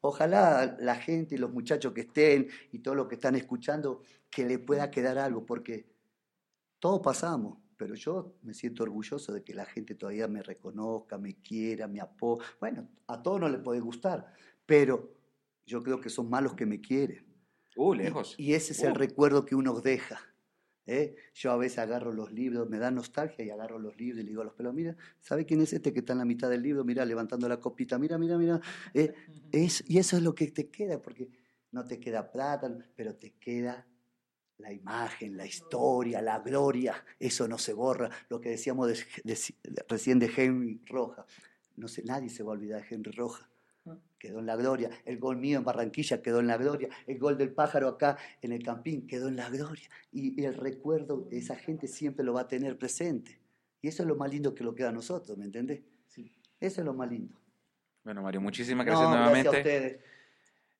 [0.00, 4.44] ojalá la gente y los muchachos que estén y todos los que están escuchando, que
[4.44, 5.86] le pueda quedar algo, porque
[6.78, 11.40] todos pasamos, pero yo me siento orgulloso de que la gente todavía me reconozca, me
[11.40, 12.44] quiera, me apoye.
[12.60, 14.32] Bueno, a todos no les puede gustar,
[14.66, 15.14] pero
[15.66, 17.26] yo creo que son malos que me quieren.
[17.76, 18.34] Uh, lejos.
[18.38, 18.94] Y, ese es el uh.
[18.94, 20.20] recuerdo que uno deja.
[20.86, 21.14] ¿Eh?
[21.34, 24.30] Yo a veces agarro los libros, me da nostalgia y agarro los libros y le
[24.30, 26.62] digo a los pelos, mira, ¿sabe quién es este que está en la mitad del
[26.62, 26.84] libro?
[26.84, 28.60] Mira, levantando la copita, mira, mira, mira.
[28.92, 29.14] ¿eh?
[29.52, 31.30] es, y eso es lo que te queda, porque
[31.72, 33.86] no te queda plata, pero te queda
[34.58, 38.10] la imagen, la historia, la gloria, eso no se borra.
[38.28, 39.04] Lo que decíamos
[39.88, 41.26] recién de Henry Roja,
[41.76, 43.50] no sé, nadie se va a olvidar de Henry Roja
[44.18, 44.90] quedó en la gloria.
[45.04, 46.88] El gol mío en Barranquilla quedó en la gloria.
[47.06, 49.88] El gol del pájaro acá en el Campín quedó en la gloria.
[50.12, 53.38] Y, el recuerdo de esa gente siempre lo va a tener presente.
[53.82, 55.82] Y eso es lo más lindo que lo queda a nosotros, ¿me entendés?
[56.06, 56.32] Sí.
[56.58, 57.38] Eso es lo más lindo.
[58.02, 59.50] Bueno, Mario, muchísimas gracias nuevamente.
[59.50, 60.00] Gracias a ustedes.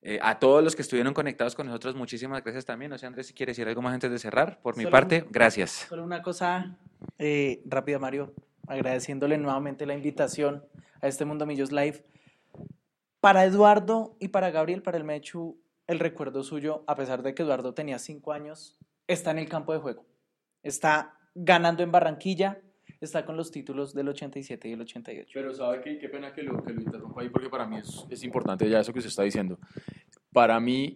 [0.07, 2.91] Eh, a todos los que estuvieron conectados con nosotros, muchísimas gracias también.
[2.91, 4.61] No sé, Andrés, si quieres decir algo más antes de cerrar.
[4.63, 5.87] Por mi parte, gracias.
[5.89, 6.77] Solo una cosa
[7.19, 8.35] eh, rápida, Mario,
[8.67, 10.63] agradeciéndole nuevamente la invitación
[11.01, 12.05] a este Mundo Millos Live.
[13.25, 17.43] Para Eduardo y para Gabriel, para el Mechu, el recuerdo suyo, a pesar de que
[17.43, 20.05] Eduardo tenía cinco años, está en el campo de juego.
[20.63, 22.61] Está ganando en Barranquilla,
[23.01, 25.31] está con los títulos del 87 y el 88.
[25.33, 28.05] Pero sabe qué, qué pena que lo, que lo interrumpa ahí, porque para mí es,
[28.11, 29.59] es importante ya eso que se está diciendo.
[30.31, 30.95] Para mí,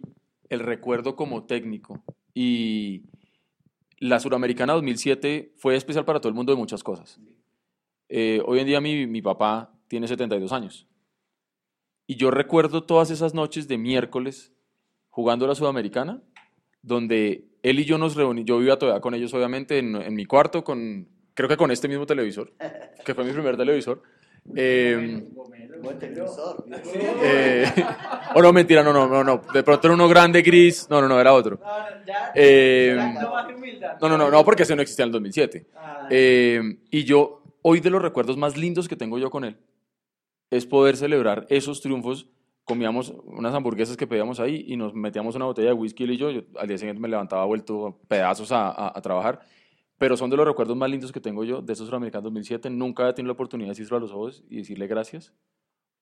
[0.49, 2.03] el recuerdo como técnico
[2.35, 3.05] y
[3.97, 7.19] la Suramericana 2007 fue especial para todo el mundo de muchas cosas.
[8.07, 10.88] Eh, hoy en día mi, mi papá tiene 72 años
[12.09, 14.51] y yo recuerdo todas esas noches de miércoles
[15.09, 16.23] jugando a la Sudamericana,
[16.81, 20.63] donde él y yo nos reunimos, yo vivía todavía con ellos obviamente en, mi cuarto,
[20.63, 22.51] con, creo que con este mismo televisor,
[23.05, 24.01] que fue mi primer televisor.
[24.55, 25.23] Eh,
[27.21, 27.71] eh,
[28.33, 29.43] o no, mentira, no, no, no, no.
[29.53, 30.87] De pronto era uno grande, gris.
[30.89, 31.59] No, no, no, era otro.
[32.33, 32.97] Eh,
[34.01, 35.67] no, no, no, no, porque ese no existía en el 2007.
[36.09, 39.57] Eh, y yo, hoy de los recuerdos más lindos que tengo yo con él,
[40.49, 42.27] es poder celebrar esos triunfos.
[42.63, 46.29] Comíamos unas hamburguesas que pedíamos ahí y nos metíamos una botella de whisky y yo,
[46.57, 49.39] al día siguiente me levantaba vuelto pedazos a, a, trabajar.
[49.97, 52.69] Pero son de los recuerdos más lindos que tengo yo de esos Suramericanos 2007.
[52.69, 55.33] Nunca he tenido la oportunidad de decirlo a los ojos y decirle gracias,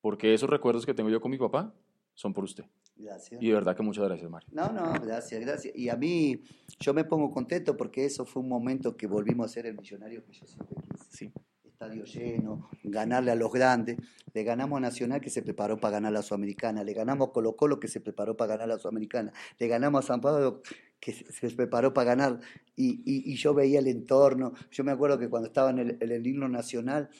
[0.02, 1.74] porque esos recuerdos que tengo yo con mi papá
[2.14, 2.66] son por usted.
[2.96, 3.42] Gracias.
[3.42, 4.50] Y de verdad que muchas gracias, Mario.
[4.52, 5.76] No, no, gracias, gracias.
[5.76, 6.42] Y a mí,
[6.80, 10.24] yo me pongo contento porque eso fue un momento que volvimos a ser el millonario
[10.26, 11.06] que yo siempre quise.
[11.10, 11.34] Sí
[11.80, 13.98] estadio lleno, ganarle a los grandes.
[14.34, 16.84] Le ganamos a Nacional que se preparó para ganar la Sudamericana.
[16.84, 19.32] Le ganamos a Colo Colo que se preparó para ganar la Sudamericana.
[19.60, 20.64] Le ganamos a San Pablo
[21.00, 22.40] que se preparó para ganar
[22.76, 24.54] y, yo veía el entorno.
[24.72, 27.12] Yo me acuerdo que cuando estaba en el, himno nacional,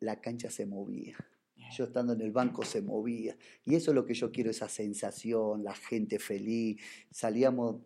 [0.00, 1.16] la cancha se movía.
[1.74, 3.34] Yo estando en el banco se movía.
[3.64, 6.78] Y eso es lo que yo quiero, esa sensación, la gente feliz.
[7.10, 7.76] Salíamos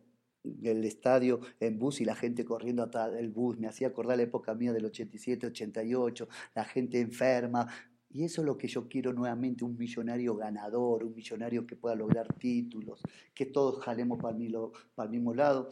[0.45, 3.59] del estadio en bus y la gente corriendo atrás del bus.
[3.59, 7.67] Me hacía acordar la época mía del 87, 88, la gente enferma.
[8.11, 11.97] Y eso es lo que yo quiero nuevamente, un millonario ganador, un millonario que pueda
[11.97, 13.03] lograr títulos,
[13.35, 15.71] que todos jalemos para el mismo lado.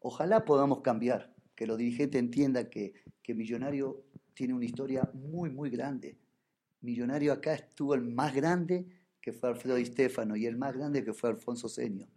[0.00, 4.02] Ojalá podamos cambiar, que los dirigentes entiendan que, que Millonario
[4.34, 6.18] tiene una historia muy, muy grande.
[6.80, 8.86] Millonario acá estuvo el más grande
[9.20, 12.08] que fue Alfredo Di Stefano y el más grande que fue Alfonso Seño.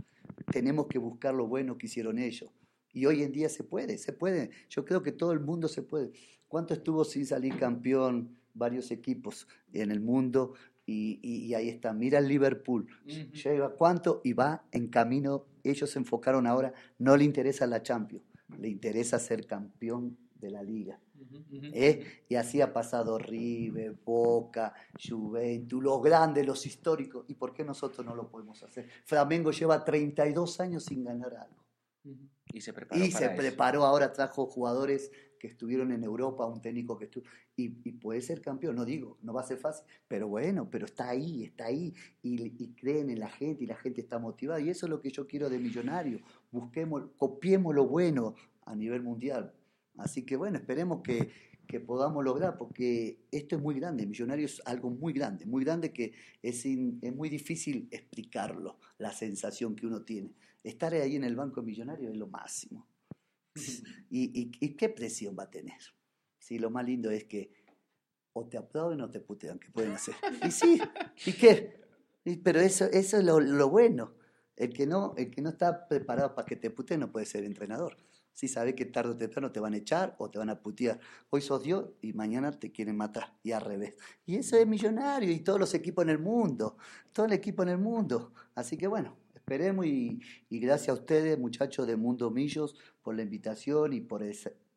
[0.51, 2.51] Tenemos que buscar lo bueno que hicieron ellos.
[2.93, 4.49] Y hoy en día se puede, se puede.
[4.69, 6.11] Yo creo que todo el mundo se puede.
[6.47, 10.53] ¿Cuánto estuvo sin salir campeón varios equipos en el mundo
[10.89, 11.93] y, ahí está.
[11.93, 12.87] Mira el Liverpool,
[13.33, 15.45] lleva cuánto y va en camino.
[15.63, 18.23] Ellos se enfocaron ahora, no le interesa la Champions,
[18.57, 20.99] le interesa ser campeón de la liga.
[21.73, 22.23] ¿Eh?
[22.29, 27.25] Y así ha pasado River, Boca, Juventus, los grandes, los históricos.
[27.27, 28.87] ¿Y por qué nosotros no lo podemos hacer?
[29.05, 31.63] Flamengo lleva 32 años sin ganar algo.
[32.53, 33.03] Y se preparó.
[33.03, 37.69] Y se preparó, ahora trajo jugadores que estuvieron en Europa, un técnico que estuvo, y,
[37.69, 41.43] puede ser campeón, no digo, no va a ser fácil, pero bueno, pero está ahí,
[41.43, 44.89] está ahí, y, creen en la gente, y la gente está motivada, y eso es
[44.89, 46.19] lo que yo quiero de Millonario,
[46.51, 49.53] busquemos, copiemos lo bueno a nivel mundial.
[49.97, 51.29] Así que bueno, esperemos que,
[51.67, 55.91] que podamos lograr, porque esto es muy grande, Millonario es algo muy grande, muy grande
[55.91, 60.33] que es, es muy difícil explicarlo, la sensación que uno tiene.
[60.63, 62.87] Estar ahí en el banco millonario es lo máximo.
[64.09, 65.79] ¿Y, qué presión va a tener?
[66.39, 67.51] Si lo más lindo es que
[68.33, 70.15] o te aplauden o te putean, ¿qué pueden hacer?
[70.45, 70.79] Y sí,
[71.25, 71.81] ¿y qué?
[72.43, 74.13] pero eso, eso es lo, bueno.
[74.55, 77.43] El que, no, el que no está preparado para que te puteen no puede ser
[77.43, 77.95] entrenador.
[78.37, 80.99] Si sabe que tarde o temprano te van a echar o te van a putear.
[81.31, 83.33] Hoy sos Dios y mañana te quieren matar.
[83.41, 83.95] Y al revés.
[84.27, 86.77] Y eso es millonario y todos los equipos en el mundo.
[87.11, 88.33] Todo el equipo en el mundo.
[88.53, 90.19] Así que bueno, esperemos y,
[90.51, 94.21] gracias a ustedes, muchachos de Mundo Millos, por la invitación y por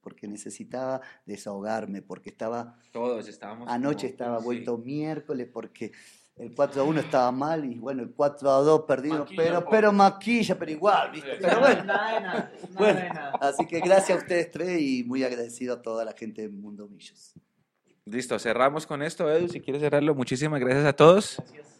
[0.01, 2.79] porque necesitaba desahogarme, porque estaba...
[2.93, 3.69] Todos estábamos...
[3.69, 5.93] Anoche estaba vuelto miércoles porque
[6.37, 9.93] el 4 a 1 estaba mal y bueno, el 4 a 2 perdido, pero, pero
[9.93, 11.39] maquilla, pero igual, ¿viste?
[11.41, 11.95] Pero bueno,
[12.73, 13.01] bueno
[13.41, 16.89] así que gracias a ustedes tres y muy agradecido a toda la gente de Mundo
[16.89, 17.35] Millos.
[18.07, 20.15] Listo, cerramos con esto, Edu, si quieres cerrarlo.
[20.15, 21.37] Muchísimas gracias a todos.
[21.37, 21.71] Gracias.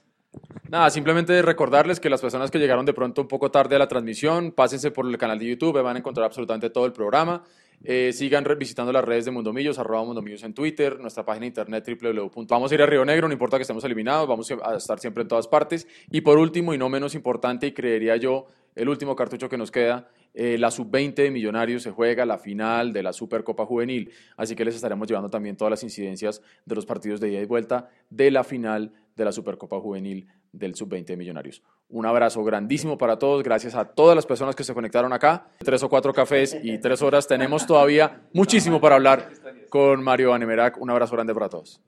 [0.69, 3.89] Nada, simplemente recordarles que las personas que llegaron de pronto un poco tarde a la
[3.89, 7.43] transmisión, pásense por el canal de YouTube, van a encontrar absolutamente todo el programa.
[7.83, 11.89] Eh, sigan visitando las redes de Mundomillos, arroba Mundomillos en Twitter, nuestra página de internet
[11.89, 12.47] www.
[12.47, 15.23] Vamos a ir a Río Negro, no importa que estemos eliminados, vamos a estar siempre
[15.23, 15.87] en todas partes.
[16.11, 19.71] Y por último, y no menos importante, y creería yo, el último cartucho que nos
[19.71, 24.55] queda, eh, la sub-20 de Millonarios se juega la final de la Supercopa Juvenil, así
[24.55, 27.89] que les estaremos llevando también todas las incidencias de los partidos de ida y vuelta
[28.11, 31.63] de la final de la Supercopa Juvenil del Sub-20 de Millonarios.
[31.89, 35.49] Un abrazo grandísimo para todos, gracias a todas las personas que se conectaron acá.
[35.59, 37.27] Tres o cuatro cafés y tres horas.
[37.27, 39.31] Tenemos todavía muchísimo para hablar
[39.69, 40.81] con Mario Anemerac.
[40.81, 41.81] Un abrazo grande para todos.